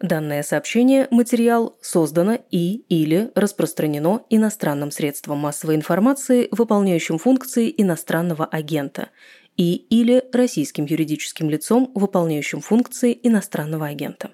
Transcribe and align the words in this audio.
Данное 0.00 0.42
сообщение, 0.42 1.08
материал 1.10 1.76
создано 1.82 2.38
и 2.50 2.76
или 2.88 3.30
распространено 3.34 4.22
иностранным 4.30 4.90
средством 4.90 5.38
массовой 5.38 5.74
информации, 5.76 6.48
выполняющим 6.52 7.18
функции 7.18 7.72
иностранного 7.76 8.46
агента, 8.46 9.10
и 9.58 9.74
или 9.74 10.24
российским 10.32 10.86
юридическим 10.86 11.50
лицом, 11.50 11.92
выполняющим 11.94 12.62
функции 12.62 13.18
иностранного 13.22 13.88
агента. 13.88 14.30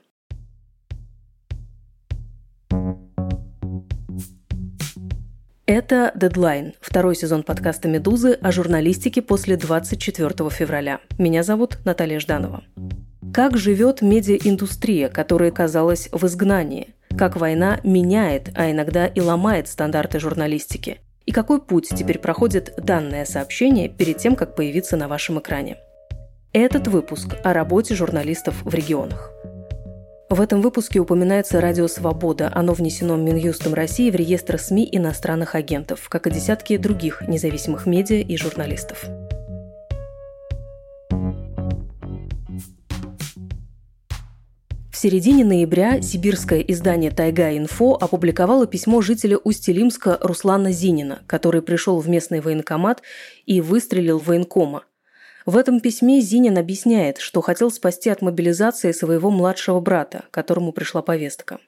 Это 5.66 6.12
«Дедлайн», 6.14 6.74
второй 6.80 7.16
сезон 7.16 7.42
подкаста 7.42 7.88
«Медузы» 7.88 8.38
о 8.40 8.52
журналистике 8.52 9.20
после 9.20 9.56
24 9.56 10.48
февраля. 10.48 11.00
Меня 11.18 11.42
зовут 11.42 11.78
Наталья 11.84 12.20
Жданова. 12.20 12.62
Как 13.32 13.56
живет 13.56 14.02
медиаиндустрия, 14.02 15.08
которая 15.08 15.50
казалась 15.50 16.08
в 16.12 16.24
изгнании? 16.26 16.94
Как 17.16 17.36
война 17.36 17.80
меняет, 17.82 18.50
а 18.54 18.70
иногда 18.70 19.06
и 19.06 19.20
ломает 19.20 19.68
стандарты 19.68 20.18
журналистики? 20.18 20.98
И 21.26 21.32
какой 21.32 21.60
путь 21.60 21.88
теперь 21.88 22.18
проходит 22.18 22.74
данное 22.76 23.24
сообщение 23.24 23.88
перед 23.88 24.18
тем, 24.18 24.36
как 24.36 24.54
появиться 24.54 24.96
на 24.96 25.08
вашем 25.08 25.38
экране? 25.38 25.76
Этот 26.52 26.88
выпуск 26.88 27.36
о 27.44 27.52
работе 27.52 27.94
журналистов 27.94 28.62
в 28.64 28.72
регионах. 28.72 29.32
В 30.28 30.40
этом 30.40 30.60
выпуске 30.60 30.98
упоминается 30.98 31.60
радио 31.60 31.86
«Свобода». 31.86 32.50
Оно 32.52 32.72
внесено 32.72 33.16
Минюстом 33.16 33.74
России 33.74 34.10
в 34.10 34.16
реестр 34.16 34.58
СМИ 34.58 34.88
иностранных 34.90 35.54
агентов, 35.54 36.08
как 36.08 36.26
и 36.26 36.30
десятки 36.30 36.76
других 36.76 37.22
независимых 37.28 37.86
медиа 37.86 38.20
и 38.22 38.36
журналистов. 38.36 39.04
В 44.96 44.98
середине 44.98 45.44
ноября 45.44 46.00
сибирское 46.00 46.60
издание 46.60 47.10
«Тайга-Инфо» 47.10 47.98
опубликовало 48.00 48.66
письмо 48.66 49.02
жителя 49.02 49.36
Усть-Илимска 49.36 50.18
Руслана 50.22 50.72
Зинина, 50.72 51.20
который 51.26 51.60
пришел 51.60 52.00
в 52.00 52.08
местный 52.08 52.40
военкомат 52.40 53.02
и 53.44 53.60
выстрелил 53.60 54.18
в 54.18 54.28
военкома. 54.28 54.84
В 55.44 55.58
этом 55.58 55.80
письме 55.80 56.22
Зинин 56.22 56.56
объясняет, 56.56 57.18
что 57.18 57.42
хотел 57.42 57.70
спасти 57.70 58.08
от 58.08 58.22
мобилизации 58.22 58.92
своего 58.92 59.30
младшего 59.30 59.80
брата, 59.80 60.24
которому 60.30 60.72
пришла 60.72 61.02
повестка. 61.02 61.58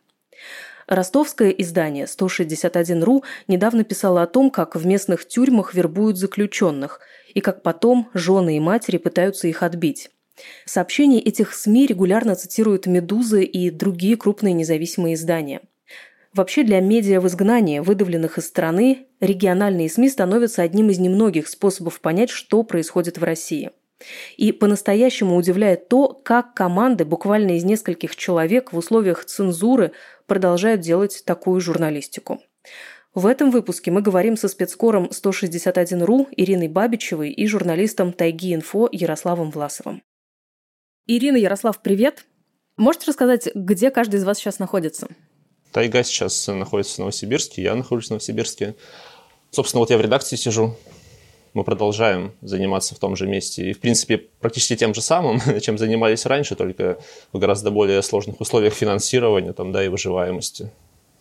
Ростовское 0.86 1.50
издание 1.50 2.06
161.ru 2.06 3.24
недавно 3.46 3.84
писало 3.84 4.22
о 4.22 4.26
том, 4.26 4.50
как 4.50 4.74
в 4.74 4.86
местных 4.86 5.28
тюрьмах 5.28 5.74
вербуют 5.74 6.16
заключенных, 6.16 7.00
и 7.34 7.42
как 7.42 7.62
потом 7.62 8.08
жены 8.14 8.56
и 8.56 8.60
матери 8.60 8.96
пытаются 8.96 9.48
их 9.48 9.62
отбить. 9.62 10.08
Сообщения 10.64 11.20
этих 11.20 11.54
СМИ 11.54 11.86
регулярно 11.86 12.34
цитируют 12.34 12.86
«Медузы» 12.86 13.44
и 13.44 13.70
другие 13.70 14.16
крупные 14.16 14.54
независимые 14.54 15.14
издания. 15.14 15.60
Вообще 16.34 16.62
для 16.62 16.80
медиа 16.80 17.20
в 17.20 17.26
изгнании, 17.26 17.80
выдавленных 17.80 18.38
из 18.38 18.46
страны, 18.46 19.06
региональные 19.20 19.88
СМИ 19.88 20.10
становятся 20.10 20.62
одним 20.62 20.90
из 20.90 20.98
немногих 20.98 21.48
способов 21.48 22.00
понять, 22.00 22.30
что 22.30 22.62
происходит 22.62 23.18
в 23.18 23.24
России. 23.24 23.70
И 24.36 24.52
по-настоящему 24.52 25.36
удивляет 25.36 25.88
то, 25.88 26.08
как 26.08 26.54
команды 26.54 27.04
буквально 27.04 27.56
из 27.56 27.64
нескольких 27.64 28.14
человек 28.14 28.72
в 28.72 28.76
условиях 28.76 29.24
цензуры 29.24 29.92
продолжают 30.26 30.80
делать 30.80 31.22
такую 31.24 31.60
журналистику. 31.60 32.40
В 33.14 33.26
этом 33.26 33.50
выпуске 33.50 33.90
мы 33.90 34.02
говорим 34.02 34.36
со 34.36 34.46
спецкором 34.46 35.06
161.ru 35.06 36.28
Ириной 36.36 36.68
Бабичевой 36.68 37.30
и 37.30 37.46
журналистом 37.48 38.12
Тайги 38.12 38.54
Инфо 38.54 38.88
Ярославом 38.92 39.50
Власовым. 39.50 40.02
Ирина, 41.10 41.38
Ярослав, 41.38 41.80
привет. 41.80 42.26
Можете 42.76 43.06
рассказать, 43.06 43.48
где 43.54 43.90
каждый 43.90 44.16
из 44.16 44.24
вас 44.24 44.36
сейчас 44.36 44.58
находится? 44.58 45.08
Тайга 45.72 46.02
сейчас 46.02 46.46
находится 46.48 46.96
в 46.96 46.98
Новосибирске, 46.98 47.62
я 47.62 47.74
нахожусь 47.74 48.08
в 48.08 48.10
Новосибирске. 48.10 48.74
Собственно, 49.50 49.80
вот 49.80 49.88
я 49.88 49.96
в 49.96 50.02
редакции 50.02 50.36
сижу. 50.36 50.76
Мы 51.54 51.64
продолжаем 51.64 52.34
заниматься 52.42 52.94
в 52.94 52.98
том 52.98 53.16
же 53.16 53.26
месте. 53.26 53.70
И, 53.70 53.72
в 53.72 53.80
принципе, 53.80 54.18
практически 54.18 54.76
тем 54.76 54.92
же 54.92 55.00
самым, 55.00 55.40
чем 55.62 55.78
занимались 55.78 56.26
раньше, 56.26 56.56
только 56.56 56.98
в 57.32 57.38
гораздо 57.38 57.70
более 57.70 58.02
сложных 58.02 58.38
условиях 58.42 58.74
финансирования 58.74 59.54
там, 59.54 59.72
да, 59.72 59.82
и 59.82 59.88
выживаемости. 59.88 60.70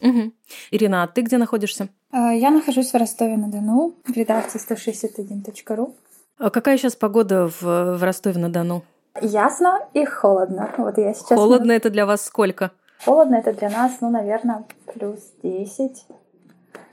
Угу. 0.02 0.34
Ирина, 0.72 1.04
а 1.04 1.08
ты 1.08 1.22
где 1.22 1.38
находишься? 1.38 1.88
А, 2.12 2.34
я 2.34 2.52
нахожусь 2.52 2.92
в 2.92 2.94
Ростове-на-Дону, 2.94 3.96
в 4.06 4.12
редакции 4.12 4.60
161.ru. 4.60 5.96
А 6.40 6.50
какая 6.50 6.78
сейчас 6.78 6.98
погода 6.98 7.48
в, 7.48 7.62
в 7.62 8.04
Ростове-на-Дону? 8.04 8.84
Ясно 9.22 9.80
и 9.94 10.06
холодно. 10.06 10.74
Вот 10.78 10.98
я 10.98 11.14
сейчас... 11.14 11.38
Холодно 11.38 11.72
это 11.72 11.90
для 11.90 12.06
вас 12.06 12.26
сколько? 12.26 12.72
Холодно 13.04 13.36
это 13.36 13.54
для 13.54 13.70
нас, 13.70 13.98
ну, 14.02 14.10
наверное, 14.10 14.64
плюс 14.94 15.20
10. 15.44 16.06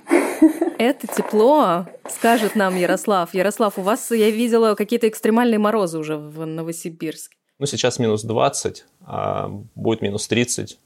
Это 0.79 1.07
тепло, 1.07 1.87
скажет 2.11 2.57
нам 2.57 2.77
Ярослав. 2.77 3.35
Ярослав, 3.35 3.79
у 3.79 3.83
вас, 3.83 4.11
я 4.11 4.31
видела, 4.31 4.75
какие-то 4.75 5.09
экстремальные 5.09 5.59
морозы 5.59 5.99
уже 5.99 6.19
в 6.19 6.45
Новосибирске. 6.45 7.37
Ну, 7.59 7.67
сейчас 7.67 7.99
минус 7.99 8.23
20, 8.23 8.85
а 9.07 9.49
будет 9.75 10.03
минус 10.03 10.29
30. 10.29 10.79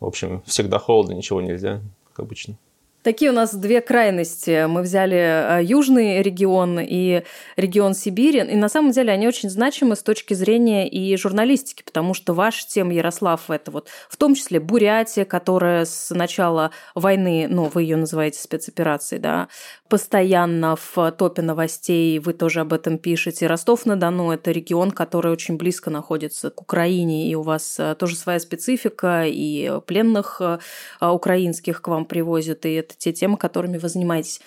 В 0.00 0.06
общем, 0.06 0.42
всегда 0.46 0.78
холодно, 0.78 1.12
ничего 1.12 1.40
нельзя, 1.40 1.80
как 2.08 2.20
обычно. 2.20 2.56
Такие 3.04 3.30
у 3.30 3.34
нас 3.34 3.54
две 3.54 3.82
крайности. 3.82 4.64
Мы 4.64 4.80
взяли 4.80 5.58
э, 5.58 5.62
южный 5.62 6.22
регион 6.22 6.80
и 6.80 7.22
регион 7.54 7.92
Сибири. 7.92 8.38
И 8.38 8.56
на 8.56 8.70
самом 8.70 8.92
деле 8.92 9.12
они 9.12 9.28
очень 9.28 9.50
значимы 9.50 9.94
с 9.94 10.02
точки 10.02 10.32
зрения 10.32 10.88
и 10.88 11.14
журналистики, 11.18 11.82
потому 11.82 12.14
что 12.14 12.32
ваш 12.32 12.64
тем, 12.64 12.88
Ярослав, 12.88 13.50
это 13.50 13.70
вот 13.70 13.90
в 14.08 14.16
том 14.16 14.34
числе 14.34 14.58
Бурятия, 14.58 15.26
которая 15.26 15.84
с 15.84 16.14
начала 16.14 16.70
войны, 16.94 17.46
ну, 17.46 17.70
вы 17.74 17.82
ее 17.82 17.96
называете 17.96 18.40
спецоперацией, 18.40 19.20
да, 19.20 19.48
постоянно 19.90 20.74
в 20.76 21.12
топе 21.12 21.42
новостей, 21.42 22.18
вы 22.20 22.32
тоже 22.32 22.60
об 22.60 22.72
этом 22.72 22.96
пишете. 22.96 23.46
Ростов-на-Дону– 23.46 24.30
это 24.32 24.50
регион, 24.50 24.90
который 24.90 25.30
очень 25.30 25.58
близко 25.58 25.90
находится 25.90 26.48
к 26.48 26.62
Украине, 26.62 27.30
и 27.30 27.34
у 27.34 27.42
вас 27.42 27.78
э, 27.78 27.94
тоже 27.96 28.16
своя 28.16 28.40
специфика, 28.40 29.24
и 29.26 29.78
пленных 29.86 30.40
э, 30.40 30.58
украинских 31.06 31.82
к 31.82 31.88
вам 31.88 32.06
привозят, 32.06 32.64
и 32.64 32.72
это 32.72 32.93
те 32.98 33.12
темы, 33.12 33.36
которыми 33.36 33.78
вы 33.78 33.88
занимаетесь. 33.88 34.40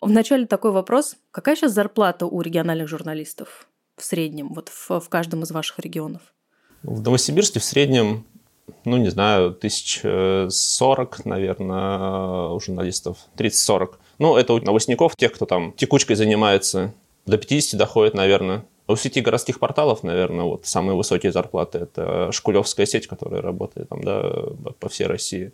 Вначале 0.00 0.46
такой 0.46 0.72
вопрос. 0.72 1.16
Какая 1.30 1.56
сейчас 1.56 1.72
зарплата 1.72 2.26
у 2.26 2.40
региональных 2.40 2.88
журналистов 2.88 3.66
в 3.96 4.04
среднем, 4.04 4.52
вот 4.52 4.68
в, 4.68 5.00
в 5.00 5.08
каждом 5.08 5.42
из 5.42 5.50
ваших 5.50 5.78
регионов? 5.78 6.22
В 6.82 7.00
Новосибирске 7.00 7.60
в 7.60 7.64
среднем, 7.64 8.26
ну, 8.84 8.96
не 8.98 9.10
знаю, 9.10 9.54
тысяч 9.54 10.02
сорок, 10.52 11.24
наверное, 11.24 12.48
у 12.48 12.60
журналистов, 12.60 13.18
30-40. 13.36 13.94
Ну, 14.18 14.36
это 14.36 14.52
у 14.52 14.60
новостников, 14.60 15.16
тех, 15.16 15.32
кто 15.32 15.46
там 15.46 15.72
текучкой 15.72 16.16
занимается, 16.16 16.92
до 17.26 17.38
50 17.38 17.78
доходит, 17.78 18.14
наверное. 18.14 18.64
А 18.86 18.92
у 18.92 18.96
сети 18.96 19.22
городских 19.22 19.58
порталов, 19.58 20.02
наверное, 20.02 20.44
вот 20.44 20.66
самые 20.66 20.94
высокие 20.94 21.32
зарплаты– 21.32 21.78
это 21.80 22.30
Шкулевская 22.32 22.84
сеть, 22.84 23.06
которая 23.06 23.40
работает 23.40 23.88
там, 23.88 24.04
да, 24.04 24.30
по 24.78 24.90
всей 24.90 25.06
России. 25.06 25.52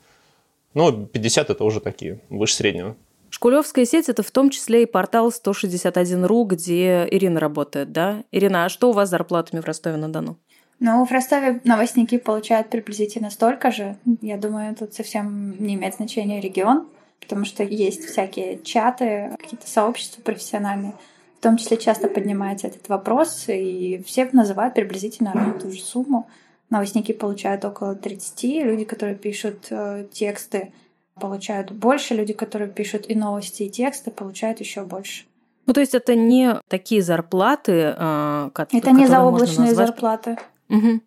Ну, 0.75 1.06
50 1.06 1.50
это 1.50 1.64
уже 1.64 1.81
такие, 1.81 2.20
выше 2.28 2.54
среднего. 2.54 2.97
Шкулевская 3.31 3.84
сеть– 3.84 4.08
это 4.08 4.22
в 4.22 4.31
том 4.31 4.50
числе 4.50 4.82
и 4.82 4.86
портал 4.86 5.28
161.ru, 5.28 6.44
где 6.47 7.06
Ирина 7.10 7.38
работает, 7.38 7.92
да? 7.92 8.25
Ирина, 8.32 8.64
а 8.64 8.69
что 8.69 8.91
у 8.91 8.92
вас 8.92 9.09
с 9.09 9.10
зарплатами 9.10 9.60
в 9.60 9.64
Ростове-на-Дону? 9.64 10.36
Ну, 10.80 11.04
в 11.04 11.12
Ростове 11.12 11.60
новостники 11.64 12.19
получают 12.19 12.70
приблизительно 12.70 13.30
столько 13.30 13.70
же. 13.70 13.97
Я 14.20 14.36
думаю, 14.36 14.75
тут 14.75 14.94
совсем 14.94 15.54
не 15.64 15.75
имеет 15.75 15.94
значения 15.94 16.41
регион, 16.41 16.88
потому 17.20 17.44
что 17.44 17.62
есть 17.62 18.04
всякие 18.04 18.59
чаты, 18.62 19.36
какие-то 19.38 19.69
сообщества 19.69 20.22
профессиональные. 20.22 20.94
В 21.38 21.42
том 21.42 21.56
числе 21.56 21.76
часто 21.76 22.09
поднимается 22.09 22.66
этот 22.66 22.88
вопрос, 22.88 23.44
и 23.48 24.03
все 24.06 24.28
называют 24.32 24.75
приблизительно 24.75 25.32
одну 25.32 25.54
и 25.54 25.60
ту 25.60 25.70
же 25.70 25.80
сумму. 25.80 26.28
Новостники 26.70 27.12
получают 27.12 27.64
около 27.64 27.94
30, 27.94 28.64
люди, 28.64 28.84
которые 28.84 29.16
пишут 29.16 29.66
э, 29.71 30.06
тексты, 30.12 30.72
получают 31.15 31.72
больше, 31.72 32.15
люди, 32.15 32.33
которые 32.33 32.71
пишут 32.71 33.06
и 33.09 33.15
новости, 33.15 33.65
и 33.65 33.71
тексты, 33.71 34.10
получают 34.10 34.60
еще 34.60 34.84
больше. 34.84 35.24
Ну, 35.66 35.72
то 35.72 35.80
есть 35.80 35.95
это 35.95 36.15
не 36.15 36.60
такие 36.68 37.03
зарплаты, 37.03 37.95
э, 37.97 38.50
которые 38.53 38.80
Это 38.80 38.91
не 38.92 39.06
заоблачные 39.06 39.74
зарплаты. 39.74 40.39
Угу. 40.68 41.00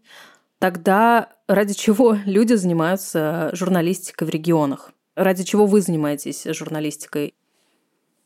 Тогда 0.60 1.30
ради 1.48 1.74
чего 1.74 2.18
люди 2.26 2.54
занимаются 2.54 3.50
журналистикой 3.54 4.28
в 4.28 4.32
регионах? 4.32 4.92
Ради 5.16 5.44
чего 5.44 5.66
вы 5.66 5.82
занимаетесь 5.82 6.46
журналистикой? 6.46 7.34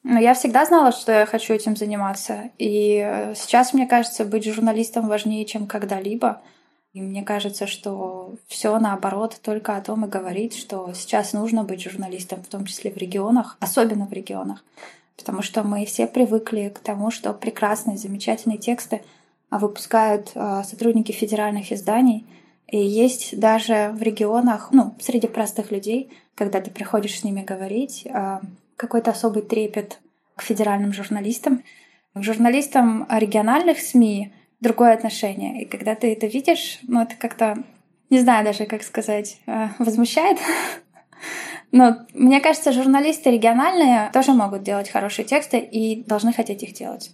Ну, 0.03 0.19
я 0.19 0.33
всегда 0.33 0.65
знала, 0.65 0.91
что 0.91 1.11
я 1.11 1.25
хочу 1.25 1.53
этим 1.53 1.75
заниматься. 1.75 2.51
И 2.57 3.01
э, 3.03 3.35
сейчас, 3.35 3.73
мне 3.73 3.87
кажется, 3.87 4.23
быть 4.23 4.45
журналистом 4.45 5.07
важнее, 5.07 5.45
чем 5.45 5.67
когда-либо. 5.67 6.41
И 6.97 7.01
мне 7.01 7.21
кажется, 7.21 7.67
что 7.67 8.33
все 8.47 8.79
наоборот 8.79 9.39
только 9.43 9.77
о 9.77 9.81
том 9.81 10.05
и 10.05 10.09
говорит, 10.09 10.55
что 10.55 10.93
сейчас 10.95 11.31
нужно 11.31 11.63
быть 11.63 11.83
журналистом, 11.83 12.41
в 12.41 12.47
том 12.47 12.65
числе 12.65 12.89
в 12.89 12.97
регионах, 12.97 13.55
особенно 13.59 14.07
в 14.07 14.13
регионах. 14.13 14.63
Потому 15.15 15.43
что 15.43 15.61
мы 15.61 15.85
все 15.85 16.07
привыкли 16.07 16.73
к 16.75 16.79
тому, 16.79 17.11
что 17.11 17.33
прекрасные, 17.33 17.99
замечательные 17.99 18.57
тексты 18.57 19.03
выпускают 19.51 20.31
а, 20.33 20.63
сотрудники 20.63 21.11
федеральных 21.11 21.71
изданий. 21.71 22.25
И 22.67 22.79
есть 22.79 23.39
даже 23.39 23.91
в 23.93 24.01
регионах, 24.01 24.69
ну, 24.71 24.95
среди 24.99 25.27
простых 25.27 25.69
людей, 25.69 26.09
когда 26.33 26.61
ты 26.61 26.71
приходишь 26.71 27.19
с 27.19 27.23
ними 27.23 27.43
говорить, 27.43 28.07
а, 28.09 28.41
какой-то 28.75 29.11
особый 29.11 29.43
трепет 29.43 29.99
к 30.35 30.41
федеральным 30.41 30.93
журналистам. 30.93 31.61
К 32.15 32.23
журналистам 32.23 33.05
региональных 33.11 33.77
СМИ 33.77 34.33
другое 34.59 34.93
отношение. 34.93 35.63
И 35.63 35.65
когда 35.65 35.95
ты 35.95 36.13
это 36.13 36.27
видишь, 36.27 36.79
ну, 36.83 37.01
это 37.01 37.15
как-то, 37.15 37.63
не 38.09 38.19
знаю 38.19 38.45
даже, 38.45 38.65
как 38.65 38.83
сказать, 38.83 39.37
а, 39.45 39.71
возмущает. 39.79 40.37
Но 41.71 41.97
мне 42.13 42.39
кажется, 42.39 42.71
журналисты 42.71 43.31
региональные 43.31 44.09
тоже 44.13 44.33
могут 44.33 44.63
делать 44.63 44.89
хорошие 44.89 45.25
тексты 45.25 45.59
и 45.59 46.03
должны 46.03 46.33
хотеть 46.33 46.63
их 46.63 46.73
делать. 46.73 47.11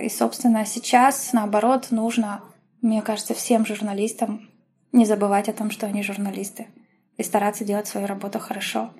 И, 0.00 0.08
собственно, 0.08 0.64
сейчас, 0.66 1.32
наоборот, 1.32 1.88
нужно, 1.90 2.42
мне 2.80 3.02
кажется, 3.02 3.34
всем 3.34 3.64
журналистам 3.66 4.48
не 4.90 5.04
забывать 5.04 5.48
о 5.48 5.52
том, 5.52 5.70
что 5.70 5.86
они 5.86 6.02
журналисты, 6.02 6.66
и 7.16 7.22
стараться 7.22 7.64
делать 7.64 7.86
свою 7.86 8.06
работу 8.06 8.38
хорошо. 8.38 8.90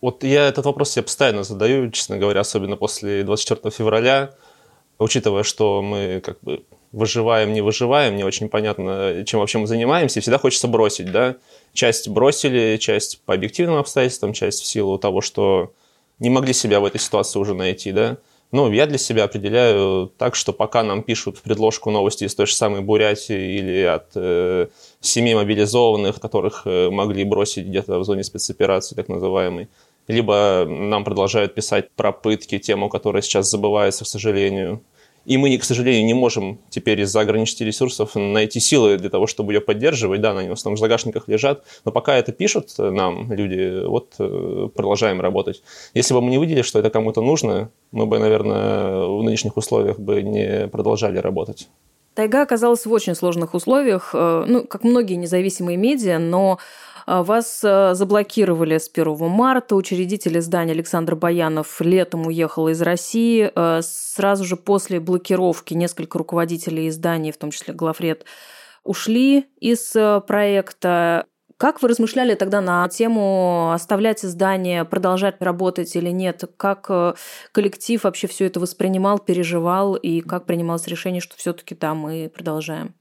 Вот 0.00 0.22
я 0.22 0.46
этот 0.46 0.64
вопрос 0.64 0.90
себе 0.90 1.02
постоянно 1.02 1.42
задаю, 1.42 1.90
честно 1.90 2.18
говоря, 2.18 2.40
особенно 2.40 2.76
после 2.76 3.24
24 3.24 3.70
февраля, 3.70 4.34
учитывая, 4.98 5.42
что 5.42 5.82
мы 5.82 6.20
как 6.24 6.40
бы 6.40 6.64
выживаем, 6.92 7.52
не 7.52 7.60
выживаем, 7.60 8.16
не 8.16 8.24
очень 8.24 8.48
понятно, 8.48 9.24
чем 9.26 9.40
вообще 9.40 9.58
мы 9.58 9.66
занимаемся, 9.66 10.18
и 10.18 10.22
всегда 10.22 10.38
хочется 10.38 10.68
бросить, 10.68 11.12
да. 11.12 11.36
Часть 11.72 12.08
бросили, 12.08 12.76
часть 12.78 13.22
по 13.24 13.34
объективным 13.34 13.76
обстоятельствам, 13.76 14.32
часть 14.32 14.62
в 14.62 14.66
силу 14.66 14.98
того, 14.98 15.20
что 15.20 15.72
не 16.18 16.30
могли 16.30 16.52
себя 16.52 16.80
в 16.80 16.84
этой 16.84 17.00
ситуации 17.00 17.38
уже 17.38 17.54
найти, 17.54 17.92
да. 17.92 18.18
Ну, 18.50 18.72
я 18.72 18.86
для 18.86 18.96
себя 18.96 19.24
определяю 19.24 20.10
так, 20.16 20.34
что 20.34 20.54
пока 20.54 20.82
нам 20.82 21.02
пишут 21.02 21.36
в 21.36 21.42
предложку 21.42 21.90
новости 21.90 22.24
из 22.24 22.34
той 22.34 22.46
же 22.46 22.54
самой 22.54 22.80
Бурятии 22.80 23.58
или 23.58 23.82
от 23.82 24.06
э, 24.14 24.68
семи 25.00 25.34
мобилизованных, 25.34 26.18
которых 26.18 26.62
э, 26.64 26.88
могли 26.88 27.24
бросить 27.24 27.66
где-то 27.66 27.98
в 27.98 28.04
зоне 28.04 28.24
спецоперации, 28.24 28.94
так 28.94 29.08
называемой, 29.08 29.68
либо 30.06 30.64
нам 30.66 31.04
продолжают 31.04 31.54
писать 31.54 31.90
про 31.90 32.10
пытки, 32.10 32.58
тему, 32.58 32.88
которая 32.88 33.20
сейчас 33.20 33.50
забывается, 33.50 34.04
к 34.04 34.08
сожалению, 34.08 34.82
и 35.28 35.36
мы, 35.36 35.58
к 35.58 35.64
сожалению, 35.64 36.06
не 36.06 36.14
можем 36.14 36.58
теперь 36.70 37.02
из-за 37.02 37.20
ограниченности 37.20 37.62
ресурсов 37.62 38.14
найти 38.14 38.60
силы 38.60 38.96
для 38.96 39.10
того, 39.10 39.26
чтобы 39.26 39.52
ее 39.52 39.60
поддерживать. 39.60 40.22
Да, 40.22 40.30
они 40.30 40.48
в 40.48 40.52
основном 40.52 40.76
в 40.76 40.80
загашниках 40.80 41.28
лежат. 41.28 41.64
Но 41.84 41.92
пока 41.92 42.16
это 42.16 42.32
пишут 42.32 42.70
нам 42.78 43.30
люди, 43.30 43.86
вот 43.86 44.14
э, 44.18 44.68
продолжаем 44.74 45.20
работать. 45.20 45.62
Если 45.92 46.14
бы 46.14 46.22
мы 46.22 46.30
не 46.30 46.38
видели, 46.38 46.62
что 46.62 46.78
это 46.78 46.88
кому-то 46.88 47.20
нужно, 47.20 47.70
мы 47.92 48.06
бы, 48.06 48.18
наверное, 48.18 49.04
в 49.04 49.22
нынешних 49.22 49.58
условиях 49.58 49.98
бы 49.98 50.22
не 50.22 50.66
продолжали 50.68 51.18
работать. 51.18 51.68
Тайга 52.14 52.42
оказалась 52.42 52.84
в 52.84 52.90
очень 52.90 53.14
сложных 53.14 53.52
условиях, 53.52 54.10
э, 54.14 54.44
ну, 54.48 54.64
как 54.64 54.82
многие 54.82 55.14
независимые 55.14 55.76
медиа, 55.76 56.18
но 56.18 56.58
вас 57.08 57.62
а, 57.64 57.94
заблокировали 57.94 58.76
с 58.76 58.90
1 58.92 59.16
марта. 59.28 59.76
Учредитель 59.76 60.38
издания 60.38 60.72
Александр 60.72 61.16
Баянов 61.16 61.80
летом 61.80 62.26
уехал 62.26 62.68
из 62.68 62.82
России. 62.82 63.50
А, 63.54 63.80
сразу 63.82 64.44
же 64.44 64.56
после 64.56 65.00
блокировки 65.00 65.72
несколько 65.72 66.18
руководителей 66.18 66.88
изданий, 66.88 67.32
в 67.32 67.38
том 67.38 67.50
числе 67.50 67.72
Глафред, 67.72 68.26
ушли 68.84 69.46
из 69.58 69.92
проекта. 70.26 71.24
Как 71.56 71.82
вы 71.82 71.88
размышляли 71.88 72.34
тогда 72.34 72.60
на 72.60 72.86
тему 72.88 73.72
оставлять 73.72 74.24
издание, 74.24 74.84
продолжать 74.84 75.40
работать 75.40 75.96
или 75.96 76.10
нет? 76.10 76.44
Как 76.56 76.90
коллектив 77.52 78.04
вообще 78.04 78.28
все 78.28 78.46
это 78.46 78.60
воспринимал, 78.60 79.18
переживал 79.18 79.94
и 79.96 80.20
как 80.20 80.44
принималось 80.46 80.86
решение, 80.86 81.20
что 81.20 81.36
все-таки 81.36 81.74
да, 81.74 81.94
мы 81.94 82.30
продолжаем? 82.32 82.94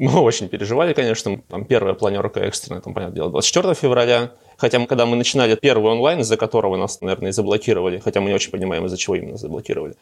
Мы 0.00 0.18
очень 0.22 0.48
переживали, 0.48 0.94
конечно. 0.94 1.42
Там 1.50 1.66
первая 1.66 1.92
планерка 1.92 2.40
экстренная, 2.40 2.80
там, 2.80 2.94
понятное 2.94 3.16
дело, 3.16 3.30
24 3.30 3.74
февраля. 3.74 4.30
Хотя, 4.56 4.84
когда 4.86 5.04
мы 5.04 5.14
начинали 5.14 5.56
первый 5.56 5.92
онлайн, 5.92 6.20
из-за 6.20 6.38
которого 6.38 6.78
нас, 6.78 7.02
наверное, 7.02 7.28
и 7.28 7.32
заблокировали, 7.32 7.98
хотя 7.98 8.22
мы 8.22 8.30
не 8.30 8.34
очень 8.34 8.50
понимаем, 8.50 8.86
из-за 8.86 8.96
чего 8.96 9.16
именно 9.16 9.36
заблокировали, 9.36 9.96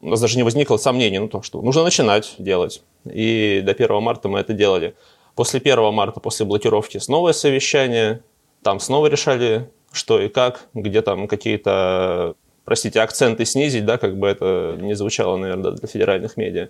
у 0.00 0.08
нас 0.08 0.20
даже 0.20 0.36
не 0.36 0.42
возникло 0.42 0.78
сомнений, 0.78 1.20
ну, 1.20 1.28
то, 1.28 1.42
что 1.42 1.62
нужно 1.62 1.84
начинать 1.84 2.34
делать. 2.38 2.82
И 3.04 3.62
до 3.64 3.70
1 3.70 4.02
марта 4.02 4.28
мы 4.28 4.40
это 4.40 4.52
делали. 4.52 4.96
После 5.36 5.60
1 5.60 5.94
марта, 5.94 6.18
после 6.18 6.44
блокировки, 6.44 6.98
снова 6.98 7.30
совещание. 7.30 8.24
Там 8.64 8.80
снова 8.80 9.06
решали, 9.06 9.70
что 9.92 10.20
и 10.20 10.28
как, 10.28 10.66
где 10.74 11.02
там 11.02 11.28
какие-то, 11.28 12.34
простите, 12.64 13.00
акценты 13.00 13.44
снизить, 13.44 13.84
да, 13.84 13.96
как 13.96 14.18
бы 14.18 14.26
это 14.26 14.76
не 14.80 14.94
звучало, 14.94 15.36
наверное, 15.36 15.70
для 15.70 15.86
федеральных 15.86 16.36
медиа 16.36 16.68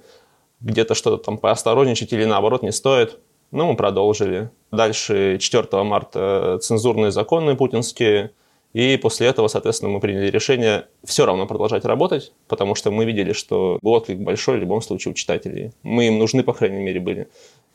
где-то 0.60 0.94
что-то 0.94 1.22
там 1.22 1.38
поосторожничать 1.38 2.12
или 2.12 2.24
наоборот 2.24 2.62
не 2.62 2.72
стоит. 2.72 3.18
Ну, 3.50 3.70
мы 3.70 3.76
продолжили. 3.76 4.50
Дальше 4.72 5.38
4 5.38 5.82
марта 5.84 6.58
цензурные 6.60 7.10
законы 7.10 7.56
путинские. 7.56 8.32
И 8.72 8.98
после 8.98 9.28
этого, 9.28 9.48
соответственно, 9.48 9.90
мы 9.90 10.00
приняли 10.00 10.28
решение 10.28 10.86
все 11.02 11.24
равно 11.24 11.46
продолжать 11.46 11.86
работать, 11.86 12.32
потому 12.46 12.74
что 12.74 12.90
мы 12.90 13.06
видели, 13.06 13.32
что 13.32 13.78
отклик 13.82 14.18
большой 14.18 14.58
в 14.58 14.60
любом 14.60 14.82
случае 14.82 15.12
у 15.12 15.14
читателей. 15.14 15.72
Мы 15.82 16.08
им 16.08 16.18
нужны, 16.18 16.42
по 16.42 16.52
крайней 16.52 16.82
мере, 16.82 17.00
были. 17.00 17.28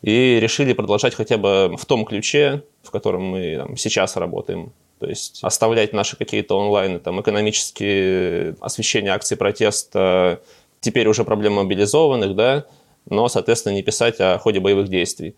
И 0.03 0.39
решили 0.39 0.73
продолжать 0.73 1.15
хотя 1.15 1.37
бы 1.37 1.75
в 1.75 1.85
том 1.85 2.05
ключе, 2.05 2.63
в 2.83 2.91
котором 2.91 3.23
мы 3.23 3.55
там, 3.57 3.77
сейчас 3.77 4.15
работаем. 4.15 4.73
То 4.99 5.07
есть 5.07 5.39
оставлять 5.43 5.93
наши 5.93 6.15
какие-то 6.15 6.55
онлайн, 6.55 6.99
там, 6.99 7.19
экономические 7.19 8.55
освещения 8.61 9.09
акций 9.09 9.35
протеста, 9.37 10.41
теперь 10.81 11.07
уже 11.07 11.23
проблема 11.23 11.63
мобилизованных, 11.63 12.35
да, 12.35 12.65
но, 13.09 13.29
соответственно, 13.29 13.73
не 13.73 13.83
писать 13.83 14.19
о 14.19 14.37
ходе 14.37 14.59
боевых 14.59 14.89
действий. 14.89 15.35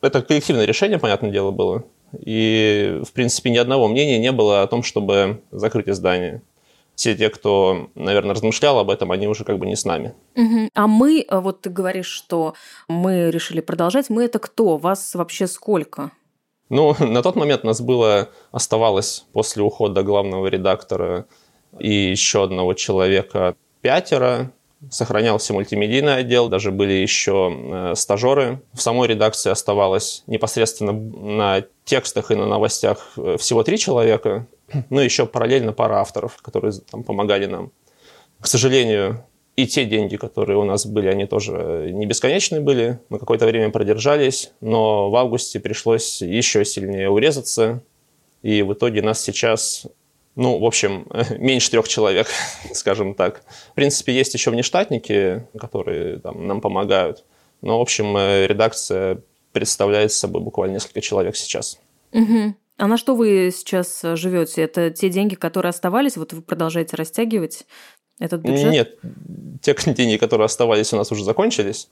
Это 0.00 0.22
коллективное 0.22 0.64
решение, 0.64 0.98
понятное 0.98 1.30
дело, 1.30 1.50
было. 1.50 1.84
И, 2.18 3.00
в 3.06 3.12
принципе, 3.12 3.50
ни 3.50 3.58
одного 3.58 3.88
мнения 3.88 4.18
не 4.18 4.32
было 4.32 4.62
о 4.62 4.66
том, 4.66 4.82
чтобы 4.82 5.42
закрыть 5.50 5.88
издание. 5.88 6.42
Все 6.94 7.14
те, 7.16 7.30
кто, 7.30 7.88
наверное, 7.94 8.34
размышлял 8.34 8.78
об 8.78 8.90
этом, 8.90 9.12
они 9.12 9.26
уже 9.26 9.44
как 9.44 9.58
бы 9.58 9.66
не 9.66 9.76
с 9.76 9.84
нами. 9.84 10.14
Угу. 10.36 10.68
А 10.74 10.86
мы, 10.86 11.24
а 11.28 11.40
вот 11.40 11.62
ты 11.62 11.70
говоришь, 11.70 12.06
что 12.06 12.54
мы 12.86 13.30
решили 13.30 13.60
продолжать. 13.60 14.10
Мы 14.10 14.24
это 14.24 14.38
кто? 14.38 14.76
Вас 14.76 15.14
вообще 15.14 15.46
сколько? 15.46 16.10
Ну, 16.68 16.94
на 17.00 17.22
тот 17.22 17.36
момент 17.36 17.64
нас 17.64 17.80
было, 17.80 18.28
оставалось 18.50 19.24
после 19.32 19.62
ухода 19.62 20.02
главного 20.02 20.48
редактора 20.48 21.26
и 21.78 21.92
еще 22.10 22.44
одного 22.44 22.74
человека 22.74 23.56
пятеро, 23.82 24.52
сохранялся 24.90 25.52
мультимедийный 25.52 26.16
отдел, 26.16 26.48
даже 26.48 26.70
были 26.72 26.92
еще 26.92 27.52
э, 27.52 27.94
стажеры. 27.94 28.62
В 28.72 28.80
самой 28.80 29.08
редакции 29.08 29.50
оставалось 29.50 30.24
непосредственно 30.26 30.92
на 30.92 31.64
текстах 31.84 32.30
и 32.30 32.34
на 32.34 32.46
новостях 32.46 33.12
э, 33.16 33.36
всего 33.38 33.62
три 33.62 33.78
человека, 33.78 34.46
ну 34.90 35.00
еще 35.00 35.26
параллельно 35.26 35.72
пара 35.72 36.00
авторов, 36.00 36.38
которые 36.42 36.72
там 36.90 37.04
помогали 37.04 37.46
нам. 37.46 37.70
К 38.40 38.46
сожалению, 38.46 39.24
и 39.54 39.66
те 39.66 39.84
деньги, 39.84 40.16
которые 40.16 40.58
у 40.58 40.64
нас 40.64 40.86
были, 40.86 41.08
они 41.08 41.26
тоже 41.26 41.90
не 41.92 42.06
бесконечные 42.06 42.60
были. 42.60 42.98
Мы 43.10 43.18
какое-то 43.18 43.46
время 43.46 43.70
продержались, 43.70 44.50
но 44.60 45.10
в 45.10 45.16
августе 45.16 45.60
пришлось 45.60 46.22
еще 46.22 46.64
сильнее 46.64 47.10
урезаться. 47.10 47.82
И 48.42 48.62
в 48.62 48.72
итоге 48.72 49.02
нас 49.02 49.20
сейчас 49.20 49.86
ну, 50.34 50.58
в 50.58 50.64
общем, 50.64 51.06
меньше 51.38 51.70
трех 51.70 51.88
человек, 51.88 52.28
скажем 52.72 53.14
так. 53.14 53.42
В 53.72 53.74
принципе, 53.74 54.14
есть 54.14 54.34
еще 54.34 54.50
внештатники, 54.50 55.46
которые 55.58 56.18
там, 56.18 56.46
нам 56.46 56.60
помогают. 56.60 57.24
Но, 57.60 57.78
в 57.78 57.82
общем, 57.82 58.16
э, 58.16 58.46
редакция 58.46 59.20
представляет 59.52 60.12
собой 60.12 60.42
буквально 60.42 60.74
несколько 60.74 61.00
человек 61.00 61.36
сейчас. 61.36 61.78
Угу. 62.12 62.54
А 62.78 62.86
на 62.86 62.96
что 62.96 63.14
вы 63.14 63.52
сейчас 63.54 64.02
э, 64.02 64.16
живете? 64.16 64.62
Это 64.62 64.90
те 64.90 65.08
деньги, 65.08 65.34
которые 65.34 65.70
оставались, 65.70 66.16
вот 66.16 66.32
вы 66.32 66.42
продолжаете 66.42 66.96
растягивать 66.96 67.64
этот 68.18 68.40
бюджет? 68.40 68.70
Нет, 68.70 68.98
те 69.60 69.74
деньги, 69.92 70.16
которые 70.16 70.46
оставались, 70.46 70.92
у 70.92 70.96
нас 70.96 71.12
уже 71.12 71.24
закончились. 71.24 71.88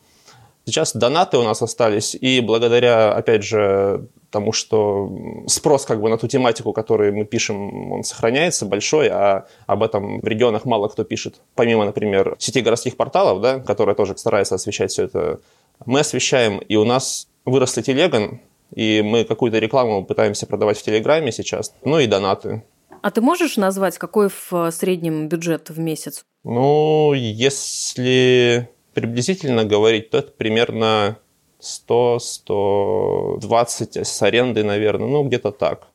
Сейчас 0.66 0.94
донаты 0.94 1.38
у 1.38 1.42
нас 1.42 1.62
остались, 1.62 2.14
и 2.14 2.40
благодаря, 2.40 3.12
опять 3.12 3.42
же, 3.42 4.06
тому, 4.30 4.52
что 4.52 5.10
спрос 5.46 5.84
как 5.84 6.00
бы 6.00 6.08
на 6.08 6.18
ту 6.18 6.28
тематику, 6.28 6.72
которую 6.72 7.14
мы 7.16 7.24
пишем, 7.24 7.92
он 7.92 8.04
сохраняется 8.04 8.66
большой, 8.66 9.08
а 9.08 9.46
об 9.66 9.82
этом 9.82 10.20
в 10.20 10.26
регионах 10.26 10.64
мало 10.64 10.88
кто 10.88 11.04
пишет. 11.04 11.40
Помимо, 11.54 11.84
например, 11.84 12.36
сети 12.38 12.60
городских 12.60 12.96
порталов, 12.96 13.40
да, 13.40 13.58
которая 13.58 13.96
тоже 13.96 14.16
старается 14.16 14.54
освещать 14.54 14.92
все 14.92 15.04
это, 15.04 15.40
мы 15.86 16.00
освещаем, 16.00 16.58
и 16.58 16.76
у 16.76 16.84
нас 16.84 17.26
вырос 17.44 17.72
телеган, 17.72 18.40
и 18.74 19.02
мы 19.02 19.24
какую-то 19.24 19.58
рекламу 19.58 20.04
пытаемся 20.04 20.46
продавать 20.46 20.78
в 20.78 20.82
Телеграме 20.82 21.32
сейчас, 21.32 21.74
ну 21.84 21.98
и 21.98 22.06
донаты. 22.06 22.62
А 23.02 23.10
ты 23.10 23.20
можешь 23.20 23.56
назвать, 23.56 23.98
какой 23.98 24.28
в 24.28 24.70
среднем 24.70 25.28
бюджет 25.28 25.70
в 25.70 25.78
месяц? 25.78 26.22
Ну, 26.44 27.14
если 27.14 28.68
приблизительно 28.94 29.64
говорить, 29.64 30.10
то 30.10 30.18
это 30.18 30.32
примерно 30.32 31.18
100-120 31.60 34.04
с 34.04 34.22
арендой, 34.22 34.64
наверное, 34.64 35.08
ну 35.08 35.24
где-то 35.24 35.52
так. 35.52 35.88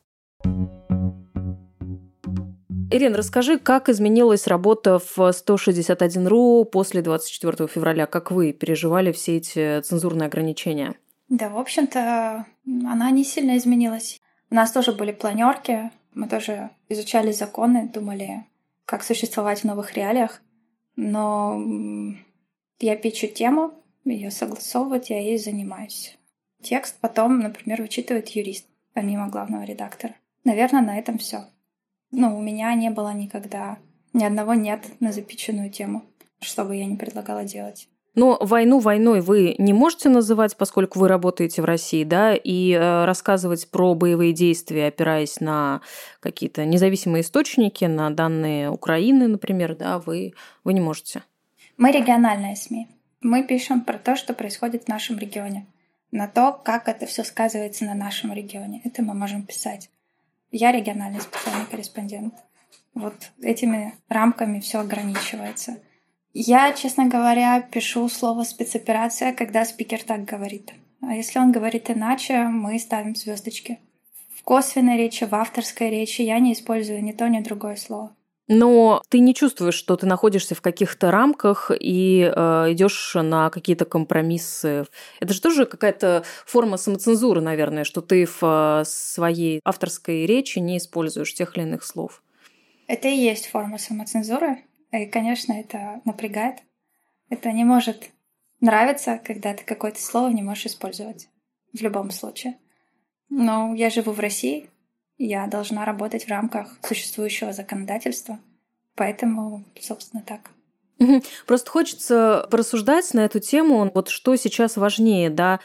Ирина, 2.88 3.18
расскажи, 3.18 3.58
как 3.58 3.88
изменилась 3.88 4.46
работа 4.46 4.98
в 4.98 5.18
161.ru 5.18 6.64
после 6.64 7.02
24 7.02 7.68
февраля? 7.68 8.06
Как 8.06 8.30
вы 8.30 8.52
переживали 8.52 9.12
все 9.12 9.38
эти 9.38 9.80
цензурные 9.80 10.26
ограничения? 10.26 10.94
Да, 11.28 11.48
в 11.48 11.58
общем-то, 11.58 12.46
она 12.64 13.10
не 13.10 13.24
сильно 13.24 13.58
изменилась. 13.58 14.20
У 14.50 14.54
нас 14.54 14.70
тоже 14.70 14.92
были 14.92 15.10
планерки, 15.10 15.90
мы 16.14 16.28
тоже 16.28 16.70
изучали 16.88 17.32
законы, 17.32 17.90
думали, 17.92 18.46
как 18.84 19.02
существовать 19.02 19.60
в 19.60 19.64
новых 19.64 19.94
реалиях. 19.94 20.40
Но 20.94 21.60
я 22.80 22.96
печу 22.96 23.26
тему, 23.26 23.74
ее 24.04 24.30
согласовывать, 24.30 25.10
я 25.10 25.20
ей 25.20 25.38
занимаюсь. 25.38 26.16
Текст 26.62 26.96
потом, 27.00 27.40
например, 27.40 27.82
вычитывает 27.82 28.28
юрист, 28.30 28.66
помимо 28.92 29.28
главного 29.28 29.64
редактора. 29.64 30.14
Наверное, 30.44 30.82
на 30.82 30.98
этом 30.98 31.18
все. 31.18 31.46
Ну, 32.12 32.36
у 32.38 32.40
меня 32.40 32.74
не 32.74 32.90
было 32.90 33.12
никогда 33.12 33.78
ни 34.12 34.24
одного 34.24 34.54
нет 34.54 34.80
на 35.00 35.12
запеченную 35.12 35.70
тему, 35.70 36.04
что 36.40 36.64
бы 36.64 36.76
я 36.76 36.86
не 36.86 36.96
предлагала 36.96 37.44
делать. 37.44 37.88
Но 38.14 38.38
войну 38.40 38.78
войной 38.78 39.20
вы 39.20 39.54
не 39.58 39.74
можете 39.74 40.08
называть, 40.08 40.56
поскольку 40.56 40.98
вы 40.98 41.08
работаете 41.08 41.60
в 41.60 41.66
России, 41.66 42.02
да, 42.02 42.34
и 42.34 42.72
э, 42.72 43.04
рассказывать 43.04 43.70
про 43.70 43.94
боевые 43.94 44.32
действия, 44.32 44.86
опираясь 44.86 45.38
на 45.40 45.82
какие-то 46.20 46.64
независимые 46.64 47.20
источники, 47.20 47.84
на 47.84 48.08
данные 48.08 48.70
Украины, 48.70 49.28
например, 49.28 49.76
да, 49.76 49.98
вы, 49.98 50.32
вы 50.64 50.72
не 50.72 50.80
можете. 50.80 51.24
Мы 51.78 51.92
региональные 51.92 52.56
СМИ. 52.56 52.88
Мы 53.20 53.42
пишем 53.42 53.82
про 53.82 53.98
то, 53.98 54.16
что 54.16 54.32
происходит 54.32 54.84
в 54.84 54.88
нашем 54.88 55.18
регионе, 55.18 55.66
на 56.10 56.26
то, 56.26 56.52
как 56.52 56.88
это 56.88 57.04
все 57.04 57.22
сказывается 57.22 57.84
на 57.84 57.92
нашем 57.92 58.32
регионе. 58.32 58.80
Это 58.84 59.02
мы 59.02 59.12
можем 59.12 59.42
писать. 59.42 59.90
Я 60.50 60.72
региональный 60.72 61.20
специальный 61.20 61.66
корреспондент. 61.66 62.32
Вот 62.94 63.30
этими 63.42 63.94
рамками 64.08 64.60
все 64.60 64.78
ограничивается. 64.78 65.76
Я, 66.32 66.72
честно 66.72 67.08
говоря, 67.08 67.60
пишу 67.60 68.08
слово 68.08 68.44
спецоперация, 68.44 69.34
когда 69.34 69.66
спикер 69.66 70.02
так 70.02 70.24
говорит. 70.24 70.72
А 71.02 71.14
если 71.14 71.38
он 71.38 71.52
говорит 71.52 71.90
иначе, 71.90 72.44
мы 72.44 72.78
ставим 72.78 73.14
звездочки. 73.14 73.80
В 74.34 74.42
косвенной 74.44 74.96
речи, 74.96 75.24
в 75.24 75.34
авторской 75.34 75.90
речи 75.90 76.22
я 76.22 76.38
не 76.38 76.54
использую 76.54 77.04
ни 77.04 77.12
то, 77.12 77.28
ни 77.28 77.40
другое 77.40 77.76
слово. 77.76 78.15
Но 78.48 79.02
ты 79.08 79.18
не 79.18 79.34
чувствуешь, 79.34 79.74
что 79.74 79.96
ты 79.96 80.06
находишься 80.06 80.54
в 80.54 80.60
каких-то 80.60 81.10
рамках 81.10 81.72
и 81.74 82.20
э, 82.22 82.72
идешь 82.72 83.14
на 83.14 83.50
какие-то 83.50 83.84
компромиссы. 83.84 84.86
Это 85.18 85.34
же 85.34 85.40
тоже 85.40 85.66
какая-то 85.66 86.22
форма 86.44 86.76
самоцензуры, 86.76 87.40
наверное, 87.40 87.82
что 87.82 88.02
ты 88.02 88.24
в 88.24 88.38
э, 88.42 88.84
своей 88.84 89.60
авторской 89.64 90.26
речи 90.26 90.60
не 90.60 90.78
используешь 90.78 91.34
тех 91.34 91.56
или 91.56 91.64
иных 91.64 91.82
слов. 91.82 92.22
Это 92.86 93.08
и 93.08 93.16
есть 93.16 93.48
форма 93.48 93.78
самоцензуры. 93.78 94.64
И, 94.92 95.06
конечно, 95.06 95.52
это 95.52 96.00
напрягает. 96.04 96.58
Это 97.28 97.50
не 97.50 97.64
может 97.64 98.10
нравиться, 98.60 99.20
когда 99.24 99.54
ты 99.54 99.64
какое-то 99.64 100.00
слово 100.00 100.28
не 100.28 100.42
можешь 100.42 100.66
использовать. 100.66 101.28
В 101.72 101.82
любом 101.82 102.12
случае. 102.12 102.56
Но 103.28 103.74
я 103.74 103.90
живу 103.90 104.12
в 104.12 104.20
России, 104.20 104.70
я 105.18 105.46
должна 105.46 105.84
работать 105.84 106.24
в 106.24 106.28
рамках 106.28 106.78
существующего 106.82 107.52
законодательства. 107.52 108.38
Поэтому, 108.94 109.64
собственно, 109.80 110.22
так. 110.26 110.50
Просто 111.46 111.70
хочется 111.70 112.46
порассуждать 112.50 113.12
на 113.12 113.20
эту 113.20 113.38
тему, 113.38 113.90
вот 113.94 114.08
что 114.08 114.34
сейчас 114.36 114.76
важнее, 114.76 115.28
да, 115.28 115.60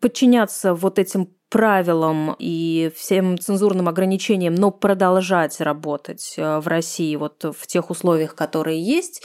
подчиняться 0.00 0.74
вот 0.74 0.98
этим 0.98 1.28
правилам 1.48 2.34
и 2.38 2.90
всем 2.96 3.38
цензурным 3.38 3.86
ограничениям, 3.86 4.54
но 4.54 4.70
продолжать 4.70 5.60
работать 5.60 6.34
э, 6.38 6.58
в 6.60 6.66
России 6.66 7.14
вот 7.14 7.44
в 7.44 7.66
тех 7.66 7.90
условиях, 7.90 8.34
которые 8.34 8.82
есть, 8.82 9.22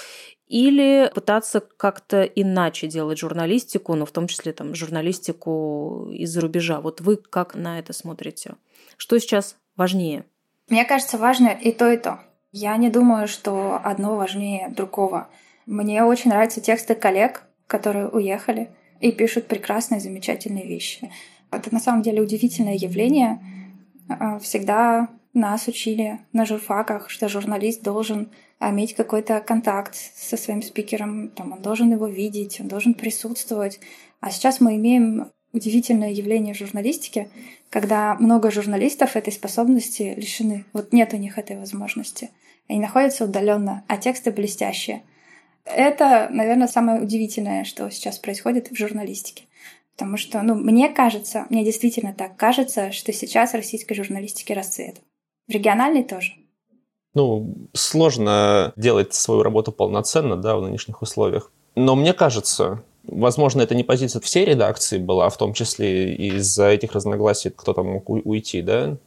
или 0.47 1.11
пытаться 1.15 1.61
как-то 1.61 2.23
иначе 2.23 2.87
делать 2.87 3.17
журналистику, 3.17 3.95
но 3.95 4.05
в 4.05 4.11
том 4.11 4.27
числе 4.27 4.53
там 4.53 4.75
журналистику 4.75 6.09
из-за 6.11 6.41
рубежа. 6.41 6.81
Вот 6.81 7.01
вы 7.01 7.15
как 7.15 7.55
на 7.55 7.79
это 7.79 7.93
смотрите? 7.93 8.55
Что 8.97 9.19
сейчас 9.19 9.55
важнее? 9.77 10.25
Мне 10.69 10.83
кажется, 10.83 11.17
важно 11.17 11.47
и 11.47 11.71
то, 11.71 11.89
и 11.91 11.97
то. 11.97 12.19
Я 12.51 12.75
не 12.77 12.89
думаю, 12.89 13.27
что 13.27 13.79
одно 13.83 14.15
важнее 14.15 14.69
другого. 14.69 15.29
Мне 15.65 16.03
очень 16.03 16.31
нравятся 16.31 16.59
тексты 16.59 16.95
коллег, 16.95 17.43
которые 17.67 18.07
уехали 18.07 18.69
и 18.99 19.11
пишут 19.11 19.47
прекрасные, 19.47 19.99
замечательные 19.99 20.67
вещи. 20.67 21.11
Это 21.51 21.73
на 21.73 21.79
самом 21.79 22.01
деле 22.01 22.21
удивительное 22.21 22.75
явление. 22.75 23.39
А, 24.09 24.39
всегда 24.39 25.09
нас 25.33 25.67
учили 25.67 26.19
на 26.33 26.45
журфаках, 26.45 27.09
что 27.09 27.29
журналист 27.29 27.83
должен 27.83 28.31
иметь 28.59 28.95
какой-то 28.95 29.39
контакт 29.39 29.95
со 29.95 30.35
своим 30.35 30.61
спикером, 30.61 31.29
там, 31.29 31.53
он 31.53 31.61
должен 31.61 31.91
его 31.91 32.07
видеть, 32.07 32.59
он 32.59 32.67
должен 32.67 32.93
присутствовать. 32.93 33.79
А 34.19 34.31
сейчас 34.31 34.59
мы 34.59 34.75
имеем 34.75 35.31
удивительное 35.53 36.11
явление 36.11 36.53
в 36.53 36.57
журналистике, 36.57 37.29
когда 37.69 38.15
много 38.15 38.51
журналистов 38.51 39.15
этой 39.15 39.33
способности 39.33 40.13
лишены. 40.15 40.65
Вот 40.73 40.93
нет 40.93 41.13
у 41.13 41.17
них 41.17 41.37
этой 41.37 41.57
возможности. 41.57 42.29
Они 42.67 42.79
находятся 42.79 43.25
удаленно, 43.25 43.83
а 43.87 43.97
тексты 43.97 44.31
блестящие. 44.31 45.03
Это, 45.65 46.29
наверное, 46.31 46.67
самое 46.67 47.01
удивительное, 47.01 47.63
что 47.63 47.89
сейчас 47.89 48.19
происходит 48.19 48.71
в 48.71 48.75
журналистике. 48.75 49.43
Потому 49.95 50.17
что, 50.17 50.41
ну, 50.43 50.55
мне 50.55 50.89
кажется, 50.89 51.47
мне 51.49 51.65
действительно 51.65 52.13
так 52.13 52.37
кажется, 52.37 52.91
что 52.91 53.11
сейчас 53.11 53.53
российской 53.53 53.95
журналистики 53.95 54.53
расцвет. 54.53 55.01
В 55.47 55.51
региональной 55.51 56.03
тоже. 56.03 56.33
Ну, 57.15 57.67
сложно 57.73 58.73
делать 58.75 59.13
свою 59.13 59.41
работу 59.41 59.71
полноценно, 59.71 60.35
да, 60.35 60.55
в 60.55 60.61
нынешних 60.61 61.01
условиях. 61.01 61.51
Но 61.75 61.95
мне 61.95 62.13
кажется, 62.13 62.83
Возможно, 63.07 63.61
это 63.61 63.73
не 63.73 63.83
позиция 63.83 64.19
всей 64.19 64.45
редакции 64.45 64.97
была, 64.97 65.29
в 65.29 65.37
том 65.37 65.53
числе 65.53 66.13
из-за 66.13 66.67
этих 66.67 66.91
разногласий 66.91 67.49
кто-то 67.49 67.81
мог 67.83 68.09
уйти, 68.09 68.61
да. 68.61 68.97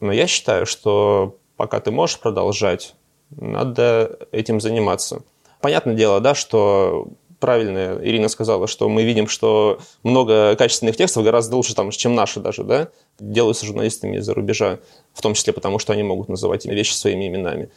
Но 0.00 0.12
я 0.12 0.26
считаю, 0.26 0.66
что 0.66 1.36
пока 1.56 1.80
ты 1.80 1.90
можешь 1.90 2.20
продолжать, 2.20 2.94
надо 3.30 4.18
этим 4.30 4.60
заниматься. 4.60 5.22
Понятное 5.60 5.94
дело, 5.94 6.20
да, 6.20 6.34
что 6.34 7.08
правильно 7.40 7.98
Ирина 8.02 8.28
сказала, 8.28 8.66
что 8.66 8.88
мы 8.88 9.02
видим, 9.02 9.26
что 9.26 9.78
много 10.02 10.54
качественных 10.56 10.96
текстов 10.96 11.24
гораздо 11.24 11.56
лучше, 11.56 11.74
там, 11.74 11.90
чем 11.90 12.14
наши 12.14 12.40
даже, 12.40 12.64
да, 12.64 12.88
делаются 13.18 13.66
журналистами 13.66 14.16
из-за 14.18 14.32
рубежа, 14.32 14.78
в 15.12 15.22
том 15.22 15.34
числе 15.34 15.52
потому, 15.52 15.78
что 15.78 15.92
они 15.92 16.02
могут 16.02 16.28
называть 16.28 16.66
вещи 16.66 16.94
своими 16.94 17.26
именами. 17.28 17.70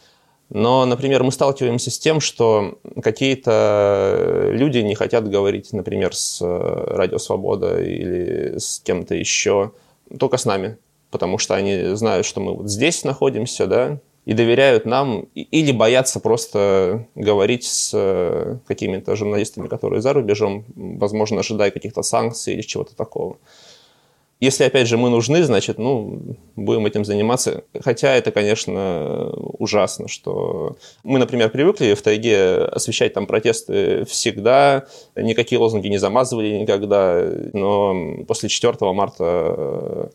Но, 0.50 0.86
например, 0.86 1.22
мы 1.24 1.32
сталкиваемся 1.32 1.90
с 1.90 1.98
тем, 1.98 2.20
что 2.20 2.78
какие-то 3.02 4.48
люди 4.50 4.78
не 4.78 4.94
хотят 4.94 5.28
говорить, 5.28 5.72
например, 5.72 6.14
с 6.14 6.40
э, 6.40 6.84
Радио 6.96 7.18
Свобода 7.18 7.82
или 7.82 8.58
с 8.58 8.80
кем-то 8.80 9.14
еще, 9.14 9.72
только 10.18 10.38
с 10.38 10.46
нами, 10.46 10.78
потому 11.10 11.36
что 11.36 11.54
они 11.54 11.94
знают, 11.94 12.24
что 12.24 12.40
мы 12.40 12.54
вот 12.54 12.70
здесь 12.70 13.04
находимся, 13.04 13.66
да, 13.66 14.00
и 14.24 14.32
доверяют 14.32 14.86
нам, 14.86 15.26
или 15.34 15.72
боятся 15.72 16.18
просто 16.20 17.06
говорить 17.14 17.64
с 17.64 17.90
э, 17.94 18.58
какими-то 18.66 19.16
журналистами, 19.16 19.68
которые 19.68 20.00
за 20.00 20.14
рубежом, 20.14 20.64
возможно, 20.76 21.40
ожидая 21.40 21.70
каких-то 21.70 22.02
санкций 22.02 22.54
или 22.54 22.62
чего-то 22.62 22.96
такого. 22.96 23.36
Если, 24.40 24.62
опять 24.62 24.86
же, 24.86 24.96
мы 24.96 25.10
нужны, 25.10 25.42
значит, 25.42 25.78
ну, 25.78 26.36
будем 26.54 26.86
этим 26.86 27.04
заниматься. 27.04 27.64
Хотя 27.80 28.14
это, 28.14 28.30
конечно, 28.30 29.30
ужасно, 29.58 30.06
что 30.06 30.76
мы, 31.02 31.18
например, 31.18 31.50
привыкли 31.50 31.94
в 31.94 32.02
тайге 32.02 32.58
освещать 32.58 33.14
там 33.14 33.26
протесты 33.26 34.04
всегда, 34.04 34.86
никакие 35.16 35.58
лозунги 35.58 35.88
не 35.88 35.98
замазывали 35.98 36.56
никогда, 36.56 37.20
но 37.52 38.22
после 38.28 38.48
4 38.48 38.76
марта 38.92 39.24
э, 39.24 40.08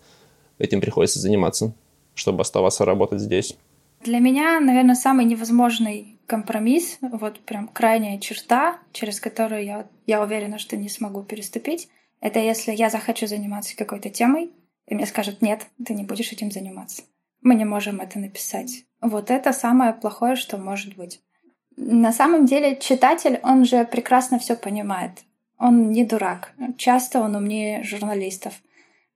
этим 0.60 0.80
приходится 0.80 1.20
заниматься, 1.20 1.74
чтобы 2.16 2.42
оставаться 2.42 2.86
работать 2.86 3.20
здесь. 3.20 3.58
Для 4.04 4.20
меня, 4.20 4.62
наверное, 4.62 4.96
самый 4.96 5.26
невозможный 5.26 6.18
компромисс, 6.28 6.98
вот 7.02 7.40
прям 7.40 7.68
крайняя 7.68 8.20
черта, 8.20 8.80
через 8.94 9.20
которую 9.20 9.66
я, 9.66 9.88
я 10.08 10.22
уверена, 10.22 10.60
что 10.60 10.78
не 10.78 10.88
смогу 10.88 11.24
переступить, 11.24 11.90
это 12.24 12.40
если 12.40 12.72
я 12.72 12.90
захочу 12.90 13.28
заниматься 13.28 13.76
какой-то 13.76 14.10
темой, 14.10 14.50
и 14.88 14.96
мне 14.96 15.06
скажут, 15.06 15.42
нет, 15.42 15.68
ты 15.86 15.94
не 15.94 16.06
будешь 16.06 16.32
этим 16.32 16.52
заниматься. 16.52 17.02
Мы 17.42 17.54
не 17.54 17.66
можем 17.66 18.00
это 18.00 18.18
написать. 18.18 18.86
Вот 19.02 19.30
это 19.30 19.52
самое 19.52 19.92
плохое, 19.92 20.38
что 20.38 20.58
может 20.58 20.96
быть. 20.96 21.22
На 21.76 22.14
самом 22.14 22.46
деле 22.46 22.78
читатель, 22.78 23.42
он 23.44 23.66
же 23.66 23.84
прекрасно 23.84 24.40
все 24.40 24.56
понимает. 24.56 25.12
Он 25.58 25.92
не 25.92 26.06
дурак. 26.06 26.54
Часто 26.78 27.20
он 27.20 27.36
умнее 27.36 27.84
журналистов. 27.84 28.54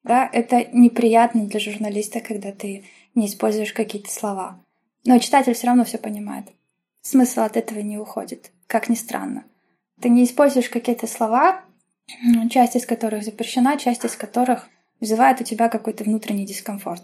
Да, 0.04 0.30
это 0.34 0.66
неприятно 0.74 1.46
для 1.46 1.62
журналиста, 1.62 2.20
когда 2.20 2.52
ты 2.52 2.84
не 3.16 3.28
используешь 3.28 3.72
какие-то 3.72 4.12
слова. 4.12 4.60
Но 5.06 5.18
читатель 5.20 5.54
все 5.54 5.68
равно 5.68 5.86
все 5.86 5.98
понимает. 5.98 6.48
Смысл 7.04 7.40
от 7.40 7.56
этого 7.56 7.80
не 7.80 7.98
уходит, 7.98 8.52
как 8.68 8.90
ни 8.90 8.96
странно. 8.96 9.46
Ты 10.02 10.10
не 10.10 10.26
используешь 10.26 10.70
какие-то 10.70 11.08
слова, 11.08 11.62
часть 12.50 12.76
из 12.76 12.86
которых 12.86 13.24
запрещена, 13.24 13.78
часть 13.78 14.06
из 14.06 14.16
которых 14.16 14.68
вызывает 15.00 15.42
у 15.42 15.44
тебя 15.44 15.70
какой-то 15.70 16.04
внутренний 16.04 16.46
дискомфорт. 16.46 17.04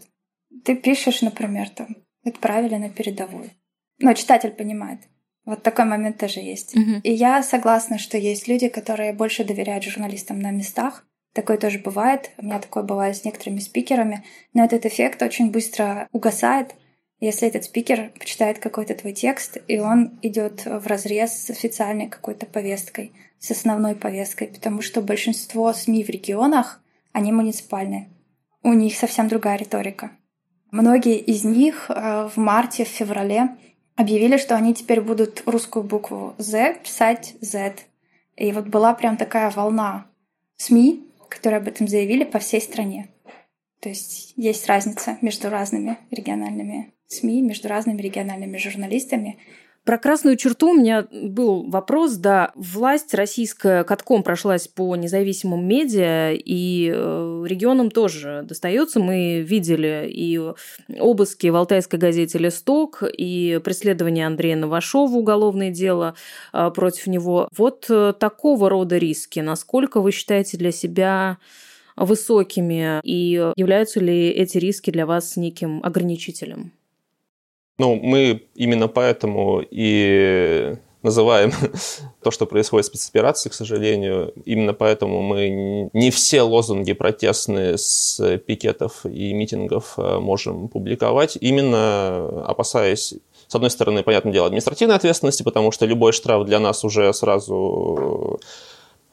Ты 0.64 0.76
пишешь, 0.76 1.22
например, 1.22 1.70
там, 1.70 1.98
отправили 2.24 2.76
на 2.76 2.90
передовую. 2.90 3.52
Но 4.00 4.14
читатель 4.14 4.52
понимает. 4.52 5.00
Вот 5.46 5.62
такой 5.62 5.86
момент 5.86 6.18
тоже 6.18 6.40
есть. 6.40 6.76
Угу. 6.76 7.02
И 7.04 7.12
я 7.12 7.44
согласна, 7.44 7.98
что 7.98 8.18
есть 8.18 8.48
люди, 8.48 8.70
которые 8.70 9.14
больше 9.14 9.44
доверяют 9.44 9.84
журналистам 9.84 10.40
на 10.40 10.52
местах, 10.52 11.06
Такое 11.34 11.58
тоже 11.58 11.80
бывает. 11.80 12.30
У 12.38 12.46
меня 12.46 12.60
такое 12.60 12.84
бывает 12.84 13.18
с 13.18 13.26
некоторыми 13.26 13.60
спикерами. 13.60 14.24
Но 14.54 14.64
этот 14.64 14.86
эффект 14.86 15.22
очень 15.22 15.52
быстро 15.52 16.08
угасает, 16.12 16.76
если 17.20 17.48
этот 17.48 17.64
спикер 17.64 18.12
почитает 18.20 18.60
какой-то 18.60 18.94
твой 18.94 19.14
текст, 19.14 19.58
и 19.68 19.80
он 19.80 20.20
идет 20.22 20.66
в 20.66 20.86
разрез 20.88 21.32
с 21.32 21.50
официальной 21.50 22.08
какой-то 22.08 22.46
повесткой, 22.46 23.14
с 23.44 23.52
основной 23.52 23.94
повесткой, 23.94 24.48
потому 24.48 24.82
что 24.82 25.02
большинство 25.02 25.74
СМИ 25.74 26.06
в 26.06 26.10
регионах, 26.10 26.82
они 27.12 27.34
муниципальные. 27.34 28.10
У 28.64 28.72
них 28.72 28.96
совсем 28.96 29.28
другая 29.28 29.58
риторика. 29.58 30.12
Многие 30.72 31.18
из 31.18 31.44
них 31.44 31.88
э, 31.90 32.30
в 32.34 32.38
марте, 32.38 32.86
в 32.86 32.88
феврале 32.88 33.50
объявили, 33.98 34.38
что 34.38 34.56
они 34.56 34.74
теперь 34.74 35.02
будут 35.02 35.44
русскую 35.46 35.84
букву 35.84 36.36
Z 36.38 36.80
писать 36.84 37.36
Z. 37.42 37.74
И 38.38 38.54
вот 38.54 38.68
была 38.68 38.94
прям 38.94 39.18
такая 39.18 39.52
волна 39.52 40.06
СМИ, 40.56 41.06
которые 41.28 41.58
об 41.58 41.68
этом 41.68 41.90
заявили 41.90 42.24
по 42.24 42.40
всей 42.40 42.62
стране. 42.62 43.10
То 43.82 43.90
есть 43.90 44.36
есть 44.38 44.68
разница 44.68 45.18
между 45.20 45.50
разными 45.50 45.98
региональными 46.12 46.94
СМИ, 47.08 47.42
между 47.42 47.68
разными 47.68 48.02
региональными 48.02 48.56
журналистами. 48.56 49.38
Про 49.86 49.98
красную 49.98 50.38
черту 50.38 50.70
у 50.70 50.76
меня 50.76 51.08
был 51.12 51.70
вопрос. 51.70 52.14
Да, 52.14 52.54
власть 52.56 53.14
российская 53.14 53.84
катком 53.84 54.24
прошлась 54.24 54.70
по 54.70 54.96
независимым 54.96 55.68
медиа, 55.68 56.32
и 56.32 56.90
э, 56.94 57.44
регионам 57.46 57.92
тоже 57.92 58.46
достается. 58.48 59.02
Мы 59.02 59.42
видели 59.42 60.08
и 60.10 60.40
обыски 61.00 61.48
в 61.48 61.56
Алтайской 61.58 62.00
газете 62.00 62.38
«Листок», 62.38 63.04
и 63.04 63.60
преследование 63.62 64.26
Андрея 64.26 64.56
Новашова, 64.56 65.18
уголовное 65.18 65.70
дело 65.70 66.16
э, 66.54 66.72
против 66.74 67.08
него. 67.08 67.50
Вот 67.58 67.88
э, 67.90 68.14
такого 68.18 68.70
рода 68.70 68.98
риски. 68.98 69.42
Насколько 69.42 70.00
вы 70.00 70.14
считаете 70.14 70.56
для 70.56 70.72
себя 70.72 71.40
высокими, 71.98 73.02
и 73.04 73.52
являются 73.58 74.00
ли 74.00 74.30
эти 74.30 74.58
риски 74.58 74.92
для 74.92 75.06
вас 75.06 75.36
неким 75.36 75.82
ограничителем? 75.84 76.72
Ну, 77.80 77.96
мы 77.96 78.44
именно 78.56 78.88
поэтому 78.88 79.64
и 79.70 80.76
называем 81.02 81.52
то, 82.24 82.32
что 82.32 82.46
происходит 82.46 82.86
в 82.86 82.90
спецоперации, 82.90 83.50
к 83.50 83.54
сожалению. 83.54 84.34
Именно 84.46 84.74
поэтому 84.74 85.22
мы 85.22 85.90
не 85.92 86.12
все 86.12 86.42
лозунги 86.44 86.94
протестные 86.94 87.78
с 87.78 88.38
пикетов 88.40 89.06
и 89.06 89.34
митингов 89.34 89.96
э, 89.98 90.20
можем 90.20 90.70
публиковать, 90.70 91.38
именно 91.40 92.46
опасаясь 92.46 93.16
с 93.54 93.56
одной 93.56 93.70
стороны, 93.70 94.02
понятное 94.02 94.34
дело, 94.34 94.48
административной 94.48 94.96
ответственности, 94.96 95.44
потому 95.44 95.72
что 95.72 95.86
любой 95.86 96.12
штраф 96.12 96.44
для 96.46 96.60
нас 96.60 96.84
уже 96.84 97.14
сразу 97.14 98.40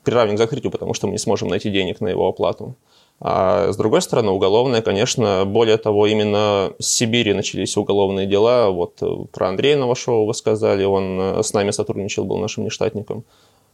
приравнен 0.02 0.37
к 0.37 0.38
закрытию, 0.38 0.71
потому 0.71 0.95
что 0.95 1.09
мы 1.09 1.12
не 1.12 1.19
сможем 1.19 1.49
найти 1.49 1.71
денег 1.71 2.00
на 2.00 2.09
его 2.09 2.26
оплату. 2.26 2.75
А 3.23 3.71
с 3.71 3.77
другой 3.77 4.00
стороны, 4.00 4.31
уголовное, 4.31 4.81
конечно, 4.81 5.45
более 5.45 5.77
того, 5.77 6.07
именно 6.07 6.73
с 6.79 6.87
Сибири 6.87 7.35
начались 7.35 7.77
уголовные 7.77 8.27
дела. 8.27 8.71
Вот 8.71 9.03
э, 9.03 9.07
про 9.31 9.49
Андрея 9.49 9.77
Новашова 9.77 10.27
вы 10.27 10.33
сказали, 10.33 10.85
он 10.85 11.21
э, 11.21 11.43
с 11.43 11.53
нами 11.53 11.71
сотрудничал, 11.71 12.25
был 12.25 12.39
нашим 12.39 12.65
нештатником. 12.65 13.25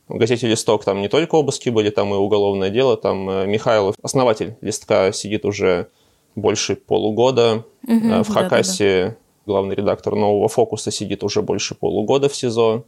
В 0.09 0.19
газете 0.19 0.49
«Листок» 0.49 0.85
там 0.85 1.01
не 1.01 1.09
только 1.09 1.37
обыски 1.37 1.69
были, 1.71 1.91
там 1.91 2.13
и 2.13 2.17
уголовное 2.17 2.71
дело. 2.71 2.97
Там 2.97 3.31
э, 3.31 3.47
Михайлов, 3.47 3.95
основатель 4.03 4.57
«Листка», 4.63 5.13
сидит 5.13 5.45
уже 5.45 5.87
больше 6.35 6.75
полугода. 6.75 7.65
Угу, 7.87 8.25
в 8.25 8.29
Хакасе 8.29 8.85
да, 8.85 9.09
да, 9.09 9.11
да. 9.11 9.17
главный 9.47 9.77
редактор 9.77 10.17
«Нового 10.17 10.49
фокуса» 10.49 10.91
сидит 10.91 11.23
уже 11.23 11.43
больше 11.43 11.77
полугода 11.77 12.29
в 12.29 12.35
СИЗО. 12.35 12.83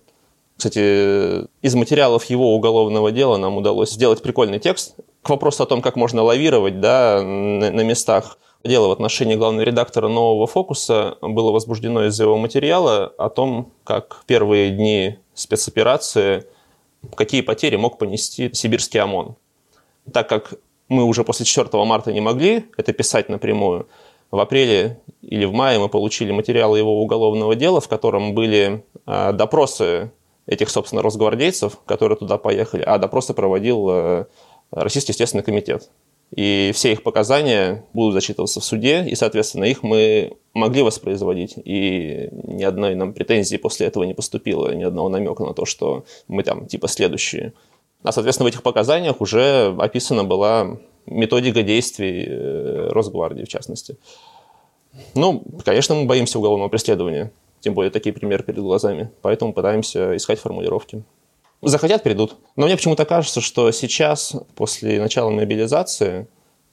Кстати, 0.56 1.46
из 1.62 1.76
материалов 1.76 2.24
его 2.24 2.52
уголовного 2.56 3.12
дела 3.12 3.36
нам 3.36 3.56
удалось 3.56 3.92
сделать 3.92 4.20
прикольный 4.22 4.58
текст 4.58 4.96
к 5.22 5.30
вопросу 5.30 5.62
о 5.62 5.66
том, 5.66 5.82
как 5.82 5.96
можно 5.96 6.22
лавировать 6.22 6.80
да, 6.80 7.22
на, 7.22 7.82
местах. 7.84 8.38
Дело 8.64 8.88
в 8.88 8.92
отношении 8.92 9.36
главного 9.36 9.64
редактора 9.64 10.08
«Нового 10.08 10.46
фокуса» 10.46 11.16
было 11.20 11.52
возбуждено 11.52 12.06
из-за 12.06 12.24
его 12.24 12.36
материала 12.36 13.12
о 13.18 13.28
том, 13.28 13.72
как 13.84 14.22
первые 14.26 14.70
дни 14.70 15.18
спецоперации 15.34 16.46
какие 17.14 17.42
потери 17.42 17.76
мог 17.76 17.98
понести 17.98 18.50
сибирский 18.52 19.00
ОМОН. 19.00 19.36
Так 20.12 20.28
как 20.28 20.54
мы 20.88 21.04
уже 21.04 21.22
после 21.22 21.46
4 21.46 21.84
марта 21.84 22.12
не 22.12 22.20
могли 22.20 22.64
это 22.76 22.92
писать 22.92 23.28
напрямую, 23.28 23.86
в 24.30 24.38
апреле 24.40 25.00
или 25.22 25.44
в 25.44 25.52
мае 25.52 25.78
мы 25.78 25.88
получили 25.88 26.32
материалы 26.32 26.78
его 26.78 27.02
уголовного 27.02 27.54
дела, 27.54 27.80
в 27.80 27.88
котором 27.88 28.34
были 28.34 28.84
а, 29.06 29.32
допросы 29.32 30.12
этих, 30.46 30.70
собственно, 30.70 31.02
росгвардейцев, 31.02 31.78
которые 31.86 32.18
туда 32.18 32.38
поехали, 32.38 32.82
а 32.82 32.98
допросы 32.98 33.34
проводил 33.34 33.88
э, 33.90 34.26
Российский 34.70 35.12
естественный 35.12 35.42
комитет. 35.42 35.90
И 36.36 36.72
все 36.74 36.92
их 36.92 37.02
показания 37.02 37.84
будут 37.94 38.12
зачитываться 38.12 38.60
в 38.60 38.64
суде, 38.64 39.04
и, 39.06 39.14
соответственно, 39.14 39.64
их 39.64 39.82
мы 39.82 40.36
могли 40.52 40.82
воспроизводить. 40.82 41.54
И 41.64 42.28
ни 42.32 42.62
одной 42.64 42.94
нам 42.94 43.14
претензии 43.14 43.56
после 43.56 43.86
этого 43.86 44.04
не 44.04 44.14
поступило, 44.14 44.74
ни 44.74 44.82
одного 44.82 45.08
намека 45.08 45.44
на 45.44 45.54
то, 45.54 45.64
что 45.64 46.04
мы 46.26 46.42
там 46.42 46.66
типа 46.66 46.86
следующие. 46.88 47.54
А, 48.02 48.12
соответственно, 48.12 48.44
в 48.44 48.52
этих 48.52 48.62
показаниях 48.62 49.20
уже 49.20 49.74
описана 49.78 50.22
была 50.24 50.78
методика 51.06 51.62
действий 51.62 52.26
э, 52.28 52.88
Росгвардии, 52.90 53.44
в 53.44 53.48
частности. 53.48 53.96
Ну, 55.14 55.42
конечно, 55.64 55.94
мы 55.94 56.04
боимся 56.04 56.38
уголовного 56.38 56.68
преследования. 56.68 57.32
Тем 57.60 57.74
более 57.74 57.90
такие 57.90 58.12
примеры 58.12 58.44
перед 58.44 58.60
глазами. 58.60 59.10
Поэтому 59.22 59.52
пытаемся 59.52 60.16
искать 60.16 60.38
формулировки. 60.38 61.02
Захотят, 61.60 62.02
придут. 62.02 62.36
Но 62.56 62.66
мне 62.66 62.76
почему-то 62.76 63.04
кажется, 63.04 63.40
что 63.40 63.70
сейчас, 63.72 64.34
после 64.54 65.00
начала 65.00 65.30
мобилизации, 65.30 66.28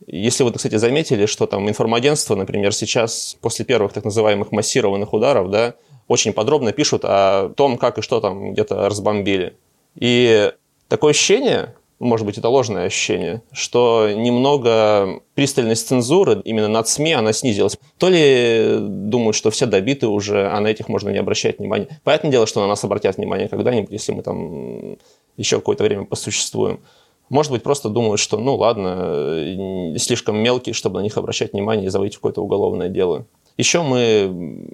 если 0.06 0.44
вы, 0.44 0.52
кстати, 0.52 0.76
заметили, 0.76 1.26
что 1.26 1.48
там 1.48 1.68
информагентство, 1.68 2.36
например, 2.36 2.74
сейчас 2.74 3.38
после 3.42 3.66
первых 3.66 3.94
так 3.94 4.06
называемых 4.06 4.52
массированных 4.52 5.14
ударов, 5.14 5.50
да, 5.50 5.74
очень 6.08 6.34
подробно 6.34 6.72
пишут 6.72 7.02
о 7.04 7.50
том, 7.50 7.78
как 7.78 7.98
и 7.98 8.02
что 8.02 8.22
там 8.22 8.54
где-то 8.54 8.88
разбомбили. 8.88 9.58
И 9.96 10.52
такое 10.88 11.12
ощущение, 11.12 11.74
может 12.06 12.26
быть, 12.26 12.38
это 12.38 12.50
ложное 12.50 12.86
ощущение, 12.86 13.42
что 13.52 14.10
немного 14.16 15.22
пристальность 15.34 15.88
цензуры 15.88 16.42
именно 16.46 16.68
над 16.68 16.88
СМИ, 16.88 17.14
она 17.14 17.34
снизилась. 17.34 17.78
То 17.98 18.10
ли 18.10 18.78
думают, 18.80 19.36
что 19.36 19.52
все 19.52 19.66
добиты 19.66 20.08
уже, 20.08 20.48
а 20.48 20.60
на 20.60 20.68
этих 20.68 20.88
можно 20.88 21.10
не 21.10 21.18
обращать 21.18 21.60
внимания. 21.60 22.00
Понятное 22.04 22.32
дело, 22.32 22.48
что 22.48 22.62
на 22.62 22.68
нас 22.68 22.84
обратят 22.84 23.18
внимание 23.18 23.48
когда-нибудь, 23.48 23.92
если 23.92 24.12
мы 24.12 24.24
там 24.24 24.98
еще 25.38 25.58
какое-то 25.58 25.84
время 25.84 26.06
посуществуем. 26.06 26.80
Может 27.30 27.52
быть, 27.52 27.64
просто 27.64 27.90
думают, 27.90 28.20
что, 28.20 28.38
ну 28.38 28.56
ладно, 28.56 29.96
слишком 29.98 30.38
мелкие, 30.38 30.74
чтобы 30.74 31.00
на 31.00 31.04
них 31.04 31.18
обращать 31.18 31.54
внимание 31.54 31.88
и 31.88 31.90
заводить 31.90 32.16
какое-то 32.16 32.42
уголовное 32.42 32.90
дело. 32.90 33.26
Еще 33.58 33.82
мы 33.82 34.30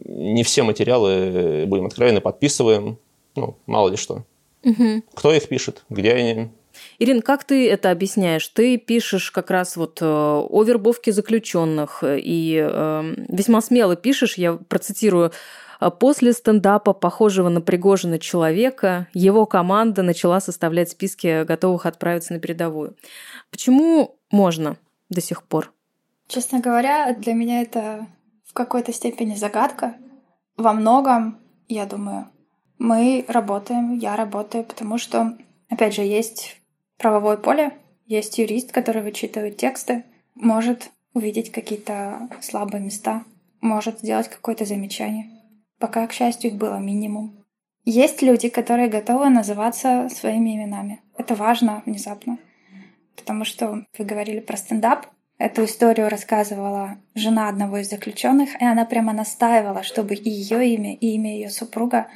не 0.06 0.44
все 0.44 0.63
материалы, 0.63 1.65
будем 1.67 1.86
откровенны, 1.86 2.20
подписываем. 2.20 2.98
Ну, 3.36 3.56
мало 3.65 3.89
ли 3.89 3.96
что. 3.96 4.26
Угу. 4.63 5.04
Кто 5.13 5.34
их 5.34 5.48
пишет, 5.48 5.84
где 5.89 6.13
они, 6.13 6.50
Ирин, 6.99 7.21
как 7.21 7.43
ты 7.43 7.69
это 7.69 7.91
объясняешь? 7.91 8.47
Ты 8.47 8.77
пишешь 8.77 9.31
как 9.31 9.51
раз 9.51 9.75
вот 9.75 10.01
э, 10.01 10.05
о 10.05 10.63
вербовке 10.63 11.12
заключенных 11.12 12.03
и 12.03 12.60
э, 12.62 13.15
весьма 13.29 13.62
смело 13.62 13.95
пишешь, 13.95 14.36
я 14.38 14.53
процитирую, 14.53 15.31
«А 15.81 15.89
После 15.89 16.31
стендапа, 16.31 16.93
похожего 16.93 17.49
на 17.49 17.60
Пригожина 17.60 18.19
человека, 18.19 19.07
его 19.15 19.47
команда 19.47 20.03
начала 20.03 20.39
составлять 20.39 20.91
списки 20.91 21.43
готовых 21.43 21.88
отправиться 21.88 22.34
на 22.34 22.39
передовую. 22.39 22.95
Почему 23.49 24.15
можно 24.29 24.77
до 25.10 25.21
сих 25.21 25.41
пор? 25.41 25.73
Честно 26.27 26.60
говоря, 26.60 27.15
для 27.15 27.34
меня 27.34 27.63
это 27.63 28.05
в 28.45 28.53
какой-то 28.53 28.93
степени 28.93 29.34
загадка. 29.34 29.95
Во 30.55 30.71
многом, 30.73 31.39
я 31.67 31.88
думаю, 31.88 32.27
мы 32.77 33.25
работаем, 33.27 33.97
я 33.97 34.15
работаю, 34.15 34.63
потому 34.63 34.99
что, 34.99 35.36
опять 35.67 35.95
же, 35.95 36.03
есть 36.03 36.61
правовое 37.02 37.36
поле, 37.36 37.72
есть 38.06 38.38
юрист, 38.38 38.72
который 38.72 39.02
вычитывает 39.02 39.58
тексты, 39.58 40.04
может 40.36 40.92
увидеть 41.14 41.52
какие-то 41.52 42.30
слабые 42.42 42.84
места, 42.84 43.24
может 43.60 44.00
сделать 44.00 44.30
какое-то 44.30 44.66
замечание. 44.66 45.28
Пока, 45.80 46.06
к 46.06 46.14
счастью, 46.14 46.52
их 46.52 46.58
было 46.58 46.78
минимум. 46.78 47.44
Есть 47.86 48.22
люди, 48.22 48.50
которые 48.50 48.88
готовы 48.88 49.30
называться 49.30 50.08
своими 50.10 50.56
именами. 50.56 51.02
Это 51.18 51.34
важно 51.34 51.82
внезапно. 51.88 52.38
Потому 53.16 53.46
что 53.46 53.86
вы 53.98 54.06
говорили 54.06 54.40
про 54.40 54.56
стендап. 54.56 55.08
Эту 55.40 55.66
историю 55.66 56.08
рассказывала 56.08 57.00
жена 57.16 57.50
одного 57.50 57.78
из 57.78 57.90
заключенных, 57.90 58.62
и 58.62 58.64
она 58.64 58.86
прямо 58.86 59.12
настаивала, 59.12 59.82
чтобы 59.82 60.14
и 60.14 60.30
ее 60.30 60.76
имя, 60.76 60.94
и 60.94 61.16
имя 61.16 61.34
ее 61.34 61.50
супруга 61.50 62.08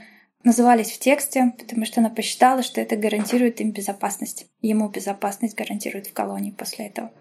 назывались 0.46 0.92
в 0.92 1.00
тексте, 1.00 1.54
потому 1.58 1.86
что 1.86 2.00
она 2.00 2.10
посчитала, 2.10 2.64
что 2.64 2.80
это 2.80 2.96
гарантирует 2.96 3.60
им 3.60 3.72
безопасность. 3.72 4.46
Ему 4.62 4.88
безопасность 4.90 5.56
гарантирует 5.56 6.08
в 6.08 6.14
колонии 6.14 6.52
после 6.52 6.88
этого. 6.88 7.12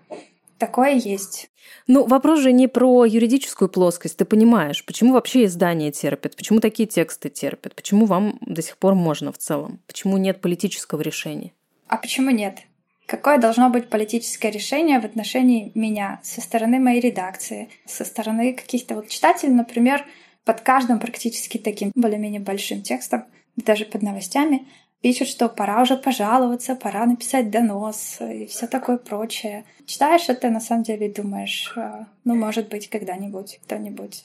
Такое 0.58 0.92
есть. 0.92 1.50
Ну, 1.88 2.06
вопрос 2.06 2.40
же 2.40 2.52
не 2.52 2.68
про 2.68 3.04
юридическую 3.04 3.68
плоскость. 3.68 4.16
Ты 4.16 4.24
понимаешь, 4.24 4.84
почему 4.84 5.12
вообще 5.12 5.44
издания 5.46 5.90
терпят, 5.90 6.36
почему 6.36 6.60
такие 6.60 6.86
тексты 6.86 7.28
терпят, 7.28 7.74
почему 7.74 8.06
вам 8.06 8.38
до 8.40 8.62
сих 8.62 8.76
пор 8.76 8.94
можно 8.94 9.32
в 9.32 9.38
целом, 9.38 9.80
почему 9.86 10.16
нет 10.16 10.40
политического 10.40 11.00
решения? 11.00 11.52
А 11.88 11.96
почему 11.96 12.30
нет? 12.30 12.60
Какое 13.06 13.36
должно 13.36 13.68
быть 13.68 13.90
политическое 13.90 14.50
решение 14.50 14.98
в 14.98 15.04
отношении 15.04 15.70
меня 15.74 16.20
со 16.22 16.40
стороны 16.40 16.78
моей 16.78 17.00
редакции, 17.00 17.68
со 17.84 18.04
стороны 18.04 18.54
каких-то 18.54 18.94
вот 18.94 19.08
читателей, 19.08 19.52
например, 19.52 20.06
под 20.44 20.60
каждым 20.60 20.98
практически 20.98 21.58
таким 21.58 21.92
более-менее 21.94 22.40
большим 22.40 22.82
текстом, 22.82 23.24
даже 23.56 23.84
под 23.84 24.02
новостями, 24.02 24.66
пишут, 25.00 25.28
что 25.28 25.48
пора 25.48 25.82
уже 25.82 25.96
пожаловаться, 25.96 26.74
пора 26.74 27.06
написать 27.06 27.50
донос 27.50 28.18
и 28.20 28.46
все 28.46 28.66
такое 28.66 28.96
прочее. 28.96 29.64
Читаешь 29.86 30.28
это, 30.28 30.50
на 30.50 30.60
самом 30.60 30.82
деле 30.82 31.08
думаешь, 31.08 31.72
«А, 31.76 32.06
ну, 32.24 32.34
может 32.34 32.68
быть, 32.68 32.88
когда-нибудь 32.88 33.60
кто-нибудь 33.64 34.24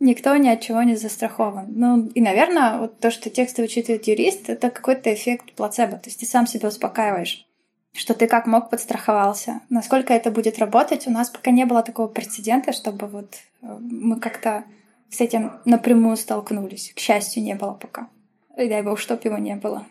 никто 0.00 0.34
ни 0.36 0.48
от 0.48 0.60
чего 0.60 0.82
не 0.82 0.96
застрахован. 0.96 1.66
Ну, 1.68 2.06
и, 2.06 2.20
наверное, 2.20 2.78
вот 2.78 2.98
то, 2.98 3.10
что 3.10 3.30
тексты 3.30 3.62
учитывает 3.62 4.06
юрист, 4.08 4.48
это 4.48 4.70
какой-то 4.70 5.12
эффект 5.14 5.52
плацебо. 5.52 5.98
То 5.98 6.08
есть 6.08 6.18
ты 6.18 6.26
сам 6.26 6.46
себя 6.46 6.68
успокаиваешь, 6.68 7.46
что 7.92 8.14
ты 8.14 8.26
как 8.26 8.46
мог 8.46 8.70
подстраховался. 8.70 9.60
Насколько 9.68 10.14
это 10.14 10.30
будет 10.30 10.58
работать, 10.58 11.06
у 11.06 11.10
нас 11.10 11.30
пока 11.30 11.50
не 11.50 11.66
было 11.66 11.82
такого 11.82 12.08
прецедента, 12.08 12.72
чтобы 12.72 13.06
вот 13.06 13.34
э, 13.62 13.66
мы 13.78 14.18
как-то 14.18 14.64
с 15.10 15.20
этим 15.20 15.60
напрямую 15.64 16.16
столкнулись. 16.16 16.92
К 16.94 16.98
счастью, 16.98 17.42
не 17.42 17.54
было 17.54 17.72
пока. 17.72 18.08
И 18.56 18.68
дай 18.68 18.82
бог, 18.82 18.98
чтоб 18.98 19.24
его 19.24 19.38
не 19.38 19.56
было. 19.56 19.86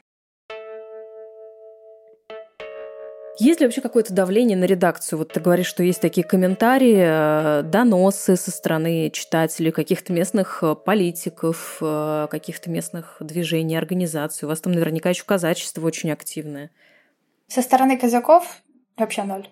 Есть 3.39 3.61
ли 3.61 3.65
вообще 3.65 3.79
какое-то 3.79 4.13
давление 4.13 4.57
на 4.57 4.65
редакцию? 4.65 5.17
Вот 5.17 5.31
ты 5.31 5.39
говоришь, 5.39 5.67
что 5.67 5.81
есть 5.81 6.01
такие 6.01 6.27
комментарии, 6.27 6.97
э, 6.99 7.63
доносы 7.63 8.35
со 8.35 8.51
стороны 8.51 9.09
читателей, 9.11 9.71
каких-то 9.71 10.11
местных 10.11 10.61
э, 10.61 10.75
политиков, 10.75 11.77
э, 11.79 12.27
каких-то 12.29 12.69
местных 12.69 13.15
движений, 13.21 13.77
организаций. 13.77 14.45
У 14.45 14.49
вас 14.49 14.59
там 14.59 14.73
наверняка 14.73 15.11
еще 15.11 15.23
казачество 15.23 15.85
очень 15.85 16.11
активное. 16.11 16.69
Со 17.47 17.61
стороны 17.61 17.97
казаков 17.97 18.61
вообще 18.97 19.23
ноль. 19.23 19.47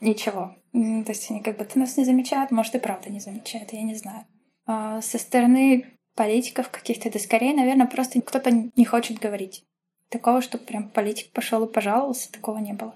Ничего. 0.00 0.54
То 0.72 1.04
есть 1.08 1.28
они 1.28 1.40
как 1.40 1.58
бы 1.58 1.64
ты 1.64 1.80
нас 1.80 1.96
не 1.96 2.04
замечают, 2.04 2.52
может 2.52 2.76
и 2.76 2.78
правда 2.78 3.10
не 3.10 3.18
замечают, 3.18 3.72
я 3.72 3.82
не 3.82 3.96
знаю. 3.96 4.24
А 4.66 5.00
со 5.02 5.18
стороны 5.18 5.98
политиков 6.14 6.70
каких-то, 6.70 7.10
да 7.10 7.18
скорее, 7.18 7.54
наверное, 7.54 7.86
просто 7.86 8.20
кто-то 8.20 8.50
не 8.50 8.84
хочет 8.84 9.18
говорить. 9.18 9.64
Такого, 10.08 10.42
что 10.42 10.58
прям 10.58 10.88
политик 10.90 11.32
пошел 11.32 11.64
и 11.64 11.72
пожаловался, 11.72 12.30
такого 12.30 12.58
не 12.58 12.74
было. 12.74 12.94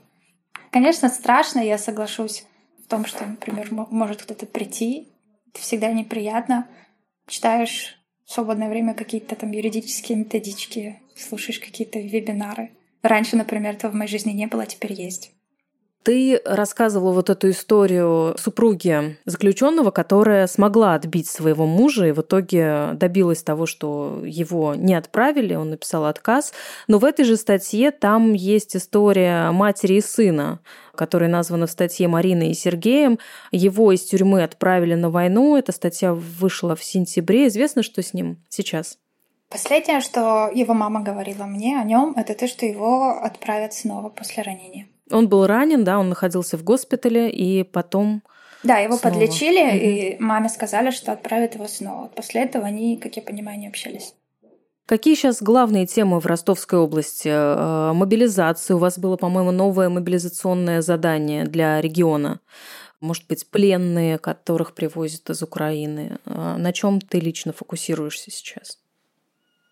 Конечно, 0.70 1.08
страшно, 1.08 1.60
я 1.60 1.78
соглашусь 1.78 2.44
в 2.84 2.88
том, 2.88 3.06
что, 3.06 3.24
например, 3.26 3.68
может 3.70 4.22
кто-то 4.22 4.46
прийти, 4.46 5.08
это 5.48 5.60
всегда 5.60 5.92
неприятно. 5.92 6.68
Читаешь 7.26 7.96
в 8.24 8.32
свободное 8.32 8.68
время 8.68 8.94
какие-то 8.94 9.34
там 9.36 9.50
юридические 9.52 10.18
методички, 10.18 11.00
слушаешь 11.16 11.58
какие-то 11.58 11.98
вебинары. 11.98 12.72
Раньше, 13.02 13.36
например, 13.36 13.74
этого 13.74 13.92
в 13.92 13.94
моей 13.94 14.10
жизни 14.10 14.32
не 14.32 14.46
было, 14.46 14.64
а 14.64 14.66
теперь 14.66 14.92
есть. 14.92 15.32
Ты 16.06 16.40
рассказывала 16.44 17.10
вот 17.10 17.30
эту 17.30 17.50
историю 17.50 18.36
супруги 18.38 19.18
заключенного, 19.24 19.90
которая 19.90 20.46
смогла 20.46 20.94
отбить 20.94 21.28
своего 21.28 21.66
мужа 21.66 22.06
и 22.06 22.12
в 22.12 22.20
итоге 22.20 22.90
добилась 22.92 23.42
того, 23.42 23.66
что 23.66 24.22
его 24.24 24.76
не 24.76 24.94
отправили, 24.94 25.56
он 25.56 25.70
написал 25.70 26.04
отказ. 26.04 26.52
Но 26.86 27.00
в 27.00 27.04
этой 27.04 27.24
же 27.24 27.36
статье 27.36 27.90
там 27.90 28.34
есть 28.34 28.76
история 28.76 29.50
матери 29.50 29.94
и 29.94 30.00
сына, 30.00 30.60
которая 30.94 31.28
названа 31.28 31.66
в 31.66 31.72
статье 31.72 32.06
Мариной 32.06 32.50
и 32.50 32.54
Сергеем. 32.54 33.18
Его 33.50 33.90
из 33.90 34.04
тюрьмы 34.04 34.44
отправили 34.44 34.94
на 34.94 35.10
войну. 35.10 35.56
Эта 35.56 35.72
статья 35.72 36.14
вышла 36.14 36.76
в 36.76 36.84
сентябре. 36.84 37.48
Известно, 37.48 37.82
что 37.82 38.00
с 38.00 38.14
ним 38.14 38.44
сейчас? 38.48 38.96
Последнее, 39.50 40.00
что 40.00 40.52
его 40.54 40.72
мама 40.72 41.02
говорила 41.02 41.46
мне 41.46 41.76
о 41.80 41.82
нем, 41.82 42.14
это 42.16 42.34
то, 42.34 42.46
что 42.46 42.64
его 42.64 43.18
отправят 43.20 43.74
снова 43.74 44.08
после 44.08 44.44
ранения. 44.44 44.86
Он 45.10 45.28
был 45.28 45.46
ранен, 45.46 45.84
да, 45.84 45.98
он 45.98 46.08
находился 46.08 46.56
в 46.56 46.64
госпитале, 46.64 47.30
и 47.30 47.62
потом... 47.62 48.22
Да, 48.62 48.78
его 48.78 48.96
снова. 48.96 49.14
подлечили, 49.14 49.62
угу. 49.62 49.76
и 49.76 50.16
маме 50.18 50.48
сказали, 50.48 50.90
что 50.90 51.12
отправят 51.12 51.54
его 51.54 51.68
снова. 51.68 52.08
После 52.08 52.42
этого 52.42 52.66
они, 52.66 52.96
как 52.96 53.16
я 53.16 53.22
понимаю, 53.22 53.58
не 53.58 53.68
общались. 53.68 54.14
Какие 54.86 55.16
сейчас 55.16 55.42
главные 55.42 55.84
темы 55.86 56.20
в 56.20 56.26
Ростовской 56.26 56.78
области? 56.78 57.28
Э, 57.28 57.92
мобилизация. 57.92 58.76
У 58.76 58.78
вас 58.78 58.98
было, 58.98 59.16
по-моему, 59.16 59.50
новое 59.50 59.88
мобилизационное 59.88 60.80
задание 60.80 61.44
для 61.44 61.80
региона. 61.80 62.40
Может 63.00 63.26
быть, 63.26 63.50
пленные, 63.50 64.18
которых 64.18 64.74
привозят 64.74 65.28
из 65.28 65.42
Украины. 65.42 66.18
Э, 66.24 66.56
на 66.56 66.72
чем 66.72 67.00
ты 67.00 67.18
лично 67.18 67.52
фокусируешься 67.52 68.30
сейчас? 68.30 68.78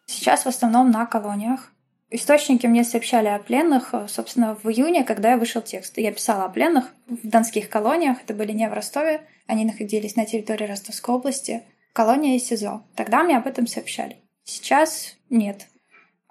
Сейчас 0.06 0.44
в 0.44 0.48
основном 0.48 0.90
на 0.90 1.06
колониях. 1.06 1.70
Источники 2.14 2.64
мне 2.68 2.84
сообщали 2.84 3.26
о 3.26 3.40
пленных, 3.40 3.92
э, 3.92 4.06
собственно, 4.06 4.54
в 4.62 4.70
июне, 4.70 5.02
когда 5.02 5.32
я 5.32 5.36
вышел 5.36 5.60
текст. 5.60 5.98
Я 5.98 6.12
писала 6.12 6.44
о 6.44 6.48
пленных 6.48 6.94
в 7.08 7.26
донских 7.26 7.68
колониях, 7.68 8.18
это 8.22 8.34
были 8.34 8.52
не 8.52 8.68
в 8.68 8.72
Ростове, 8.72 9.22
они 9.48 9.64
находились 9.64 10.14
на 10.14 10.24
территории 10.24 10.68
Ростовской 10.68 11.12
области, 11.12 11.64
колония 11.92 12.36
и 12.36 12.38
СИЗО. 12.38 12.84
Тогда 12.94 13.24
мне 13.24 13.36
об 13.36 13.48
этом 13.48 13.66
сообщали. 13.66 14.18
Сейчас 14.44 15.16
нет. 15.28 15.66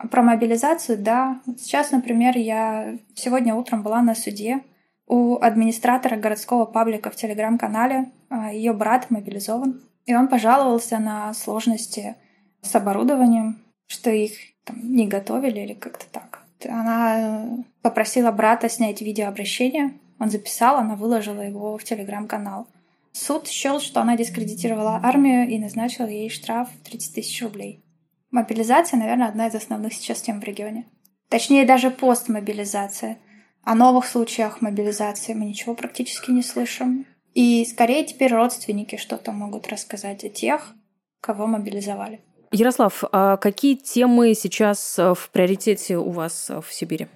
Про 0.10 0.24
мобилизацию, 0.24 1.00
да. 1.00 1.42
Сейчас, 1.58 1.92
например, 1.92 2.38
я 2.38 2.98
сегодня 3.14 3.54
утром 3.54 3.84
была 3.84 4.02
на 4.02 4.16
суде 4.16 4.62
у 5.06 5.36
администратора 5.36 6.16
городского 6.16 6.64
паблика 6.64 7.10
в 7.10 7.18
телеграм-канале. 7.18 8.10
А, 8.30 8.54
Ее 8.54 8.72
брат 8.72 9.12
мобилизован. 9.12 9.82
И 10.06 10.16
он 10.16 10.30
пожаловался 10.30 11.00
на 11.00 11.34
сложности 11.34 12.16
с 12.62 12.74
оборудованием, 12.74 13.63
что 13.88 14.10
их 14.10 14.34
там, 14.64 14.78
не 14.96 15.08
готовили 15.08 15.60
или 15.60 15.74
как-то 15.74 16.06
так. 16.12 16.44
Она 16.66 17.64
попросила 17.82 18.32
брата 18.32 18.70
снять 18.70 19.02
видеообращение, 19.02 19.94
он 20.20 20.30
записал, 20.30 20.78
она 20.78 20.96
выложила 20.96 21.42
его 21.42 21.78
в 21.78 21.84
телеграм-канал. 21.84 22.68
Суд 23.12 23.48
счел, 23.48 23.80
что 23.80 24.02
она 24.02 24.16
дискредитировала 24.16 25.00
армию 25.04 25.48
и 25.48 25.60
назначил 25.60 26.08
ей 26.08 26.30
штраф 26.30 26.70
30 26.84 27.16
тысяч 27.16 27.42
рублей. 27.42 27.84
Мобилизация, 28.32 28.98
наверное, 28.98 29.28
одна 29.28 29.48
из 29.48 29.56
основных 29.56 29.94
сейчас 29.94 30.22
тем 30.22 30.40
в 30.40 30.44
регионе. 30.44 30.86
Точнее, 31.30 31.66
даже 31.66 31.92
постмобилизация. 31.92 33.18
О 33.64 33.76
новых 33.76 34.06
случаях 34.06 34.62
мобилизации 34.62 35.34
мы 35.34 35.46
ничего 35.46 35.76
практически 35.76 36.32
не 36.32 36.42
слышим. 36.42 37.06
И 37.34 37.66
скорее 37.66 38.04
теперь 38.04 38.34
родственники 38.34 38.96
что-то 38.96 39.32
могут 39.32 39.68
рассказать 39.68 40.24
о 40.24 40.30
тех, 40.30 40.74
кого 41.22 41.48
мобилизовали. 41.48 42.22
Ярослав, 42.54 43.04
а 43.12 43.38
какие 43.38 43.76
темы 43.76 44.36
сейчас 44.36 45.00
э, 45.00 45.16
в 45.16 45.32
приоритете 45.32 45.98
у 45.98 46.12
вас 46.12 46.52
э, 46.52 46.62
в 46.62 46.72
Сибири? 46.72 47.08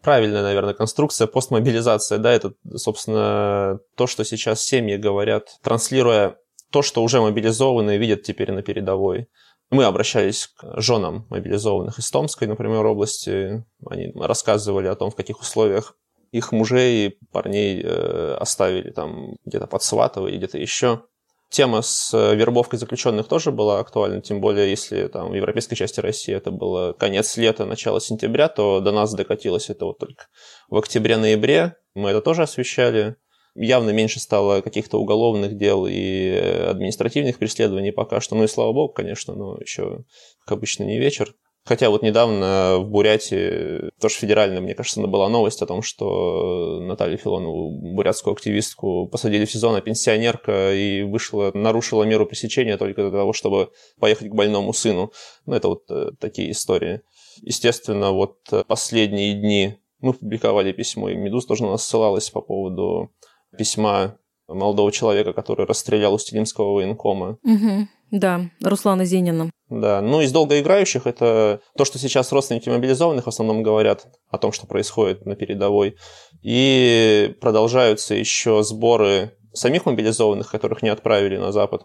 Правильная, 0.00 0.42
наверное, 0.42 0.72
конструкция, 0.72 1.26
постмобилизация, 1.26 2.16
да, 2.16 2.32
это, 2.32 2.54
собственно, 2.74 3.80
то, 3.96 4.06
что 4.06 4.24
сейчас 4.24 4.62
семьи 4.62 4.96
говорят, 4.96 5.48
транслируя 5.62 6.38
то, 6.70 6.80
что 6.80 7.02
уже 7.02 7.20
мобилизованные 7.20 7.98
видят 7.98 8.22
теперь 8.22 8.50
на 8.50 8.62
передовой. 8.62 9.28
Мы 9.70 9.84
обращались 9.84 10.46
к 10.46 10.80
женам 10.80 11.26
мобилизованных 11.28 11.98
из 11.98 12.10
Томской, 12.10 12.48
например, 12.48 12.86
области. 12.86 13.66
Они 13.84 14.10
рассказывали 14.14 14.86
о 14.86 14.94
том, 14.94 15.10
в 15.10 15.16
каких 15.16 15.40
условиях 15.40 15.96
их 16.32 16.52
мужей, 16.52 17.18
парней 17.30 17.82
э, 17.82 18.36
оставили 18.40 18.90
там 18.90 19.36
где-то 19.44 19.66
под 19.66 19.82
Сватово 19.82 20.28
и 20.28 20.36
где-то 20.36 20.58
еще. 20.58 21.02
Тема 21.50 21.80
с 21.80 22.12
э, 22.12 22.36
вербовкой 22.36 22.78
заключенных 22.78 23.26
тоже 23.26 23.52
была 23.52 23.80
актуальна, 23.80 24.20
тем 24.20 24.40
более 24.40 24.68
если 24.68 25.08
там 25.08 25.30
в 25.30 25.34
европейской 25.34 25.76
части 25.76 25.98
России 25.98 26.34
это 26.34 26.50
было 26.50 26.92
конец 26.92 27.38
лета, 27.38 27.64
начало 27.64 28.02
сентября, 28.02 28.48
то 28.48 28.80
до 28.80 28.92
нас 28.92 29.14
докатилось 29.14 29.70
это 29.70 29.86
вот 29.86 29.98
только 29.98 30.26
в 30.68 30.76
октябре-ноябре. 30.76 31.76
Мы 31.94 32.10
это 32.10 32.20
тоже 32.20 32.42
освещали. 32.42 33.16
Явно 33.54 33.90
меньше 33.90 34.20
стало 34.20 34.60
каких-то 34.60 34.98
уголовных 34.98 35.56
дел 35.56 35.86
и 35.86 36.32
э, 36.34 36.70
административных 36.70 37.38
преследований 37.38 37.92
пока 37.92 38.20
что. 38.20 38.36
Ну 38.36 38.44
и 38.44 38.48
слава 38.48 38.74
богу, 38.74 38.92
конечно, 38.92 39.34
но 39.34 39.56
еще, 39.58 40.04
как 40.44 40.58
обычно, 40.58 40.84
не 40.84 40.98
вечер. 40.98 41.34
Хотя 41.68 41.90
вот 41.90 42.02
недавно 42.02 42.78
в 42.78 42.88
Бурятии, 42.88 43.90
тоже 44.00 44.14
федерально, 44.14 44.62
мне 44.62 44.74
кажется, 44.74 45.02
была 45.02 45.28
новость 45.28 45.60
о 45.60 45.66
том, 45.66 45.82
что 45.82 46.80
Наталью 46.80 47.18
Филонову, 47.18 47.94
бурятскую 47.94 48.32
активистку, 48.32 49.06
посадили 49.06 49.44
в 49.44 49.52
сезон, 49.52 49.74
а 49.74 49.82
пенсионерка 49.82 50.72
и 50.72 51.02
вышла, 51.02 51.50
нарушила 51.52 52.04
меру 52.04 52.24
пресечения 52.24 52.78
только 52.78 53.02
для 53.02 53.10
того, 53.10 53.34
чтобы 53.34 53.70
поехать 54.00 54.30
к 54.30 54.34
больному 54.34 54.72
сыну. 54.72 55.12
Ну, 55.44 55.54
это 55.54 55.68
вот 55.68 55.82
э, 55.90 56.12
такие 56.18 56.52
истории. 56.52 57.02
Естественно, 57.42 58.12
вот 58.12 58.38
последние 58.66 59.34
дни 59.34 59.74
мы 60.00 60.14
публиковали 60.14 60.72
письмо, 60.72 61.10
и 61.10 61.16
«Медуз» 61.16 61.44
тоже 61.44 61.64
на 61.64 61.72
нас 61.72 61.84
ссылалась 61.84 62.30
по 62.30 62.40
поводу 62.40 63.10
письма 63.58 64.16
молодого 64.48 64.90
человека, 64.90 65.32
который 65.32 65.66
расстрелял 65.66 66.14
Устилимского 66.14 66.74
военкома. 66.74 67.38
Угу. 67.44 67.88
Да, 68.10 68.50
Руслана 68.62 69.04
Зенина. 69.04 69.50
Да, 69.68 70.00
ну 70.00 70.22
из 70.22 70.32
долгоиграющих 70.32 71.06
это 71.06 71.60
то, 71.76 71.84
что 71.84 71.98
сейчас 71.98 72.32
родственники 72.32 72.70
мобилизованных 72.70 73.26
в 73.26 73.28
основном 73.28 73.62
говорят 73.62 74.06
о 74.30 74.38
том, 74.38 74.52
что 74.52 74.66
происходит 74.66 75.26
на 75.26 75.36
передовой. 75.36 75.96
И 76.42 77.34
продолжаются 77.40 78.14
еще 78.14 78.62
сборы 78.62 79.36
самих 79.52 79.84
мобилизованных, 79.84 80.50
которых 80.50 80.82
не 80.82 80.88
отправили 80.88 81.36
на 81.36 81.52
Запад. 81.52 81.82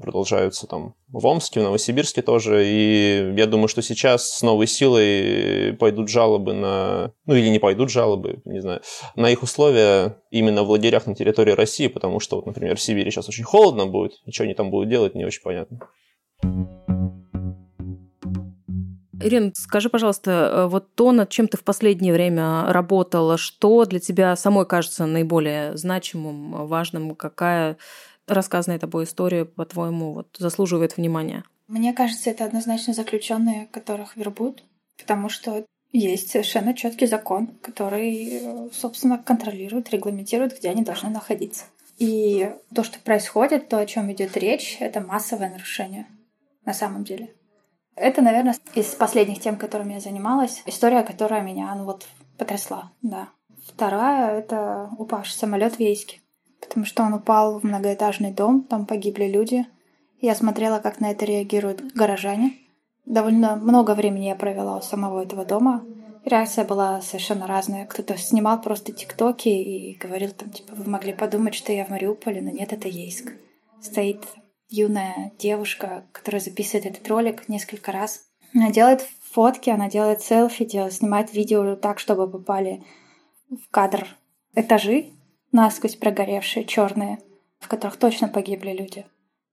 Продолжаются 0.00 0.66
там 0.66 0.94
в 1.08 1.24
Омске, 1.26 1.60
в 1.60 1.64
Новосибирске 1.64 2.22
тоже. 2.22 2.64
И 2.66 3.34
я 3.36 3.46
думаю, 3.46 3.68
что 3.68 3.82
сейчас 3.82 4.30
с 4.30 4.42
новой 4.42 4.66
силой 4.66 5.74
пойдут 5.74 6.08
жалобы 6.08 6.52
на... 6.52 7.12
Ну 7.26 7.34
или 7.34 7.48
не 7.48 7.58
пойдут 7.58 7.90
жалобы, 7.90 8.40
не 8.44 8.60
знаю, 8.60 8.80
на 9.14 9.30
их 9.30 9.42
условия 9.42 10.16
именно 10.30 10.62
в 10.62 10.70
лагерях 10.70 11.06
на 11.06 11.14
территории 11.14 11.52
России, 11.52 11.86
потому 11.86 12.20
что, 12.20 12.36
вот, 12.36 12.46
например, 12.46 12.76
в 12.76 12.80
Сибири 12.80 13.10
сейчас 13.10 13.28
очень 13.28 13.44
холодно 13.44 13.86
будет, 13.86 14.12
и 14.24 14.32
что 14.32 14.44
они 14.44 14.54
там 14.54 14.70
будут 14.70 14.88
делать, 14.88 15.14
не 15.14 15.24
очень 15.24 15.42
понятно. 15.42 15.78
Ирина, 19.22 19.52
скажи, 19.54 19.90
пожалуйста, 19.90 20.30
э, 20.30 20.66
вот 20.66 20.94
то, 20.94 21.12
над 21.12 21.28
чем 21.28 21.46
ты 21.46 21.58
в 21.58 21.64
последнее 21.64 22.12
время 22.12 22.72
работала, 22.72 23.36
что 23.36 23.84
для 23.84 24.00
тебя 24.00 24.34
самой 24.34 24.64
кажется 24.64 25.04
наиболее 25.04 25.76
значимым, 25.76 26.66
важным, 26.66 27.14
какая 27.14 27.76
рассказанная 28.30 28.78
тобой 28.78 29.04
история, 29.04 29.44
по-твоему, 29.44 30.12
вот, 30.12 30.36
заслуживает 30.38 30.96
внимания? 30.96 31.44
Мне 31.68 31.92
кажется, 31.92 32.30
это 32.30 32.44
однозначно 32.44 32.94
заключенные, 32.94 33.66
которых 33.66 34.16
вербуют, 34.16 34.64
потому 34.98 35.28
что 35.28 35.64
есть 35.92 36.30
совершенно 36.30 36.74
четкий 36.74 37.06
закон, 37.06 37.48
который, 37.62 38.70
собственно, 38.72 39.18
контролирует, 39.18 39.90
регламентирует, 39.90 40.58
где 40.58 40.70
они 40.70 40.82
должны 40.82 41.10
находиться. 41.10 41.64
И 41.98 42.50
то, 42.74 42.82
что 42.82 42.98
происходит, 43.00 43.68
то, 43.68 43.78
о 43.78 43.86
чем 43.86 44.10
идет 44.12 44.36
речь, 44.36 44.78
это 44.80 45.00
массовое 45.00 45.50
нарушение 45.50 46.06
на 46.64 46.72
самом 46.72 47.04
деле. 47.04 47.34
Это, 47.94 48.22
наверное, 48.22 48.56
из 48.74 48.86
последних 48.94 49.40
тем, 49.40 49.56
которыми 49.56 49.94
я 49.94 50.00
занималась, 50.00 50.62
история, 50.64 51.02
которая 51.02 51.42
меня 51.42 51.74
ну, 51.74 51.84
вот, 51.84 52.06
потрясла. 52.38 52.92
Да. 53.02 53.28
Вторая— 53.66 54.38
это 54.40 54.88
упавший 54.96 55.34
самолет 55.34 55.74
в 55.76 55.80
Ейске, 55.80 56.20
потому 56.70 56.86
что 56.86 57.02
он 57.02 57.14
упал 57.14 57.58
в 57.58 57.64
многоэтажный 57.64 58.30
дом, 58.30 58.62
там 58.62 58.86
погибли 58.86 59.24
люди. 59.24 59.66
Я 60.20 60.36
смотрела, 60.36 60.78
как 60.78 61.00
на 61.00 61.10
это 61.10 61.24
реагируют 61.24 61.82
горожане. 61.94 62.54
Довольно 63.06 63.56
много 63.56 63.96
времени 63.96 64.26
я 64.26 64.36
провела 64.36 64.78
у 64.78 64.82
самого 64.82 65.20
этого 65.24 65.44
дома. 65.44 65.84
Реакция 66.24 66.64
была 66.64 67.00
совершенно 67.00 67.48
разная. 67.48 67.86
Кто-то 67.86 68.16
снимал 68.16 68.60
просто 68.60 68.92
тиктоки 68.92 69.48
и 69.48 69.96
говорил 69.96 70.30
там, 70.30 70.50
типа, 70.50 70.76
вы 70.76 70.88
могли 70.88 71.12
подумать, 71.12 71.56
что 71.56 71.72
я 71.72 71.84
в 71.84 71.88
Мариуполе, 71.88 72.40
но 72.40 72.50
нет, 72.50 72.72
это 72.72 72.86
Ейск. 72.86 73.32
Стоит 73.80 74.22
юная 74.68 75.32
девушка, 75.40 76.04
которая 76.12 76.40
записывает 76.40 76.86
этот 76.86 77.08
ролик 77.08 77.48
несколько 77.48 77.90
раз. 77.90 78.26
Она 78.54 78.70
делает 78.70 79.04
фотки, 79.32 79.70
она 79.70 79.90
делает 79.90 80.22
селфи, 80.22 80.64
делает, 80.64 80.92
снимает 80.92 81.32
видео 81.32 81.74
так, 81.74 81.98
чтобы 81.98 82.30
попали 82.30 82.84
в 83.50 83.68
кадр 83.72 84.06
этажи, 84.54 85.06
насквозь 85.52 85.96
прогоревшие, 85.96 86.64
черные, 86.64 87.18
в 87.58 87.68
которых 87.68 87.96
точно 87.96 88.28
погибли 88.28 88.72
люди. 88.72 89.06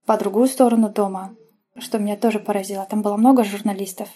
По 0.06 0.16
другую 0.16 0.46
сторону 0.46 0.88
дома, 0.88 1.34
что 1.78 1.98
меня 1.98 2.16
тоже 2.16 2.40
поразило, 2.40 2.86
там 2.86 3.02
было 3.02 3.16
много 3.16 3.44
журналистов, 3.44 4.08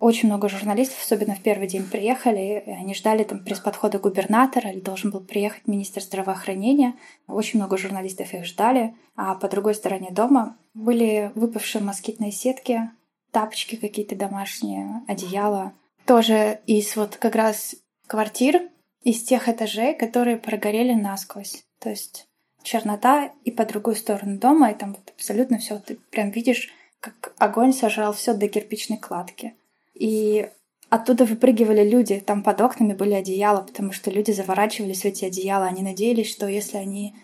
очень 0.00 0.30
много 0.30 0.48
журналистов, 0.48 0.98
особенно 1.04 1.34
в 1.34 1.42
первый 1.42 1.68
день 1.68 1.84
приехали, 1.84 2.64
и 2.66 2.70
они 2.70 2.94
ждали 2.94 3.22
там 3.22 3.44
пресс-подхода 3.44 3.98
губернатора, 3.98 4.70
или 4.70 4.80
должен 4.80 5.10
был 5.10 5.20
приехать 5.20 5.68
министр 5.68 6.00
здравоохранения. 6.00 6.94
Очень 7.28 7.60
много 7.60 7.76
журналистов 7.76 8.32
их 8.32 8.46
ждали. 8.46 8.94
А 9.14 9.34
по 9.34 9.46
другой 9.46 9.74
стороне 9.74 10.10
дома 10.10 10.56
были 10.72 11.30
выпавшие 11.34 11.84
москитные 11.84 12.32
сетки, 12.32 12.90
тапочки 13.30 13.76
какие-то 13.76 14.16
домашние, 14.16 15.02
одеяла. 15.06 15.74
Тоже 16.06 16.60
из 16.66 16.96
вот 16.96 17.16
как 17.16 17.34
раз 17.34 17.76
квартир, 18.06 18.70
из 19.02 19.22
тех 19.22 19.48
этажей, 19.48 19.94
которые 19.94 20.36
прогорели 20.36 20.92
насквозь. 20.92 21.64
То 21.78 21.90
есть 21.90 22.28
чернота 22.62 23.32
и 23.44 23.50
по 23.50 23.64
другую 23.64 23.96
сторону 23.96 24.38
дома, 24.38 24.70
и 24.70 24.74
там 24.74 24.92
вот 24.92 25.12
абсолютно 25.16 25.58
все, 25.58 25.78
ты 25.78 25.96
прям 26.10 26.30
видишь, 26.30 26.70
как 27.00 27.34
огонь 27.38 27.72
сожрал 27.72 28.12
все 28.12 28.34
до 28.34 28.48
кирпичной 28.48 28.98
кладки. 28.98 29.54
И 29.94 30.48
оттуда 30.90 31.24
выпрыгивали 31.24 31.88
люди, 31.88 32.20
там 32.20 32.42
под 32.42 32.60
окнами 32.60 32.92
были 32.92 33.14
одеяла, 33.14 33.62
потому 33.62 33.92
что 33.92 34.10
люди 34.10 34.32
заворачивались 34.32 35.02
в 35.02 35.06
эти 35.06 35.24
одеяла. 35.24 35.66
Они 35.66 35.82
надеялись, 35.82 36.30
что 36.30 36.46
если 36.46 36.76
они 36.76 37.14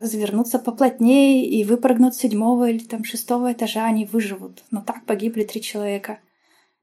завернутся 0.00 0.58
поплотнее 0.58 1.46
и 1.46 1.64
выпрыгнут 1.64 2.14
с 2.14 2.18
седьмого 2.18 2.70
или 2.70 2.84
там 2.84 3.04
шестого 3.04 3.52
этажа, 3.52 3.86
они 3.86 4.04
выживут. 4.04 4.62
Но 4.70 4.82
так 4.82 5.04
погибли 5.04 5.44
три 5.44 5.62
человека. 5.62 6.18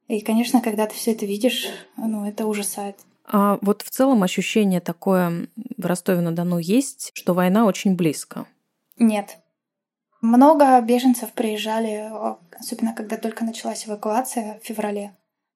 И, 0.08 0.20
конечно, 0.22 0.60
когда 0.62 0.88
ты 0.88 0.96
все 0.96 1.12
это 1.12 1.26
видишь, 1.26 1.68
ну, 1.96 2.26
это 2.26 2.46
ужасает. 2.46 2.98
А 3.34 3.58
вот 3.62 3.82
в 3.82 3.90
целом 3.90 4.24
ощущение 4.24 4.82
такое 4.82 5.48
в 5.78 5.86
Ростове-на-Дону 5.86 6.58
есть, 6.58 7.12
что 7.14 7.34
война 7.34 7.66
очень 7.66 7.96
близко? 7.96 8.46
Нет. 9.00 9.38
Много 10.20 10.80
беженцев 10.82 11.32
приезжали, 11.32 12.12
особенно 12.60 12.94
когда 12.94 13.16
только 13.16 13.46
началась 13.46 13.88
эвакуация 13.88 14.60
в 14.62 14.66
феврале. 14.66 15.14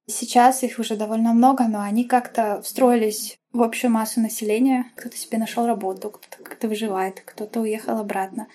Сейчас 0.08 0.64
их 0.64 0.80
уже 0.80 0.96
довольно 0.96 1.34
много, 1.34 1.68
но 1.68 1.82
они 1.82 2.06
как-то 2.06 2.62
встроились 2.62 3.38
в 3.52 3.62
общую 3.62 3.92
массу 3.92 4.22
населения. 4.22 4.86
Кто-то 4.96 5.18
себе 5.18 5.38
нашел 5.38 5.66
работу, 5.68 6.12
кто-то 6.12 6.44
как-то 6.44 6.70
выживает, 6.70 7.22
кто-то 7.26 7.60
уехал 7.60 7.98
обратно. 8.00 8.48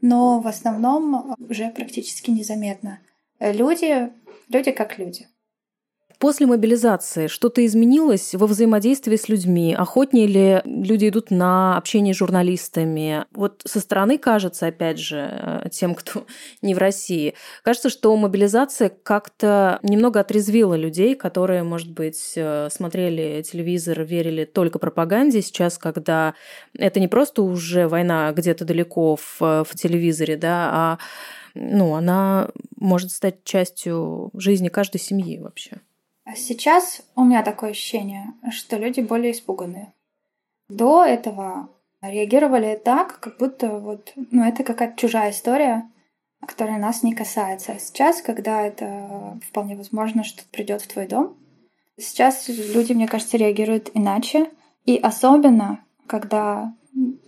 Но 0.00 0.40
в 0.40 0.46
основном 0.46 1.34
уже 1.38 1.70
практически 1.70 2.30
незаметно. 2.30 3.00
Люди, 3.40 4.10
люди 4.48 4.70
как 4.70 4.98
люди. 4.98 5.26
После 6.20 6.44
мобилизации 6.44 7.28
что-то 7.28 7.64
изменилось 7.64 8.34
во 8.34 8.46
взаимодействии 8.46 9.16
с 9.16 9.30
людьми? 9.30 9.74
Охотнее 9.74 10.26
ли 10.26 10.60
люди 10.66 11.08
идут 11.08 11.30
на 11.30 11.78
общение 11.78 12.12
с 12.12 12.18
журналистами? 12.18 13.24
Вот 13.32 13.62
со 13.64 13.80
стороны 13.80 14.18
кажется, 14.18 14.66
опять 14.66 14.98
же, 14.98 15.16
э, 15.16 15.68
тем, 15.72 15.94
кто 15.94 16.26
не 16.62 16.74
в 16.74 16.78
России, 16.78 17.32
кажется, 17.62 17.88
что 17.88 18.14
мобилизация 18.18 18.90
как-то 18.90 19.78
немного 19.82 20.20
отрезвила 20.20 20.74
людей, 20.74 21.14
которые, 21.14 21.62
может 21.62 21.90
быть, 21.90 22.34
э, 22.36 22.68
смотрели 22.70 23.40
телевизор, 23.40 24.02
верили 24.02 24.44
только 24.44 24.78
пропаганде. 24.78 25.40
Сейчас, 25.40 25.78
когда 25.78 26.34
это 26.76 27.00
не 27.00 27.08
просто 27.08 27.40
уже 27.40 27.88
война 27.88 28.30
где-то 28.32 28.66
далеко 28.66 29.16
в, 29.16 29.40
в 29.40 29.74
телевизоре, 29.74 30.36
да, 30.36 30.68
а 30.70 30.98
ну, 31.54 31.94
она 31.94 32.50
может 32.76 33.10
стать 33.10 33.42
частью 33.44 34.30
жизни 34.34 34.68
каждой 34.68 35.00
семьи 35.00 35.38
вообще. 35.38 35.80
А 36.30 36.36
сейчас 36.36 37.02
у 37.16 37.24
меня 37.24 37.42
такое 37.42 37.70
ощущение, 37.70 38.34
что 38.52 38.76
люди 38.76 39.00
более 39.00 39.32
испуганные. 39.32 39.92
До 40.68 41.04
этого 41.04 41.70
реагировали 42.00 42.80
так, 42.82 43.18
как 43.18 43.38
будто 43.38 43.80
вот, 43.80 44.12
ну, 44.14 44.44
это 44.44 44.62
какая-то 44.62 44.96
чужая 44.96 45.32
история, 45.32 45.90
которая 46.46 46.78
нас 46.78 47.02
не 47.02 47.16
касается. 47.16 47.76
Сейчас, 47.80 48.22
когда 48.22 48.62
это 48.62 49.40
вполне 49.48 49.74
возможно, 49.74 50.22
что 50.22 50.44
придет 50.52 50.82
в 50.82 50.86
твой 50.86 51.08
дом, 51.08 51.36
сейчас 51.98 52.48
люди, 52.48 52.92
мне 52.92 53.08
кажется, 53.08 53.36
реагируют 53.36 53.90
иначе. 53.94 54.50
И 54.84 54.98
особенно, 54.98 55.84
когда 56.06 56.72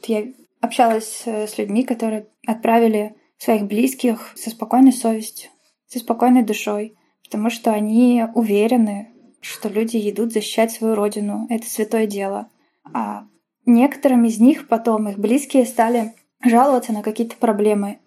я 0.07 0.33
общалась 0.61 1.27
с 1.27 1.59
людьми, 1.59 1.83
которые 1.83 2.29
отправили 2.47 3.17
своих 3.37 3.65
близких 3.65 4.33
со 4.37 4.51
спокойной 4.51 4.93
совестью, 4.93 5.51
со 5.89 5.99
спокойной 5.99 6.45
душой, 6.45 6.97
потому 7.33 7.49
что 7.49 7.73
они 7.73 8.27
уверены, 8.35 9.09
что 9.41 9.71
люди 9.71 9.97
идут 10.11 10.35
защищать 10.35 10.71
свою 10.71 10.95
родину. 10.95 11.47
Это 11.49 11.67
святое 11.67 12.07
дело. 12.07 12.51
А 12.93 13.25
некоторым 13.65 14.27
из 14.27 14.39
них 14.39 14.69
потом 14.69 15.09
их 15.09 15.19
близкие 15.19 15.65
стали 15.65 16.13
жаловаться 16.45 16.93
на 16.93 17.01
какие-то 17.01 17.37
проблемы. 17.37 18.01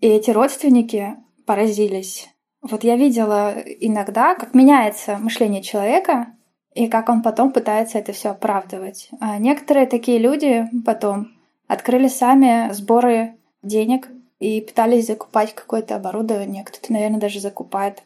И 0.00 0.08
эти 0.08 0.32
родственники 0.32 1.14
поразились. 1.46 2.28
Вот 2.60 2.82
я 2.82 2.96
видела 2.96 3.54
иногда, 3.54 4.34
как 4.34 4.52
меняется 4.52 5.16
мышление 5.18 5.62
человека, 5.62 6.34
и 6.74 6.88
как 6.88 7.08
он 7.08 7.22
потом 7.22 7.52
пытается 7.52 7.98
это 7.98 8.12
все 8.12 8.30
оправдывать. 8.30 9.10
А 9.20 9.38
некоторые 9.38 9.86
такие 9.86 10.18
люди 10.18 10.68
потом 10.84 11.28
открыли 11.68 12.08
сами 12.08 12.72
сборы 12.72 13.36
денег 13.62 14.08
и 14.40 14.60
пытались 14.60 15.06
закупать 15.06 15.54
какое-то 15.54 15.94
оборудование. 15.94 16.64
Кто-то, 16.64 16.92
наверное, 16.92 17.20
даже 17.20 17.38
закупает 17.38 18.02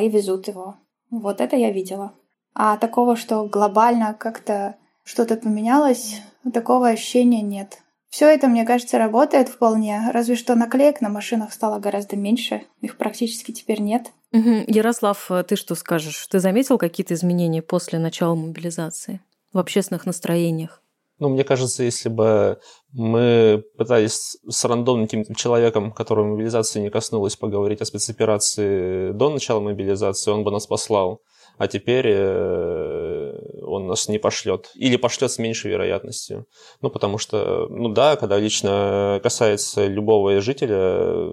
и 0.00 0.08
везут 0.08 0.48
его. 0.48 0.76
Вот 1.10 1.40
это 1.40 1.56
я 1.56 1.70
видела. 1.70 2.12
А 2.54 2.76
такого, 2.76 3.16
что 3.16 3.44
глобально 3.46 4.14
как-то 4.14 4.76
что-то 5.02 5.36
поменялось, 5.36 6.20
такого 6.52 6.88
ощущения 6.88 7.42
нет. 7.42 7.78
Все 8.08 8.32
это, 8.32 8.46
мне 8.46 8.64
кажется, 8.64 8.96
работает 8.96 9.48
вполне, 9.48 10.10
разве 10.12 10.36
что 10.36 10.54
наклеек 10.54 11.00
на 11.00 11.08
машинах 11.08 11.52
стало 11.52 11.80
гораздо 11.80 12.14
меньше, 12.14 12.62
их 12.80 12.96
практически 12.96 13.50
теперь 13.50 13.80
нет. 13.80 14.12
Угу. 14.32 14.66
Ярослав, 14.68 15.30
ты 15.48 15.56
что 15.56 15.74
скажешь? 15.74 16.24
Ты 16.28 16.38
заметил 16.38 16.78
какие-то 16.78 17.14
изменения 17.14 17.60
после 17.60 17.98
начала 17.98 18.36
мобилизации 18.36 19.20
в 19.52 19.58
общественных 19.58 20.06
настроениях? 20.06 20.80
Ну, 21.18 21.28
мне 21.28 21.44
кажется, 21.44 21.84
если 21.84 22.08
бы 22.08 22.58
мы 22.92 23.62
пытались 23.78 24.36
с 24.48 24.64
рандомным 24.64 25.08
человеком, 25.36 25.92
которого 25.92 26.26
мобилизация 26.26 26.82
не 26.82 26.90
коснулась, 26.90 27.36
поговорить 27.36 27.80
о 27.80 27.84
спецоперации 27.84 29.12
до 29.12 29.30
начала 29.30 29.60
мобилизации, 29.60 30.32
он 30.32 30.42
бы 30.42 30.50
нас 30.50 30.66
послал. 30.66 31.20
А 31.56 31.68
теперь 31.68 32.06
э, 32.08 33.32
он 33.62 33.86
нас 33.86 34.08
не 34.08 34.18
пошлет. 34.18 34.70
Или 34.74 34.96
пошлет 34.96 35.30
с 35.30 35.38
меньшей 35.38 35.70
вероятностью. 35.70 36.46
Ну, 36.80 36.90
потому 36.90 37.18
что, 37.18 37.68
ну 37.70 37.90
да, 37.90 38.16
когда 38.16 38.38
лично 38.38 39.20
касается 39.22 39.86
любого 39.86 40.40
жителя, 40.40 41.30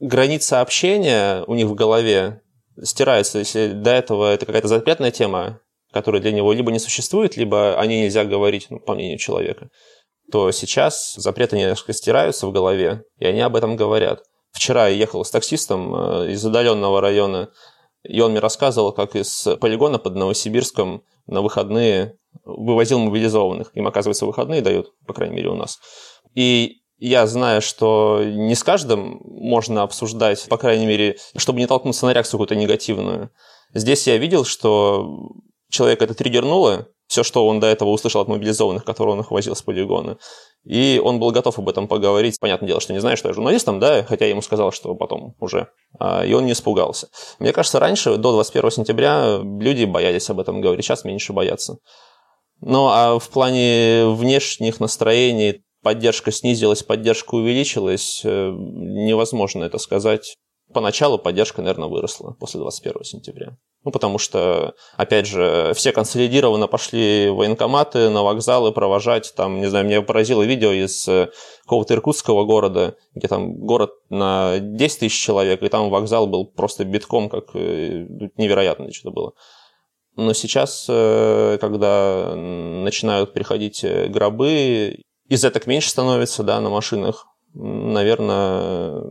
граница 0.00 0.60
общения 0.60 1.44
у 1.46 1.54
них 1.54 1.66
в 1.66 1.74
голове 1.74 2.42
стирается. 2.82 3.38
Если 3.38 3.68
до 3.68 3.90
этого 3.90 4.32
это 4.32 4.46
какая-то 4.46 4.68
запретная 4.68 5.12
тема, 5.12 5.60
которая 5.92 6.20
для 6.22 6.32
него 6.32 6.52
либо 6.52 6.72
не 6.72 6.78
существует, 6.78 7.36
либо 7.36 7.78
о 7.78 7.86
ней 7.86 8.04
нельзя 8.04 8.24
говорить, 8.24 8.66
ну, 8.70 8.80
по 8.80 8.94
мнению 8.94 9.18
человека, 9.18 9.70
то 10.30 10.50
сейчас 10.52 11.14
запреты 11.16 11.58
немножко 11.58 11.92
стираются 11.92 12.46
в 12.46 12.52
голове, 12.52 13.04
и 13.18 13.26
они 13.26 13.40
об 13.40 13.56
этом 13.56 13.76
говорят. 13.76 14.22
Вчера 14.52 14.88
я 14.88 14.96
ехал 14.96 15.24
с 15.24 15.30
таксистом 15.30 15.94
э, 15.94 16.32
из 16.32 16.44
удаленного 16.44 17.00
района, 17.00 17.50
и 18.02 18.20
он 18.20 18.32
мне 18.32 18.40
рассказывал, 18.40 18.92
как 18.92 19.14
из 19.14 19.46
полигона 19.60 19.98
под 19.98 20.14
Новосибирском 20.14 21.02
на 21.26 21.42
выходные 21.42 22.16
вывозил 22.44 22.98
мобилизованных. 22.98 23.70
Им, 23.74 23.86
оказывается, 23.86 24.26
выходные 24.26 24.62
дают, 24.62 24.92
по 25.06 25.12
крайней 25.12 25.36
мере, 25.36 25.50
у 25.50 25.54
нас. 25.54 25.78
И 26.34 26.78
я 26.98 27.26
знаю, 27.26 27.62
что 27.62 28.22
не 28.22 28.54
с 28.54 28.62
каждым 28.62 29.20
можно 29.24 29.82
обсуждать, 29.82 30.46
по 30.48 30.56
крайней 30.56 30.86
мере, 30.86 31.16
чтобы 31.36 31.58
не 31.58 31.66
толкнуться 31.66 32.06
на 32.06 32.12
реакцию 32.12 32.38
какую-то 32.38 32.56
негативную. 32.56 33.30
Здесь 33.72 34.06
я 34.06 34.16
видел, 34.16 34.44
что 34.44 35.30
человек 35.70 36.02
это 36.02 36.14
триггернуло, 36.14 36.88
все, 37.06 37.24
что 37.24 37.46
он 37.46 37.58
до 37.58 37.66
этого 37.66 37.88
услышал 37.88 38.20
от 38.20 38.28
мобилизованных, 38.28 38.84
которые 38.84 39.14
он 39.14 39.20
их 39.20 39.30
возил 39.30 39.56
с 39.56 39.62
полигона. 39.62 40.18
И 40.64 41.00
он 41.02 41.18
был 41.18 41.32
готов 41.32 41.58
об 41.58 41.68
этом 41.68 41.88
поговорить. 41.88 42.38
Понятное 42.38 42.68
дело, 42.68 42.80
что 42.80 42.92
не 42.92 43.00
знаю, 43.00 43.16
что 43.16 43.28
я 43.28 43.34
журналистом, 43.34 43.80
да, 43.80 44.04
хотя 44.04 44.26
я 44.26 44.30
ему 44.30 44.42
сказал, 44.42 44.70
что 44.70 44.94
потом 44.94 45.34
уже. 45.40 45.68
А, 45.98 46.24
и 46.24 46.32
он 46.34 46.46
не 46.46 46.52
испугался. 46.52 47.08
Мне 47.40 47.52
кажется, 47.52 47.80
раньше, 47.80 48.16
до 48.16 48.32
21 48.32 48.70
сентября, 48.70 49.40
люди 49.42 49.84
боялись 49.86 50.30
об 50.30 50.38
этом 50.38 50.60
говорить, 50.60 50.84
сейчас 50.84 51.04
меньше 51.04 51.32
боятся. 51.32 51.78
Ну, 52.60 52.88
а 52.88 53.18
в 53.18 53.28
плане 53.30 54.06
внешних 54.06 54.78
настроений 54.78 55.64
поддержка 55.82 56.30
снизилась, 56.30 56.82
поддержка 56.82 57.34
увеличилась, 57.34 58.20
э, 58.24 58.50
невозможно 58.52 59.64
это 59.64 59.78
сказать. 59.78 60.36
Поначалу 60.72 61.18
поддержка, 61.18 61.62
наверное, 61.62 61.88
выросла 61.88 62.36
после 62.38 62.60
21 62.60 63.02
сентября. 63.04 63.56
Ну, 63.82 63.90
потому 63.90 64.18
что, 64.18 64.74
опять 64.96 65.26
же, 65.26 65.72
все 65.74 65.90
консолидированно 65.90 66.66
пошли 66.66 67.30
в 67.30 67.36
военкоматы, 67.36 68.10
на 68.10 68.22
вокзалы 68.22 68.72
провожать. 68.72 69.32
Там, 69.34 69.60
не 69.60 69.66
знаю, 69.66 69.86
меня 69.86 70.02
поразило 70.02 70.42
видео 70.42 70.70
из 70.70 71.08
э, 71.08 71.30
какого-то 71.62 71.94
иркутского 71.94 72.44
города, 72.44 72.94
где 73.14 73.26
там 73.26 73.54
город 73.54 73.90
на 74.10 74.58
10 74.60 75.00
тысяч 75.00 75.18
человек, 75.18 75.62
и 75.62 75.68
там 75.68 75.88
вокзал 75.88 76.26
был 76.26 76.46
просто 76.46 76.84
битком, 76.84 77.30
как 77.30 77.54
э, 77.54 78.06
невероятно 78.36 78.92
что-то 78.92 79.14
было. 79.14 79.32
Но 80.16 80.34
сейчас, 80.34 80.86
э, 80.88 81.56
когда 81.60 82.34
начинают 82.36 83.32
приходить 83.32 83.84
гробы, 84.08 85.02
из 85.28 85.40
так 85.40 85.66
меньше 85.66 85.88
становится 85.88 86.42
да, 86.42 86.60
на 86.60 86.68
машинах, 86.68 87.26
наверное, 87.54 89.02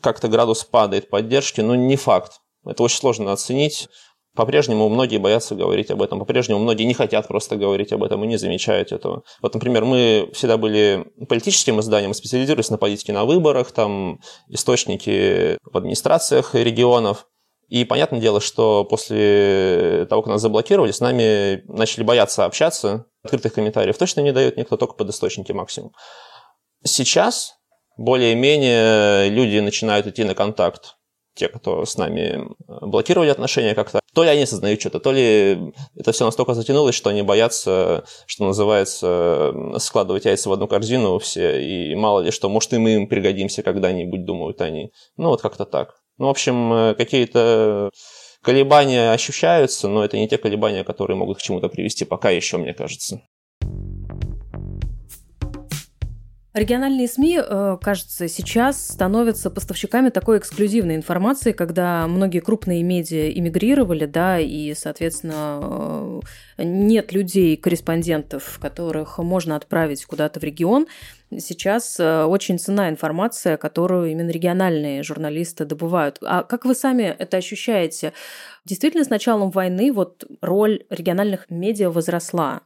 как-то 0.00 0.28
градус 0.28 0.64
падает 0.64 1.10
поддержки, 1.10 1.60
но 1.60 1.74
не 1.74 1.96
факт. 1.96 2.40
Это 2.64 2.82
очень 2.82 2.98
сложно 2.98 3.32
оценить. 3.32 3.88
По-прежнему 4.34 4.88
многие 4.88 5.18
боятся 5.18 5.54
говорить 5.54 5.90
об 5.90 6.00
этом, 6.00 6.18
по-прежнему 6.18 6.58
многие 6.58 6.84
не 6.84 6.94
хотят 6.94 7.28
просто 7.28 7.56
говорить 7.56 7.92
об 7.92 8.02
этом 8.02 8.24
и 8.24 8.26
не 8.26 8.38
замечают 8.38 8.90
этого. 8.90 9.24
Вот, 9.42 9.52
например, 9.52 9.84
мы 9.84 10.30
всегда 10.32 10.56
были 10.56 11.04
политическим 11.28 11.80
изданием, 11.80 12.14
специализировались 12.14 12.70
на 12.70 12.78
политике 12.78 13.12
на 13.12 13.26
выборах, 13.26 13.72
там 13.72 14.20
источники 14.48 15.58
в 15.62 15.76
администрациях 15.76 16.54
регионов. 16.54 17.26
И 17.68 17.84
понятное 17.84 18.20
дело, 18.20 18.40
что 18.40 18.84
после 18.84 20.06
того, 20.08 20.22
как 20.22 20.32
нас 20.32 20.40
заблокировали, 20.40 20.92
с 20.92 21.00
нами 21.00 21.62
начали 21.70 22.02
бояться 22.02 22.46
общаться. 22.46 23.06
Открытых 23.22 23.52
комментариев 23.52 23.98
точно 23.98 24.20
не 24.20 24.32
дают 24.32 24.56
никто, 24.56 24.78
только 24.78 24.94
под 24.94 25.10
источники 25.10 25.52
максимум. 25.52 25.92
Сейчас 26.84 27.54
более-менее 27.96 29.28
люди 29.30 29.58
начинают 29.58 30.06
идти 30.06 30.24
на 30.24 30.34
контакт 30.34 30.96
те, 31.34 31.48
кто 31.48 31.84
с 31.84 31.96
нами 31.96 32.46
э, 32.68 32.86
блокировали 32.86 33.30
отношения 33.30 33.74
как-то, 33.74 34.00
то 34.14 34.24
ли 34.24 34.30
они 34.30 34.42
осознают 34.42 34.80
что-то, 34.80 35.00
то 35.00 35.12
ли 35.12 35.72
это 35.96 36.12
все 36.12 36.24
настолько 36.24 36.54
затянулось, 36.54 36.94
что 36.94 37.10
они 37.10 37.22
боятся, 37.22 38.04
что 38.26 38.44
называется, 38.44 39.54
складывать 39.78 40.26
яйца 40.26 40.48
в 40.48 40.52
одну 40.52 40.68
корзину 40.68 41.18
все, 41.18 41.62
и 41.62 41.94
мало 41.94 42.20
ли 42.20 42.30
что, 42.30 42.48
может, 42.48 42.72
и 42.74 42.78
мы 42.78 42.94
им 42.94 43.08
пригодимся 43.08 43.62
когда-нибудь, 43.62 44.24
думают 44.24 44.60
они. 44.60 44.92
Ну, 45.16 45.28
вот 45.28 45.40
как-то 45.40 45.64
так. 45.64 45.94
Ну, 46.18 46.26
в 46.26 46.30
общем, 46.30 46.72
э, 46.72 46.94
какие-то 46.94 47.90
колебания 48.42 49.12
ощущаются, 49.12 49.88
но 49.88 50.04
это 50.04 50.18
не 50.18 50.28
те 50.28 50.36
колебания, 50.36 50.84
которые 50.84 51.16
могут 51.16 51.38
к 51.38 51.42
чему-то 51.42 51.68
привести 51.68 52.04
пока 52.04 52.30
еще, 52.30 52.58
мне 52.58 52.74
кажется. 52.74 53.22
Региональные 56.54 57.08
СМИ, 57.08 57.40
э, 57.42 57.78
кажется, 57.80 58.28
сейчас 58.28 58.88
становятся 58.88 59.50
поставщиками 59.50 60.10
такой 60.10 60.36
эксклюзивной 60.36 60.96
информации, 60.96 61.52
когда 61.52 62.06
многие 62.06 62.40
крупные 62.40 62.82
медиа 62.82 63.30
эмигрировали, 63.32 64.04
да, 64.04 64.38
и, 64.38 64.74
соответственно, 64.74 66.20
э, 66.58 66.62
нет 66.62 67.14
людей, 67.14 67.56
корреспондентов, 67.56 68.58
которых 68.60 69.16
можно 69.16 69.56
отправить 69.56 70.04
куда-то 70.04 70.40
в 70.40 70.44
регион. 70.44 70.88
Сейчас 71.38 71.98
э, 71.98 72.24
очень 72.24 72.58
цена 72.58 72.90
информация, 72.90 73.56
которую 73.56 74.10
именно 74.10 74.28
региональные 74.28 75.02
журналисты 75.02 75.64
добывают. 75.64 76.18
А 76.20 76.42
как 76.42 76.66
вы 76.66 76.74
сами 76.74 77.04
это 77.18 77.38
ощущаете? 77.38 78.12
Действительно, 78.66 79.04
с 79.04 79.08
началом 79.08 79.50
войны 79.50 79.90
вот 79.90 80.24
роль 80.42 80.84
региональных 80.90 81.48
медиа 81.48 81.88
возросла. 81.88 82.60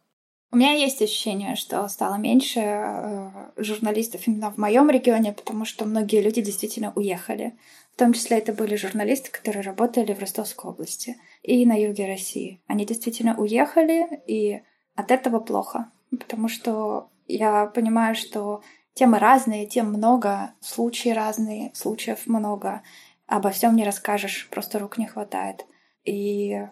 У 0.52 0.56
меня 0.56 0.72
есть 0.72 1.02
ощущение, 1.02 1.56
что 1.56 1.86
стало 1.88 2.14
меньше 2.14 2.60
э, 2.60 3.30
журналистов 3.56 4.26
именно 4.26 4.50
в 4.52 4.58
моем 4.58 4.88
регионе, 4.90 5.32
потому 5.32 5.64
что 5.64 5.84
многие 5.84 6.22
люди 6.22 6.40
действительно 6.40 6.92
уехали. 6.94 7.56
В 7.94 7.98
том 7.98 8.12
числе 8.12 8.38
это 8.38 8.52
были 8.52 8.76
журналисты, 8.76 9.30
которые 9.30 9.62
работали 9.62 10.12
в 10.12 10.20
Ростовской 10.20 10.70
области 10.70 11.16
и 11.42 11.66
на 11.66 11.74
юге 11.74 12.06
России. 12.06 12.60
Они 12.68 12.86
действительно 12.86 13.36
уехали, 13.36 14.20
и 14.26 14.62
от 14.94 15.10
этого 15.10 15.40
плохо, 15.40 15.90
потому 16.10 16.48
что 16.48 17.08
я 17.26 17.66
понимаю, 17.66 18.14
что 18.14 18.62
темы 18.94 19.18
разные, 19.18 19.66
тем 19.66 19.88
много, 19.88 20.52
случаи 20.60 21.08
разные, 21.10 21.70
случаев 21.74 22.26
много. 22.26 22.82
Обо 23.26 23.50
всем 23.50 23.74
не 23.74 23.84
расскажешь, 23.84 24.48
просто 24.50 24.78
рук 24.78 24.96
не 24.96 25.06
хватает. 25.06 25.66
И 26.06 26.52
э, 26.52 26.66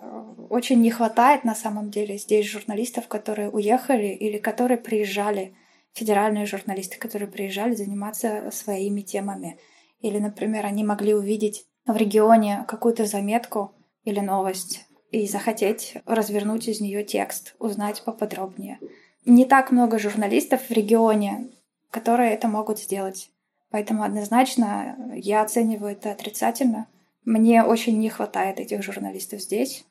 очень 0.49 0.81
не 0.81 0.90
хватает 0.90 1.44
на 1.44 1.55
самом 1.55 1.90
деле 1.90 2.16
здесь 2.16 2.47
журналистов, 2.47 3.09
которые 3.09 3.51
уехали 3.51 4.07
или 4.07 4.38
которые 4.38 4.79
приезжали, 4.79 5.55
федеральные 5.92 6.47
журналисты, 6.47 6.99
которые 6.99 7.29
приезжали 7.29 7.75
заниматься 7.75 8.51
своими 8.53 9.01
темами. 9.01 9.59
Или, 10.01 10.18
например, 10.18 10.66
они 10.66 10.85
могли 10.85 11.14
увидеть 11.14 11.66
в 11.87 11.97
регионе 11.97 12.64
какую-то 12.68 13.07
заметку 13.07 13.75
или 14.05 14.20
новость 14.20 14.87
и 15.11 15.27
захотеть 15.27 15.97
развернуть 16.07 16.68
из 16.68 16.81
нее 16.81 17.05
текст, 17.05 17.55
узнать 17.59 18.03
поподробнее. 18.05 18.79
Не 19.25 19.44
так 19.44 19.70
много 19.73 19.99
журналистов 19.99 20.62
в 20.68 20.70
регионе, 20.70 21.51
которые 21.90 22.33
это 22.33 22.49
могут 22.49 22.79
сделать. 22.79 23.31
Поэтому 23.70 24.05
однозначно 24.05 24.97
я 25.14 25.42
оцениваю 25.42 25.92
это 25.92 26.12
отрицательно. 26.12 26.87
Мне 27.24 27.62
очень 27.62 27.98
не 27.98 28.10
хватает 28.10 28.60
этих 28.60 28.82
журналистов 28.82 29.40
здесь. 29.40 29.84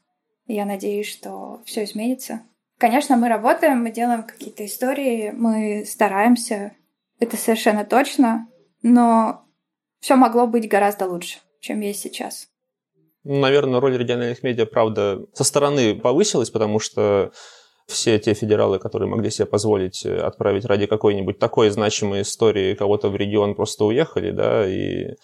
Я 0.47 0.65
надеюсь, 0.65 1.07
что 1.07 1.61
все 1.65 1.83
изменится. 1.83 2.41
Конечно, 2.77 3.15
мы 3.15 3.29
работаем, 3.29 3.83
мы 3.83 3.91
делаем 3.91 4.23
какие-то 4.23 4.65
истории, 4.65 5.31
мы 5.31 5.85
стараемся, 5.85 6.73
это 7.19 7.37
совершенно 7.37 7.85
точно, 7.85 8.47
но 8.81 9.45
все 9.99 10.15
могло 10.15 10.47
быть 10.47 10.67
гораздо 10.67 11.07
лучше, 11.07 11.39
чем 11.61 11.79
есть 11.79 12.01
сейчас. 12.01 12.49
Наверное, 13.23 13.79
роль 13.79 13.97
региональных 13.97 14.43
медиа, 14.43 14.65
правда, 14.65 15.25
со 15.33 15.45
стороны 15.45 15.95
повысилась, 15.95 16.49
потому 16.49 16.79
что 16.79 17.31
все 17.87 18.19
те 18.19 18.33
федералы, 18.33 18.79
которые 18.79 19.09
могли 19.09 19.29
себе 19.29 19.45
позволить 19.45 20.05
отправить 20.05 20.65
ради 20.65 20.87
какой-нибудь 20.87 21.39
такой 21.39 21.69
значимой 21.69 22.23
истории 22.23 22.75
кого-то 22.75 23.09
в 23.09 23.15
регион, 23.15 23.55
просто 23.55 23.85
уехали, 23.85 24.31
да, 24.31 24.67
и 24.67 25.15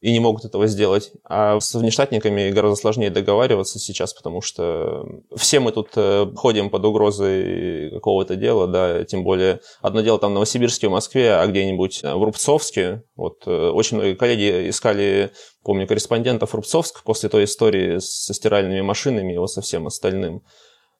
и 0.00 0.12
не 0.12 0.20
могут 0.20 0.44
этого 0.44 0.66
сделать. 0.66 1.12
А 1.24 1.58
с 1.58 1.74
внештатниками 1.74 2.50
гораздо 2.50 2.76
сложнее 2.76 3.10
договариваться 3.10 3.78
сейчас, 3.78 4.14
потому 4.14 4.40
что 4.40 5.04
все 5.36 5.60
мы 5.60 5.72
тут 5.72 5.90
э, 5.96 6.26
ходим 6.36 6.70
под 6.70 6.84
угрозой 6.84 7.90
какого-то 7.90 8.36
дела, 8.36 8.66
да, 8.66 9.04
тем 9.04 9.24
более 9.24 9.60
одно 9.80 10.00
дело 10.00 10.18
там 10.18 10.30
в 10.30 10.34
Новосибирске, 10.34 10.88
в 10.88 10.92
Москве, 10.92 11.34
а 11.34 11.46
где-нибудь 11.46 12.02
в 12.02 12.22
Рубцовске. 12.22 13.02
Вот 13.16 13.42
э, 13.46 13.70
очень 13.70 13.96
многие 13.96 14.14
коллеги 14.14 14.70
искали, 14.70 15.32
помню, 15.64 15.86
корреспондентов 15.86 16.54
Рубцовск 16.54 17.02
после 17.02 17.28
той 17.28 17.44
истории 17.44 17.98
со 17.98 18.32
стиральными 18.34 18.80
машинами 18.80 19.34
и 19.34 19.38
вот 19.38 19.50
со 19.50 19.62
всем 19.62 19.86
остальным. 19.86 20.42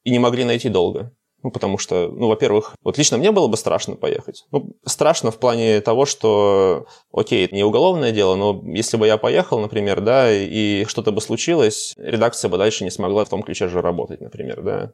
И 0.03 0.11
не 0.11 0.19
могли 0.19 0.43
найти 0.43 0.69
долго. 0.69 1.13
Ну, 1.41 1.51
потому 1.51 1.77
что, 1.77 2.09
ну, 2.09 2.27
во-первых, 2.27 2.75
вот 2.83 2.97
лично 2.97 3.17
мне 3.17 3.31
было 3.31 3.47
бы 3.47 3.55
страшно 3.55 3.95
поехать. 3.95 4.45
Ну, 4.51 4.75
страшно 4.85 5.31
в 5.31 5.39
плане 5.39 5.79
того, 5.79 6.05
что, 6.05 6.85
окей, 7.13 7.45
это 7.45 7.55
не 7.55 7.63
уголовное 7.63 8.11
дело, 8.11 8.35
но 8.35 8.61
если 8.65 8.97
бы 8.97 9.07
я 9.07 9.17
поехал, 9.17 9.59
например, 9.59 10.01
да, 10.01 10.31
и 10.31 10.83
что-то 10.85 11.11
бы 11.11 11.21
случилось, 11.21 11.93
редакция 11.97 12.49
бы 12.49 12.57
дальше 12.57 12.83
не 12.83 12.91
смогла 12.91 13.23
в 13.23 13.29
том 13.29 13.43
ключе 13.43 13.69
же 13.69 13.81
работать, 13.81 14.19
например, 14.19 14.61
да. 14.61 14.91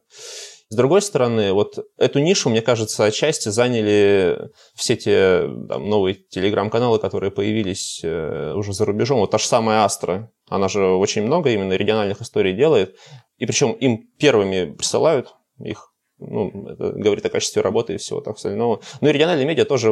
С 0.70 0.76
другой 0.76 1.02
стороны, 1.02 1.54
вот 1.54 1.78
эту 1.98 2.20
нишу, 2.20 2.50
мне 2.50 2.62
кажется, 2.62 3.06
отчасти 3.06 3.50
заняли 3.50 4.50
все 4.76 4.96
те 4.96 5.48
там, 5.70 5.90
новые 5.90 6.16
телеграм-каналы, 6.16 6.98
которые 6.98 7.30
появились 7.30 8.02
э, 8.04 8.54
уже 8.56 8.74
за 8.74 8.86
рубежом. 8.86 9.20
Вот 9.20 9.30
та 9.30 9.38
же 9.38 9.46
самая 9.46 9.84
Астра, 9.84 10.32
она 10.50 10.68
же 10.68 10.84
очень 10.84 11.22
много 11.22 11.52
именно 11.52 11.74
региональных 11.74 12.22
историй 12.22 12.54
делает. 12.54 12.96
И 13.38 13.46
причем 13.46 13.74
им 13.74 14.08
первыми 14.18 14.74
присылают 14.74 15.36
их 15.60 15.92
ну, 16.18 16.68
это 16.70 16.92
говорит 16.92 17.26
о 17.26 17.30
качестве 17.30 17.62
работы 17.62 17.96
и 17.96 17.98
всего 17.98 18.22
так 18.22 18.36
остального. 18.36 18.82
Ну 19.02 19.10
и 19.10 19.12
региональные 19.12 19.46
медиа 19.46 19.66
тоже, 19.66 19.92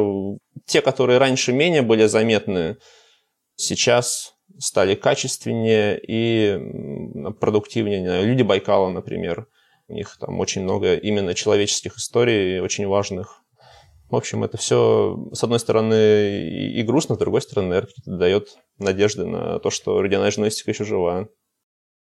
те, 0.66 0.80
которые 0.80 1.18
раньше 1.18 1.52
менее 1.52 1.82
были 1.82 2.06
заметны, 2.06 2.78
сейчас 3.56 4.34
стали 4.58 4.94
качественнее 4.94 6.00
и 6.06 6.58
продуктивнее. 7.40 8.22
Люди 8.22 8.42
Байкала, 8.42 8.90
например, 8.90 9.46
у 9.88 9.94
них 9.94 10.16
там 10.18 10.40
очень 10.40 10.62
много 10.62 10.94
именно 10.94 11.34
человеческих 11.34 11.96
историй, 11.96 12.60
очень 12.60 12.86
важных. 12.86 13.40
В 14.10 14.16
общем, 14.16 14.44
это 14.44 14.56
все, 14.56 15.18
с 15.32 15.42
одной 15.42 15.58
стороны, 15.58 16.48
и 16.48 16.82
грустно, 16.82 17.16
с 17.16 17.18
другой 17.18 17.42
стороны, 17.42 17.68
наверное, 17.68 17.92
дает 18.06 18.56
надежды 18.78 19.26
на 19.26 19.58
то, 19.58 19.70
что 19.70 20.00
региональная 20.00 20.30
журналистика 20.30 20.70
еще 20.70 20.84
жива. 20.84 21.28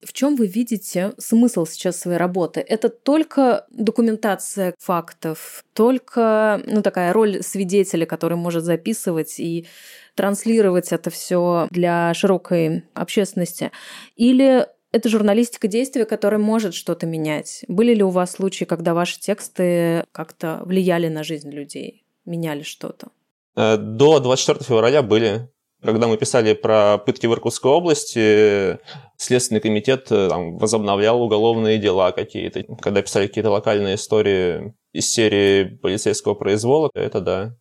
В 0.03 0.13
чем 0.13 0.37
вы 0.37 0.47
видите 0.47 1.13
смысл 1.19 1.67
сейчас 1.67 1.99
своей 1.99 2.17
работы? 2.17 2.61
Это 2.61 2.89
только 2.89 3.67
документация 3.71 4.75
фактов, 4.79 5.65
только 5.75 6.63
ну, 6.67 6.83
такая 6.83 7.13
роль 7.13 7.43
свидетеля, 7.43 8.07
который 8.07 8.37
может 8.37 8.65
записывать 8.65 9.39
и 9.39 9.67
транслировать 10.15 10.93
это 10.93 11.11
все 11.11 11.69
для 11.71 12.15
широкой 12.15 12.85
общественности? 12.95 13.73
Или 14.17 14.67
это 14.93 15.09
журналистика 15.09 15.69
действия, 15.69 16.05
которая 16.05 16.41
может 16.41 16.75
что-то 16.75 17.07
менять. 17.07 17.65
Были 17.69 17.95
ли 17.95 18.03
у 18.03 18.11
вас 18.11 18.33
случаи, 18.33 18.65
когда 18.65 18.95
ваши 18.95 19.21
тексты 19.21 20.05
как-то 20.13 20.63
влияли 20.65 21.09
на 21.09 21.23
жизнь 21.23 21.51
людей, 21.51 22.05
меняли 22.25 22.63
что-то? 22.63 23.09
Э, 23.57 23.77
до 23.77 24.19
24 24.21 24.65
февраля 24.65 25.03
были. 25.03 25.49
Когда 25.83 26.09
мы 26.09 26.19
писали 26.19 26.53
про 26.53 26.99
пытки 26.99 27.27
в 27.27 27.33
Иркутской 27.33 27.71
области, 27.71 28.79
Следственный 29.17 29.61
комитет 29.61 30.13
э, 30.13 30.29
там, 30.29 30.59
возобновлял 30.59 31.23
уголовные 31.23 31.79
дела 31.79 32.13
какие-то. 32.13 32.63
Когда 32.81 33.01
писали 33.01 33.27
какие-то 33.27 33.51
локальные 33.51 33.95
истории 33.95 34.75
из 34.93 35.11
серии 35.11 35.65
полицейского 35.65 36.35
произвола, 36.35 36.91
это 36.95 37.21
да. 37.21 37.57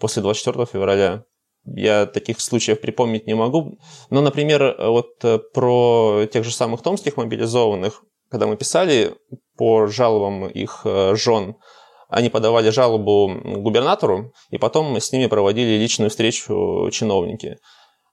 После 0.00 0.22
24 0.22 0.66
февраля 0.66 1.24
я 1.64 2.06
таких 2.06 2.40
случаев 2.40 2.80
припомнить 2.80 3.26
не 3.26 3.34
могу. 3.34 3.78
Но, 4.10 4.20
например, 4.20 4.76
вот 4.78 5.24
э, 5.24 5.38
про 5.52 6.26
тех 6.32 6.44
же 6.44 6.52
самых 6.52 6.82
томских 6.82 7.16
мобилизованных, 7.16 8.04
когда 8.30 8.46
мы 8.46 8.56
писали 8.56 9.14
по 9.56 9.86
жалобам 9.86 10.46
их 10.46 10.82
э, 10.84 11.16
жен, 11.16 11.56
они 12.08 12.30
подавали 12.30 12.70
жалобу 12.70 13.30
губернатору, 13.44 14.32
и 14.50 14.58
потом 14.58 14.86
мы 14.92 15.00
с 15.00 15.12
ними 15.12 15.26
проводили 15.26 15.78
личную 15.78 16.10
встречу 16.10 16.88
чиновники. 16.90 17.58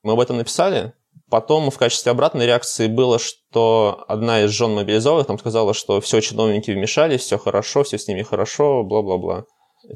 Мы 0.04 0.14
об 0.14 0.20
этом 0.20 0.38
написали. 0.38 0.94
Потом 1.30 1.72
в 1.72 1.78
качестве 1.78 2.12
обратной 2.12 2.46
реакции 2.46 2.88
было, 2.88 3.18
что 3.18 4.04
одна 4.08 4.44
из 4.44 4.52
жен 4.52 4.76
мобилизованных 4.76 5.28
там 5.28 5.40
сказала, 5.40 5.74
что 5.74 6.00
все, 6.02 6.22
чиновники 6.22 6.72
вмешались, 6.72 7.22
все 7.22 7.38
хорошо, 7.38 7.84
все 7.84 7.98
с 7.98 8.08
ними 8.08 8.22
хорошо, 8.22 8.84
бла-бла-бла. 8.84 9.46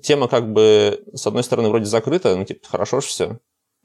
Тема 0.01 0.27
как 0.27 0.51
бы, 0.51 1.03
с 1.13 1.27
одной 1.27 1.43
стороны, 1.43 1.69
вроде 1.69 1.85
закрыта, 1.85 2.35
ну, 2.35 2.45
типа, 2.45 2.67
хорошо 2.67 3.01
же 3.01 3.07
все. 3.07 3.39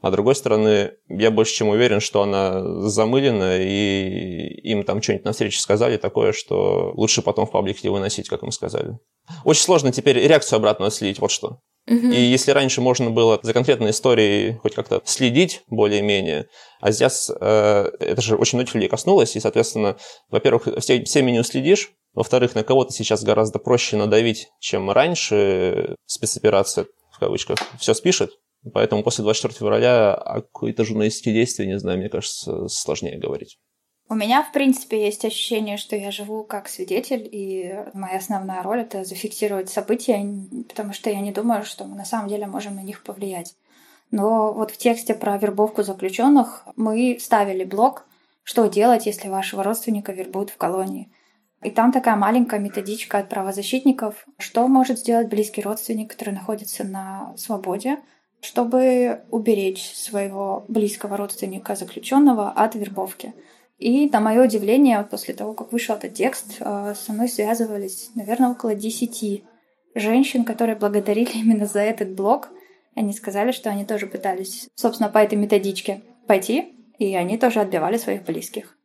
А 0.05 0.11
с 0.11 0.13
другой 0.13 0.35
стороны, 0.35 0.93
я 1.09 1.31
больше 1.31 1.55
чем 1.55 1.71
уверен, 1.71 1.99
что 1.99 2.21
она 2.21 2.63
замылена, 2.91 3.57
и 3.59 4.61
им 4.63 4.83
там 4.83 5.01
что-нибудь 5.01 5.25
на 5.25 5.33
встрече 5.33 5.59
сказали 5.59 5.97
такое, 5.97 6.35
что 6.35 6.93
лучше 6.95 7.23
потом 7.23 7.47
в 7.47 7.51
паблике 7.51 7.89
выносить, 7.89 8.29
как 8.29 8.43
им 8.43 8.51
сказали. 8.51 8.99
Очень 9.45 9.63
сложно 9.63 9.93
теперь 9.93 10.19
реакцию 10.19 10.59
обратно 10.59 10.91
слить, 10.91 11.21
вот 11.21 11.31
что. 11.31 11.61
Угу. 11.89 12.09
И 12.09 12.21
если 12.21 12.51
раньше 12.51 12.83
можно 12.83 13.09
было 13.09 13.41
за 13.43 13.55
конкретной 13.55 13.93
историей 13.93 14.59
хоть 14.59 14.75
как-то 14.75 15.01
следить 15.07 15.63
более-менее, 15.69 16.49
а 16.83 16.91
здесь 16.91 17.31
э, 17.41 17.91
это 17.99 18.21
же 18.21 18.37
очень 18.37 18.59
многих 18.59 18.75
людей 18.75 18.91
коснулось, 18.91 19.37
и, 19.37 19.41
соответственно, 19.41 19.97
во-первых, 20.29 20.69
все, 20.81 21.03
всеми 21.03 21.31
не 21.31 21.39
уследишь, 21.39 21.93
во-вторых, 22.13 22.55
на 22.55 22.63
кого-то 22.63 22.93
сейчас 22.93 23.25
гораздо 23.25 23.59
проще 23.59 23.97
надавить, 23.97 24.49
чем 24.61 24.91
раньше 24.91 25.97
спецоперация, 26.05 26.85
в 27.11 27.19
кавычках, 27.19 27.57
все 27.79 27.95
спишет, 27.95 28.33
Поэтому 28.73 29.03
после 29.03 29.23
24 29.23 29.55
февраля 29.59 30.15
о 30.15 30.41
какой-то 30.41 30.85
журналистике 30.85 31.33
действия, 31.33 31.67
не 31.67 31.79
знаю, 31.79 31.99
мне 31.99 32.09
кажется, 32.09 32.69
сложнее 32.69 33.19
говорить. 33.19 33.59
У 34.09 34.15
меня, 34.15 34.43
в 34.43 34.53
принципе, 34.53 35.03
есть 35.03 35.25
ощущение, 35.25 35.77
что 35.77 35.97
я 35.97 36.11
живу 36.11 36.45
как 36.45 36.69
свидетель, 36.69 37.27
и 37.31 37.75
моя 37.95 38.19
основная 38.19 38.63
роль— 38.63 38.81
это 38.83 39.03
зафиксировать 39.03 39.71
события, 39.71 40.23
потому 40.69 40.93
что 40.93 41.09
я 41.09 41.21
не 41.21 41.33
думаю, 41.33 41.65
что 41.65 41.85
мы 41.85 41.97
на 41.97 42.05
самом 42.05 42.29
деле 42.29 42.47
можем 42.47 42.77
на 42.77 42.83
них 42.83 43.03
повлиять. 43.03 43.55
Но 44.11 44.53
вот 44.53 44.71
в 44.71 44.77
тексте 44.77 45.15
про 45.15 45.39
вербовку 45.39 45.83
заключенных 45.83 46.65
мы 46.77 47.19
ставили 47.19 47.65
блок, 47.65 48.07
что 48.43 48.67
делать, 48.67 49.07
если 49.07 49.29
вашего 49.29 49.63
родственника 49.63 50.13
вербуют 50.13 50.51
в 50.51 50.59
колонии. 50.59 51.11
И 51.63 51.71
там 51.71 51.91
такая 51.91 52.15
маленькая 52.15 52.61
методичка 52.61 53.19
от 53.19 53.31
правозащитников, 53.31 54.27
что 54.39 54.69
может 54.69 54.99
сделать 54.99 55.31
близкий 55.31 55.63
родственник, 55.63 56.11
который 56.11 56.35
находится 56.35 56.85
на 56.85 57.35
свободе, 57.39 57.97
чтобы 58.45 59.23
уберечь 59.31 59.95
своего 59.95 60.67
близкого 60.69 61.17
родственника 61.17 61.75
заключенного 61.77 62.51
от 62.51 62.75
вербовки. 62.75 63.33
И, 63.79 64.09
на 64.11 64.21
мое 64.21 64.45
удивление, 64.45 65.03
после 65.11 65.33
того, 65.33 65.55
как 65.55 65.73
вышел 65.73 65.97
этот 65.97 66.13
текст, 66.13 66.57
э, 66.61 66.95
со 66.95 67.13
мной 67.13 67.29
связывались, 67.29 68.11
наверное, 68.15 68.51
около 68.51 68.75
десяти 68.75 69.45
женщин, 69.95 70.45
которые 70.45 70.77
благодарили 70.77 71.31
именно 71.35 71.65
за 71.65 71.81
этот 71.81 72.15
блог. 72.15 72.51
Они 72.95 73.15
сказали, 73.15 73.51
что 73.51 73.71
они 73.71 73.87
тоже 73.87 74.07
пытались, 74.07 74.69
собственно, 74.75 75.09
по 75.09 75.19
этой 75.19 75.37
методичке 75.37 76.03
пойти, 76.27 76.77
и 76.99 77.17
они 77.17 77.39
тоже 77.39 77.61
отбивали 77.61 77.97
своих 77.97 78.25
близких. 78.25 78.77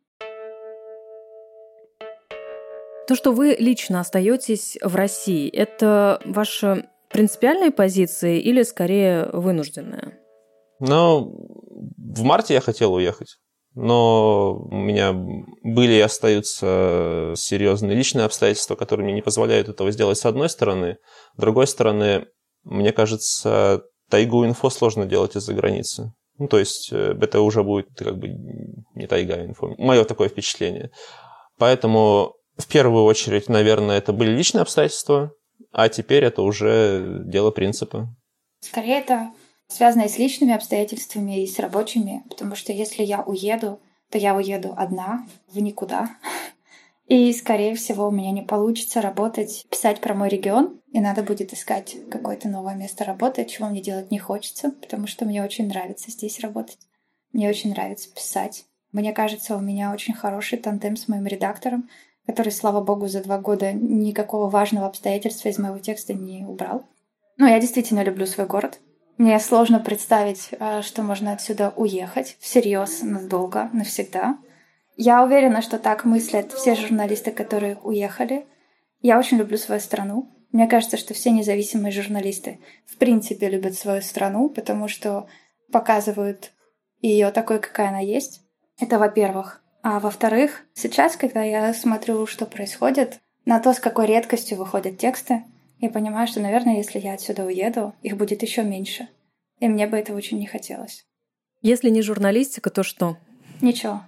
То, 3.07 3.15
что 3.15 3.33
вы 3.33 3.55
лично 3.59 3.99
остаетесь 3.99 4.77
в 4.81 4.95
России, 4.95 5.49
это 5.49 6.21
ваше 6.25 6.88
принципиальные 7.09 7.71
позиции 7.71 8.39
или 8.39 8.63
скорее 8.63 9.29
вынужденные? 9.31 10.19
Ну, 10.79 11.33
в 11.97 12.23
марте 12.23 12.53
я 12.53 12.61
хотел 12.61 12.93
уехать. 12.93 13.37
Но 13.75 14.55
у 14.55 14.75
меня 14.75 15.13
были 15.13 15.93
и 15.93 15.99
остаются 15.99 17.33
серьезные 17.35 17.95
личные 17.95 18.25
обстоятельства, 18.25 18.75
которые 18.75 19.05
мне 19.05 19.13
не 19.13 19.21
позволяют 19.21 19.69
этого 19.69 19.91
сделать 19.91 20.17
с 20.17 20.25
одной 20.25 20.49
стороны. 20.49 20.97
С 21.37 21.39
другой 21.39 21.67
стороны, 21.67 22.25
мне 22.63 22.91
кажется, 22.91 23.83
тайгу 24.09 24.45
инфо 24.45 24.69
сложно 24.69 25.05
делать 25.05 25.35
из-за 25.35 25.53
границы. 25.53 26.13
Ну, 26.39 26.47
то 26.47 26.57
есть 26.57 26.89
э, 26.91 27.15
это 27.21 27.41
уже 27.41 27.63
будет 27.63 27.87
как 27.95 28.17
бы 28.17 28.29
не 28.95 29.07
тайга 29.07 29.45
инфо. 29.45 29.75
Мое 29.77 30.03
такое 30.03 30.29
впечатление. 30.29 30.89
Поэтому 31.57 32.33
в 32.57 32.67
первую 32.67 33.03
очередь, 33.03 33.49
наверное, 33.49 33.97
это 33.97 34.13
были 34.13 34.31
личные 34.31 34.63
обстоятельства, 34.63 35.31
а 35.71 35.89
теперь 35.89 36.23
это 36.23 36.41
уже 36.41 37.23
дело 37.25 37.51
принципа. 37.51 38.07
Скорее 38.61 38.99
это 38.99 39.31
связано 39.67 40.03
и 40.03 40.09
с 40.09 40.17
личными 40.17 40.53
обстоятельствами, 40.53 41.43
и 41.43 41.47
с 41.47 41.59
рабочими, 41.59 42.23
потому 42.29 42.55
что 42.55 42.73
если 42.73 43.03
я 43.03 43.21
уеду, 43.21 43.79
то 44.09 44.17
я 44.17 44.35
уеду 44.35 44.73
одна 44.75 45.27
в 45.47 45.59
никуда. 45.59 46.09
И, 47.07 47.33
скорее 47.33 47.73
всего, 47.73 48.07
у 48.07 48.11
меня 48.11 48.31
не 48.31 48.43
получится 48.43 49.01
работать, 49.01 49.65
писать 49.71 49.99
про 49.99 50.13
мой 50.13 50.29
регион, 50.29 50.79
и 50.91 50.99
надо 50.99 51.23
будет 51.23 51.53
искать 51.53 51.97
какое-то 52.11 52.49
новое 52.49 52.75
место 52.75 53.03
работы, 53.03 53.45
чего 53.45 53.67
мне 53.67 53.81
делать 53.81 54.11
не 54.11 54.19
хочется, 54.19 54.71
потому 54.71 55.07
что 55.07 55.25
мне 55.25 55.43
очень 55.43 55.67
нравится 55.67 56.11
здесь 56.11 56.39
работать. 56.39 56.77
Мне 57.31 57.49
очень 57.49 57.71
нравится 57.71 58.13
писать. 58.13 58.65
Мне 58.91 59.11
кажется, 59.13 59.55
у 59.55 59.59
меня 59.59 59.91
очень 59.91 60.13
хороший 60.13 60.59
тандем 60.59 60.95
с 60.95 61.07
моим 61.07 61.25
редактором 61.25 61.89
который, 62.25 62.51
слава 62.51 62.81
богу, 62.81 63.07
за 63.07 63.23
два 63.23 63.39
года 63.39 63.71
никакого 63.73 64.49
важного 64.49 64.87
обстоятельства 64.87 65.49
из 65.49 65.57
моего 65.57 65.79
текста 65.79 66.13
не 66.13 66.45
убрал. 66.45 66.85
Но 67.37 67.47
я 67.47 67.59
действительно 67.59 68.03
люблю 68.03 68.25
свой 68.25 68.47
город. 68.47 68.79
Мне 69.17 69.39
сложно 69.39 69.79
представить, 69.79 70.49
э, 70.51 70.81
что 70.81 71.03
можно 71.03 71.33
отсюда 71.33 71.73
уехать 71.75 72.37
всерьез, 72.39 73.01
надолго, 73.01 73.69
навсегда. 73.73 74.37
Я 74.95 75.23
уверена, 75.23 75.61
что 75.61 75.77
так 75.77 76.05
мыслят 76.05 76.53
все 76.53 76.75
журналисты, 76.75 77.31
которые 77.31 77.77
уехали. 77.83 78.45
Я 79.01 79.19
очень 79.19 79.37
люблю 79.37 79.57
свою 79.57 79.81
страну. 79.81 80.29
Мне 80.51 80.67
кажется, 80.67 80.97
что 80.97 81.13
все 81.13 81.31
независимые 81.31 81.91
журналисты 81.91 82.59
в 82.85 82.97
принципе 82.97 83.49
любят 83.49 83.75
свою 83.75 84.01
страну, 84.01 84.49
потому 84.49 84.87
что 84.87 85.27
показывают 85.71 86.51
ее 87.01 87.31
такой, 87.31 87.59
какая 87.59 87.89
она 87.89 87.99
есть. 87.99 88.41
Это, 88.79 88.99
во-первых. 88.99 89.61
А 89.81 89.99
во-вторых, 89.99 90.63
сейчас, 90.73 91.15
когда 91.15 91.41
я 91.43 91.73
смотрю, 91.73 92.25
что 92.27 92.45
происходит, 92.45 93.19
на 93.45 93.59
то, 93.59 93.73
с 93.73 93.79
какой 93.79 94.07
редкостью 94.07 94.57
выходят 94.57 94.97
тексты, 94.97 95.43
я 95.79 95.89
понимаю, 95.89 96.27
что, 96.27 96.41
наверное, 96.41 96.77
если 96.77 96.99
я 96.99 97.13
отсюда 97.13 97.45
уеду, 97.45 97.93
их 98.01 98.17
будет 98.17 98.41
еще 98.43 98.63
меньше. 98.63 99.07
И 99.59 99.67
мне 99.67 99.87
бы 99.87 99.97
этого 99.97 100.17
очень 100.17 100.39
не 100.39 100.45
хотелось. 100.45 101.05
Если 101.61 101.89
не 101.89 102.01
журналистика, 102.01 102.69
то 102.69 102.83
что? 102.83 103.17
Ничего. 103.61 104.01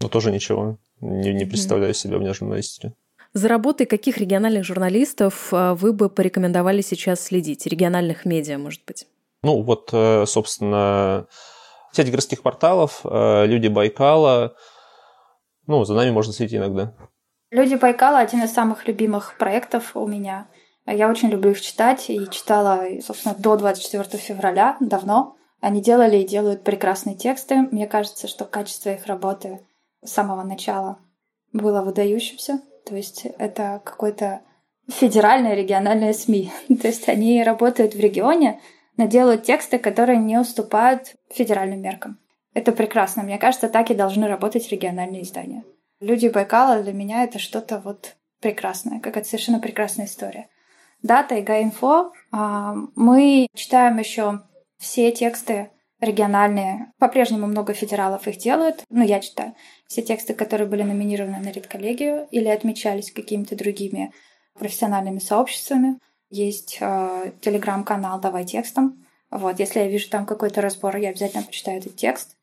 Ну, 0.00 0.08
тоже 0.08 0.32
ничего. 0.32 0.78
Не, 1.00 1.32
не 1.32 1.44
представляю 1.44 1.94
себя 1.94 2.18
вне 2.18 2.34
журналистики. 2.34 2.92
За 3.32 3.48
работой 3.48 3.86
каких 3.86 4.18
региональных 4.18 4.64
журналистов 4.64 5.52
э, 5.52 5.74
вы 5.74 5.92
бы 5.92 6.08
порекомендовали 6.08 6.82
сейчас 6.82 7.20
следить? 7.20 7.66
Региональных 7.66 8.24
медиа, 8.24 8.58
может 8.58 8.82
быть? 8.86 9.08
Ну, 9.42 9.62
вот, 9.62 9.90
э, 9.92 10.24
собственно, 10.26 11.26
сеть 11.94 12.10
городских 12.10 12.42
порталов, 12.42 13.00
э, 13.04 13.46
люди 13.46 13.68
Байкала. 13.68 14.54
Ну, 15.66 15.84
за 15.84 15.94
нами 15.94 16.10
можно 16.10 16.32
следить 16.32 16.58
иногда. 16.58 16.94
Люди 17.50 17.76
Байкала 17.76 18.18
один 18.18 18.42
из 18.42 18.52
самых 18.52 18.86
любимых 18.86 19.36
проектов 19.38 19.96
у 19.96 20.06
меня. 20.06 20.48
Я 20.86 21.08
очень 21.08 21.30
люблю 21.30 21.52
их 21.52 21.60
читать 21.60 22.10
и 22.10 22.28
читала, 22.30 22.84
собственно, 23.00 23.34
до 23.38 23.56
24 23.56 24.18
февраля, 24.22 24.76
давно. 24.80 25.36
Они 25.60 25.80
делали 25.80 26.18
и 26.18 26.26
делают 26.26 26.62
прекрасные 26.62 27.16
тексты. 27.16 27.62
Мне 27.70 27.86
кажется, 27.86 28.28
что 28.28 28.44
качество 28.44 28.90
их 28.90 29.06
работы 29.06 29.60
с 30.02 30.10
самого 30.10 30.42
начала 30.42 30.98
было 31.52 31.80
выдающимся. 31.80 32.60
То 32.84 32.96
есть 32.96 33.24
это 33.38 33.80
какой-то 33.82 34.42
федеральное 34.88 35.54
региональное 35.54 36.12
СМИ. 36.12 36.52
То 36.82 36.88
есть 36.88 37.08
они 37.08 37.42
работают 37.42 37.94
в 37.94 38.00
регионе, 38.00 38.60
но 38.96 39.06
делают 39.06 39.44
тексты, 39.44 39.78
которые 39.78 40.18
не 40.18 40.38
уступают 40.38 41.14
федеральным 41.30 41.80
меркам. 41.80 42.18
Это 42.54 42.72
прекрасно. 42.72 43.22
Мне 43.22 43.38
кажется, 43.38 43.68
так 43.68 43.90
и 43.90 43.94
должны 43.94 44.28
работать 44.28 44.70
региональные 44.70 45.22
издания. 45.22 45.64
Люди 46.00 46.28
Байкала 46.28 46.82
для 46.82 46.92
меня 46.92 47.24
это 47.24 47.38
что-то 47.38 47.80
вот 47.84 48.16
прекрасное, 48.40 49.00
какая-то 49.00 49.28
совершенно 49.28 49.58
прекрасная 49.58 50.06
история. 50.06 50.48
Да, 51.02 51.22
Тайга 51.22 51.62
Инфо. 51.62 52.12
А, 52.30 52.74
мы 52.94 53.48
читаем 53.54 53.98
еще 53.98 54.42
все 54.78 55.10
тексты 55.12 55.70
региональные. 56.00 56.92
По-прежнему 56.98 57.46
много 57.46 57.72
федералов 57.72 58.28
их 58.28 58.38
делают. 58.38 58.84
Ну, 58.90 59.04
я 59.04 59.20
читаю. 59.20 59.54
Все 59.86 60.02
тексты, 60.02 60.34
которые 60.34 60.68
были 60.68 60.82
номинированы 60.82 61.38
на 61.38 61.50
редколлегию 61.50 62.28
или 62.30 62.48
отмечались 62.48 63.12
какими-то 63.12 63.56
другими 63.56 64.12
профессиональными 64.58 65.18
сообществами. 65.18 65.98
Есть 66.34 66.78
э, 66.80 67.30
телеграм-канал 67.42 68.18
«Давай 68.18 68.44
текстом». 68.44 69.06
Вот, 69.30 69.60
если 69.60 69.78
я 69.78 69.86
вижу 69.86 70.10
там 70.10 70.26
какой-то 70.26 70.60
разбор, 70.60 70.96
я 70.96 71.10
обязательно 71.10 71.44
почитаю 71.44 71.78
этот 71.78 71.94
текст. 71.94 72.36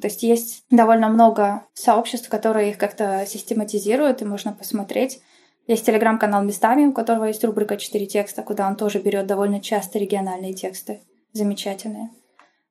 То 0.00 0.08
есть 0.08 0.24
есть 0.24 0.64
довольно 0.70 1.08
много 1.08 1.62
сообществ, 1.72 2.28
которые 2.28 2.70
их 2.70 2.78
как-то 2.78 3.24
систематизируют, 3.24 4.22
и 4.22 4.24
можно 4.24 4.52
посмотреть. 4.52 5.20
Есть 5.68 5.86
телеграм-канал 5.86 6.42
«Местами», 6.42 6.86
у 6.86 6.92
которого 6.92 7.26
есть 7.26 7.44
рубрика 7.44 7.76
«Четыре 7.76 8.06
текста», 8.06 8.42
куда 8.42 8.66
он 8.66 8.74
тоже 8.74 8.98
берет 8.98 9.28
довольно 9.28 9.60
часто 9.60 10.00
региональные 10.00 10.54
тексты. 10.54 11.00
Замечательные. 11.32 12.10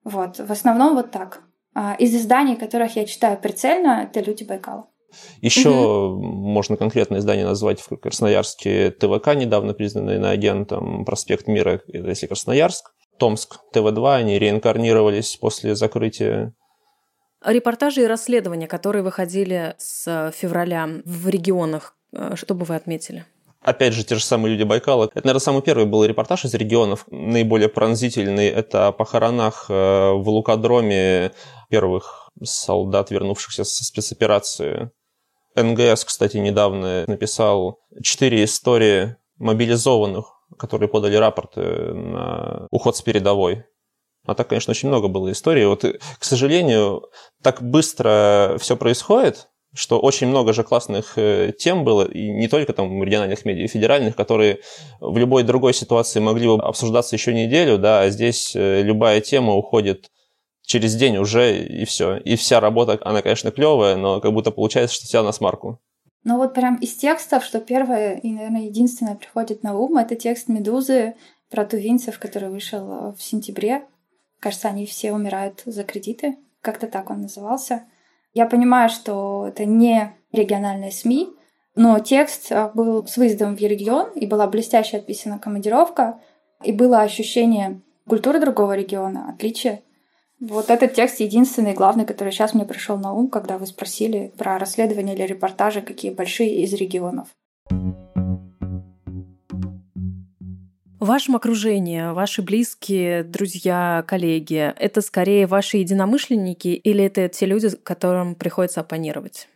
Вот, 0.04 0.38
в 0.38 0.52
основном 0.52 0.96
вот 0.96 1.12
так. 1.12 1.44
А 1.74 1.96
из 1.96 2.14
изданий, 2.14 2.58
которых 2.58 2.98
я 2.98 3.06
читаю 3.06 3.38
прицельно, 3.38 4.04
это 4.04 4.20
«Люди 4.20 4.44
Байкала». 4.44 4.91
Еще 5.42 5.70
угу. 5.70 6.22
можно 6.24 6.78
конкретное 6.78 7.20
издание 7.20 7.46
назвать 7.46 7.82
в 7.82 7.98
Красноярске 7.98 8.92
ТВК, 8.92 9.36
недавно 9.36 9.74
признанный 9.74 10.20
на 10.20 10.32
агентом 10.32 11.06
«Проспект 11.06 11.48
Мира», 11.48 11.82
это 11.88 12.10
если 12.10 12.28
Красноярск. 12.28 12.92
Томск, 13.18 13.60
ТВ-2, 13.72 14.16
они 14.16 14.40
реинкарнировались 14.40 15.38
после 15.38 15.76
закрытия 15.76 16.56
Репортажи 17.44 18.04
и 18.04 18.06
расследования, 18.06 18.68
которые 18.68 19.02
выходили 19.02 19.74
с 19.80 20.32
февраля 20.36 20.88
в 21.06 21.28
регионах, 21.28 21.96
э, 22.14 22.36
что 22.36 22.54
бы 22.54 22.66
вы 22.66 22.76
отметили? 22.76 23.26
Опять 23.62 23.94
же, 23.94 24.04
те 24.04 24.16
же 24.16 24.24
самые 24.24 24.54
люди 24.54 24.64
Байкала. 24.64 25.06
Это, 25.06 25.26
наверное, 25.26 25.40
самый 25.40 25.64
первый 25.64 25.86
был 25.86 26.04
репортаж 26.06 26.46
из 26.46 26.54
регионов. 26.54 27.06
Наиболее 27.10 27.68
пронзительный– 27.68 28.48
это 28.50 28.88
о 28.88 28.92
похоронах 28.92 29.66
э, 29.70 29.74
в 29.74 30.30
Лукадроме 30.30 31.32
первых 31.70 32.30
солдат, 32.44 33.10
вернувшихся 33.10 33.64
со 33.64 33.84
спецоперации. 33.84 34.92
НГС, 35.56 36.06
кстати, 36.06 36.38
недавно 36.38 37.06
написал 37.08 37.80
четыре 38.04 38.44
истории 38.44 39.16
мобилизованных, 39.38 40.26
которые 40.58 40.90
подали 40.90 41.16
рапорты 41.16 41.62
на 41.62 42.68
уход 42.72 42.96
с 42.96 43.02
передовой. 43.02 43.66
А 44.26 44.36
так, 44.36 44.48
конечно, 44.50 44.72
очень 44.72 44.90
много 44.90 45.08
было 45.08 45.32
историй. 45.32 45.66
Вот, 45.66 45.84
к 45.84 46.24
сожалению, 46.24 47.10
так 47.42 47.62
быстро 47.62 48.58
все 48.60 48.78
происходит, 48.78 49.50
что 49.74 50.00
очень 50.00 50.28
много 50.28 50.54
же 50.54 50.64
классных 50.64 51.18
э, 51.18 51.54
тем 51.58 51.84
было, 51.84 52.04
и 52.04 52.30
не 52.30 52.48
только 52.48 52.74
там 52.74 53.02
региональных 53.04 53.46
медиа, 53.46 53.68
федеральных, 53.68 54.16
которые 54.16 54.60
в 55.00 55.18
любой 55.18 55.44
другой 55.44 55.74
ситуации 55.74 56.20
могли 56.20 56.48
бы 56.48 56.62
обсуждаться 56.62 57.16
еще 57.16 57.34
неделю, 57.34 57.78
да, 57.78 58.02
а 58.02 58.10
здесь 58.10 58.56
э, 58.56 58.82
любая 58.82 59.22
тема 59.22 59.54
уходит 59.54 60.12
через 60.72 60.96
день 60.96 61.18
уже, 61.18 61.64
и 61.64 61.86
все. 61.86 62.18
И 62.18 62.36
вся 62.36 62.60
работа, 62.60 63.00
она, 63.02 63.22
конечно, 63.22 63.52
клевая, 63.52 63.96
но 63.96 64.22
как 64.22 64.34
будто 64.34 64.52
получается, 64.52 64.96
что 64.96 65.06
вся 65.06 65.24
на 65.24 65.32
смарку. 65.32 65.80
Ну 66.24 66.38
вот 66.38 66.54
прям 66.54 66.76
из 66.76 66.96
текстов, 66.96 67.44
что 67.44 67.60
первое 67.60 68.16
и, 68.16 68.32
наверное, 68.32 68.64
единственное 68.64 69.16
приходит 69.16 69.64
на 69.64 69.78
ум, 69.78 69.98
это 69.98 70.16
текст 70.16 70.48
«Медузы» 70.48 71.16
про 71.50 71.66
тувинцев, 71.66 72.20
который 72.20 72.50
вышел 72.50 72.92
э, 72.92 73.14
в 73.18 73.22
сентябре 73.22 73.84
Кажется, 74.42 74.70
они 74.70 74.88
все 74.88 75.14
умирают 75.14 75.62
за 75.66 75.84
кредиты. 75.84 76.36
Как-то 76.62 76.88
так 76.88 77.12
он 77.12 77.22
назывался. 77.22 77.84
Я 78.34 78.48
понимаю, 78.48 78.90
что 78.90 79.46
это 79.48 79.66
не 79.66 80.16
региональные 80.32 80.92
СМИ, 80.92 81.30
но 81.76 82.00
текст 82.00 82.52
а, 82.52 82.72
был 82.74 83.06
с 83.06 83.18
выездом 83.18 83.56
в 83.56 83.60
регион, 83.60 84.12
и 84.14 84.26
была 84.26 84.48
блестяще 84.48 84.98
отписана 84.98 85.38
командировка, 85.38 86.20
и 86.64 86.72
было 86.72 87.02
ощущение 87.02 87.82
культуры 88.08 88.40
другого 88.40 88.76
региона, 88.76 89.30
отличия. 89.30 89.84
Вот 90.42 90.72
этот 90.72 90.96
текст 90.96 91.20
единственный, 91.20 91.76
главный, 91.76 92.04
который 92.04 92.34
сейчас 92.34 92.56
мне 92.56 92.66
пришел 92.66 92.98
на 92.98 93.14
ум, 93.14 93.30
когда 93.30 93.60
вы 93.60 93.68
спросили 93.68 94.34
про 94.40 94.58
расследование 94.58 95.16
или 95.16 95.22
репортажи, 95.22 95.84
какие 95.84 96.10
большие 96.12 96.64
из 96.64 96.74
регионов. 96.74 97.28
В 101.00 101.06
вашем 101.06 101.36
окружении, 101.36 102.12
ваши 102.12 102.42
близкие, 102.42 103.24
друзья, 103.24 104.04
коллеги, 104.08 104.74
это 104.80 105.02
скорее 105.02 105.46
ваши 105.46 105.78
единомышленники 105.78 106.70
или 106.70 107.04
это 107.04 107.30
те 107.30 107.46
люди, 107.46 107.70
которым 107.70 108.34
приходится 108.34 108.82
оппонировать? 108.82 109.48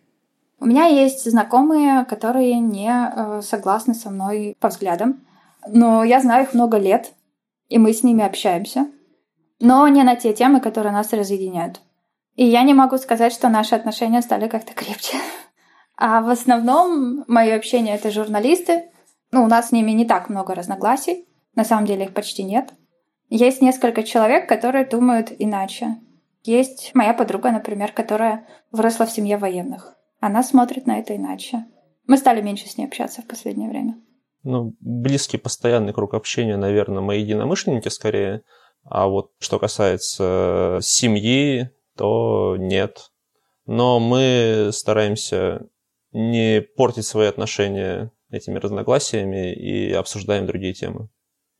У 0.59 0.67
меня 0.67 0.85
есть 0.85 1.27
знакомые, 1.27 2.05
которые 2.05 2.59
не 2.59 2.91
э, 2.91 3.41
согласны 3.41 3.95
со 3.95 4.11
мной 4.11 4.55
по 4.59 4.69
взглядам, 4.69 5.21
но 5.67 6.03
я 6.03 6.21
знаю 6.21 6.43
их 6.43 6.53
много 6.53 6.77
лет, 6.77 7.11
и 7.69 7.79
мы 7.79 7.91
с 7.91 8.03
ними 8.03 8.23
общаемся, 8.23 8.85
но 9.59 9.87
не 9.87 10.03
на 10.03 10.15
те 10.15 10.33
темы, 10.33 10.59
которые 10.59 10.93
нас 10.93 11.11
разъединяют. 11.13 11.81
И 12.35 12.45
я 12.45 12.63
не 12.63 12.73
могу 12.73 12.97
сказать, 12.97 13.33
что 13.33 13.49
наши 13.49 13.75
отношения 13.75 14.21
стали 14.21 14.47
как-то 14.47 14.73
крепче. 14.73 15.17
А 15.97 16.21
в 16.21 16.27
основном 16.27 17.23
мое 17.29 17.55
общение— 17.55 17.95
это 17.95 18.11
журналисты. 18.11 18.89
Ну, 19.31 19.45
у 19.45 19.47
нас 19.47 19.69
с 19.69 19.71
ними 19.71 19.91
не 19.91 20.03
так 20.03 20.27
много 20.27 20.53
разногласий. 20.53 21.25
На 21.55 21.63
самом 21.63 21.85
деле 21.85 22.03
их 22.03 22.13
почти 22.13 22.43
нет. 22.43 22.73
Есть 23.29 23.61
несколько 23.61 24.03
человек, 24.03 24.49
которые 24.49 24.85
думают 24.85 25.31
иначе. 25.39 25.95
Есть 26.43 26.91
моя 26.93 27.13
подруга, 27.13 27.49
например, 27.51 27.93
которая 27.93 28.45
выросла 28.73 29.05
в 29.05 29.11
семье 29.11 29.37
военных. 29.37 29.95
Она 30.19 30.43
смотрит 30.43 30.85
на 30.85 30.99
это 30.99 31.15
иначе. 31.15 31.65
Мы 32.07 32.17
стали 32.17 32.41
меньше 32.41 32.67
с 32.67 32.77
ней 32.77 32.85
общаться 32.85 33.21
в 33.21 33.27
последнее 33.27 33.69
время. 33.69 33.95
Ну, 34.43 34.75
близкий 34.79 35.37
постоянный 35.37 35.93
круг 35.93 36.13
общения, 36.13 36.55
наверное, 36.55 37.01
мои 37.01 37.21
единомышленники 37.21 37.87
скорее. 37.87 38.43
А 38.85 39.07
вот 39.07 39.31
что 39.39 39.59
касается 39.59 40.79
семьи, 40.81 41.69
то 41.97 42.55
нет. 42.57 43.11
Но 43.65 43.99
мы 43.99 44.69
стараемся 44.71 45.67
не 46.11 46.61
портить 46.61 47.05
свои 47.05 47.27
отношения 47.27 48.11
этими 48.29 48.57
разногласиями 48.59 49.53
и 49.53 49.91
обсуждаем 49.91 50.45
другие 50.45 50.73
темы 50.73 51.09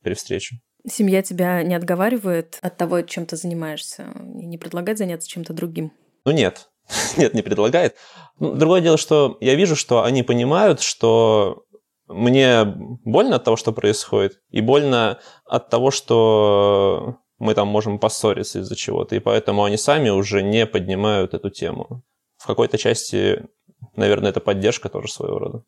при 0.02 0.14
встрече. 0.14 0.60
Семья 0.88 1.22
тебя 1.22 1.62
не 1.64 1.74
отговаривает 1.74 2.58
от 2.62 2.76
того, 2.76 3.02
чем 3.02 3.26
ты 3.26 3.36
занимаешься, 3.36 4.06
и 4.40 4.46
не 4.46 4.56
предлагает 4.56 4.98
заняться 4.98 5.28
чем-то 5.28 5.52
другим? 5.52 5.92
Ну 6.24 6.30
нет, 6.30 6.70
нет, 7.16 7.34
не 7.34 7.42
предлагает. 7.42 7.96
Ну, 8.38 8.54
другое 8.54 8.80
дело, 8.80 8.96
что 8.96 9.36
я 9.40 9.56
вижу, 9.56 9.74
что 9.74 10.04
они 10.04 10.22
понимают, 10.22 10.80
что 10.80 11.64
мне 12.08 12.64
больно 12.64 13.36
от 13.36 13.44
того, 13.44 13.56
что 13.56 13.72
происходит, 13.72 14.40
и 14.50 14.60
больно 14.60 15.18
от 15.44 15.68
того, 15.70 15.90
что 15.90 17.18
мы 17.38 17.54
там 17.54 17.68
можем 17.68 17.98
поссориться 17.98 18.60
из-за 18.60 18.76
чего-то, 18.76 19.16
и 19.16 19.20
поэтому 19.20 19.64
они 19.64 19.76
сами 19.76 20.10
уже 20.10 20.42
не 20.42 20.66
поднимают 20.66 21.34
эту 21.34 21.50
тему. 21.50 22.02
В 22.36 22.46
какой-то 22.46 22.78
части, 22.78 23.46
наверное, 23.94 24.30
это 24.30 24.40
поддержка 24.40 24.88
тоже 24.88 25.08
своего 25.08 25.38
рода. 25.38 25.64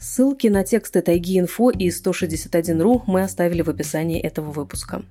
Ссылки 0.00 0.48
на 0.48 0.64
тексты 0.64 1.00
Тайги 1.00 1.38
Инфо 1.38 1.70
и 1.70 1.88
161.ru 1.88 3.02
мы 3.06 3.22
оставили 3.22 3.62
в 3.62 3.70
описании 3.70 4.20
этого 4.20 4.50
выпуска. 4.50 5.04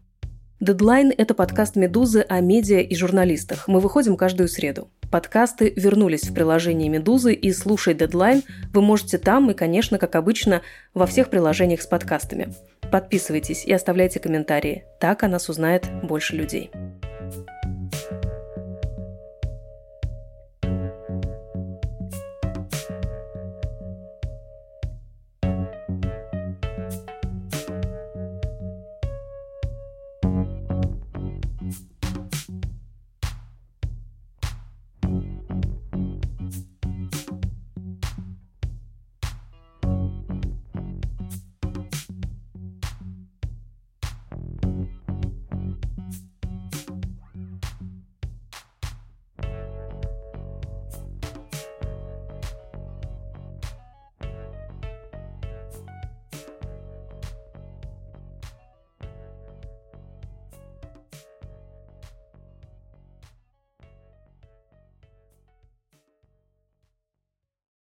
Дедлайн– 0.62 1.12
это 1.18 1.34
подкаст 1.34 1.76
«Медузы» 1.76 2.24
о 2.30 2.40
медиа 2.40 2.82
и 2.82 2.94
журналистах. 2.94 3.68
Мы 3.68 3.80
выходим 3.80 4.16
каждую 4.16 4.48
среду. 4.48 4.92
Подкасты 5.10 5.74
вернулись 5.76 6.30
в 6.30 6.36
приложение 6.36 6.88
«Медузы», 6.88 7.34
и 7.34 7.52
слушать 7.52 7.98
«Дедлайн» 7.98 8.44
вы 8.72 8.84
можете 8.84 9.18
там 9.18 9.50
и, 9.50 9.56
конечно, 9.56 9.98
как 9.98 10.16
обычно, 10.16 10.62
во 10.94 11.08
всех 11.08 11.32
приложениях 11.32 11.82
с 11.82 11.88
подкастами. 11.88 12.54
Подписывайтесь 12.92 13.66
и 13.66 13.74
оставляйте 13.74 14.20
комментарии. 14.20 14.84
Так 15.00 15.24
о 15.24 15.28
нас 15.28 15.50
узнает 15.50 15.88
больше 16.04 16.36
людей. 16.36 16.70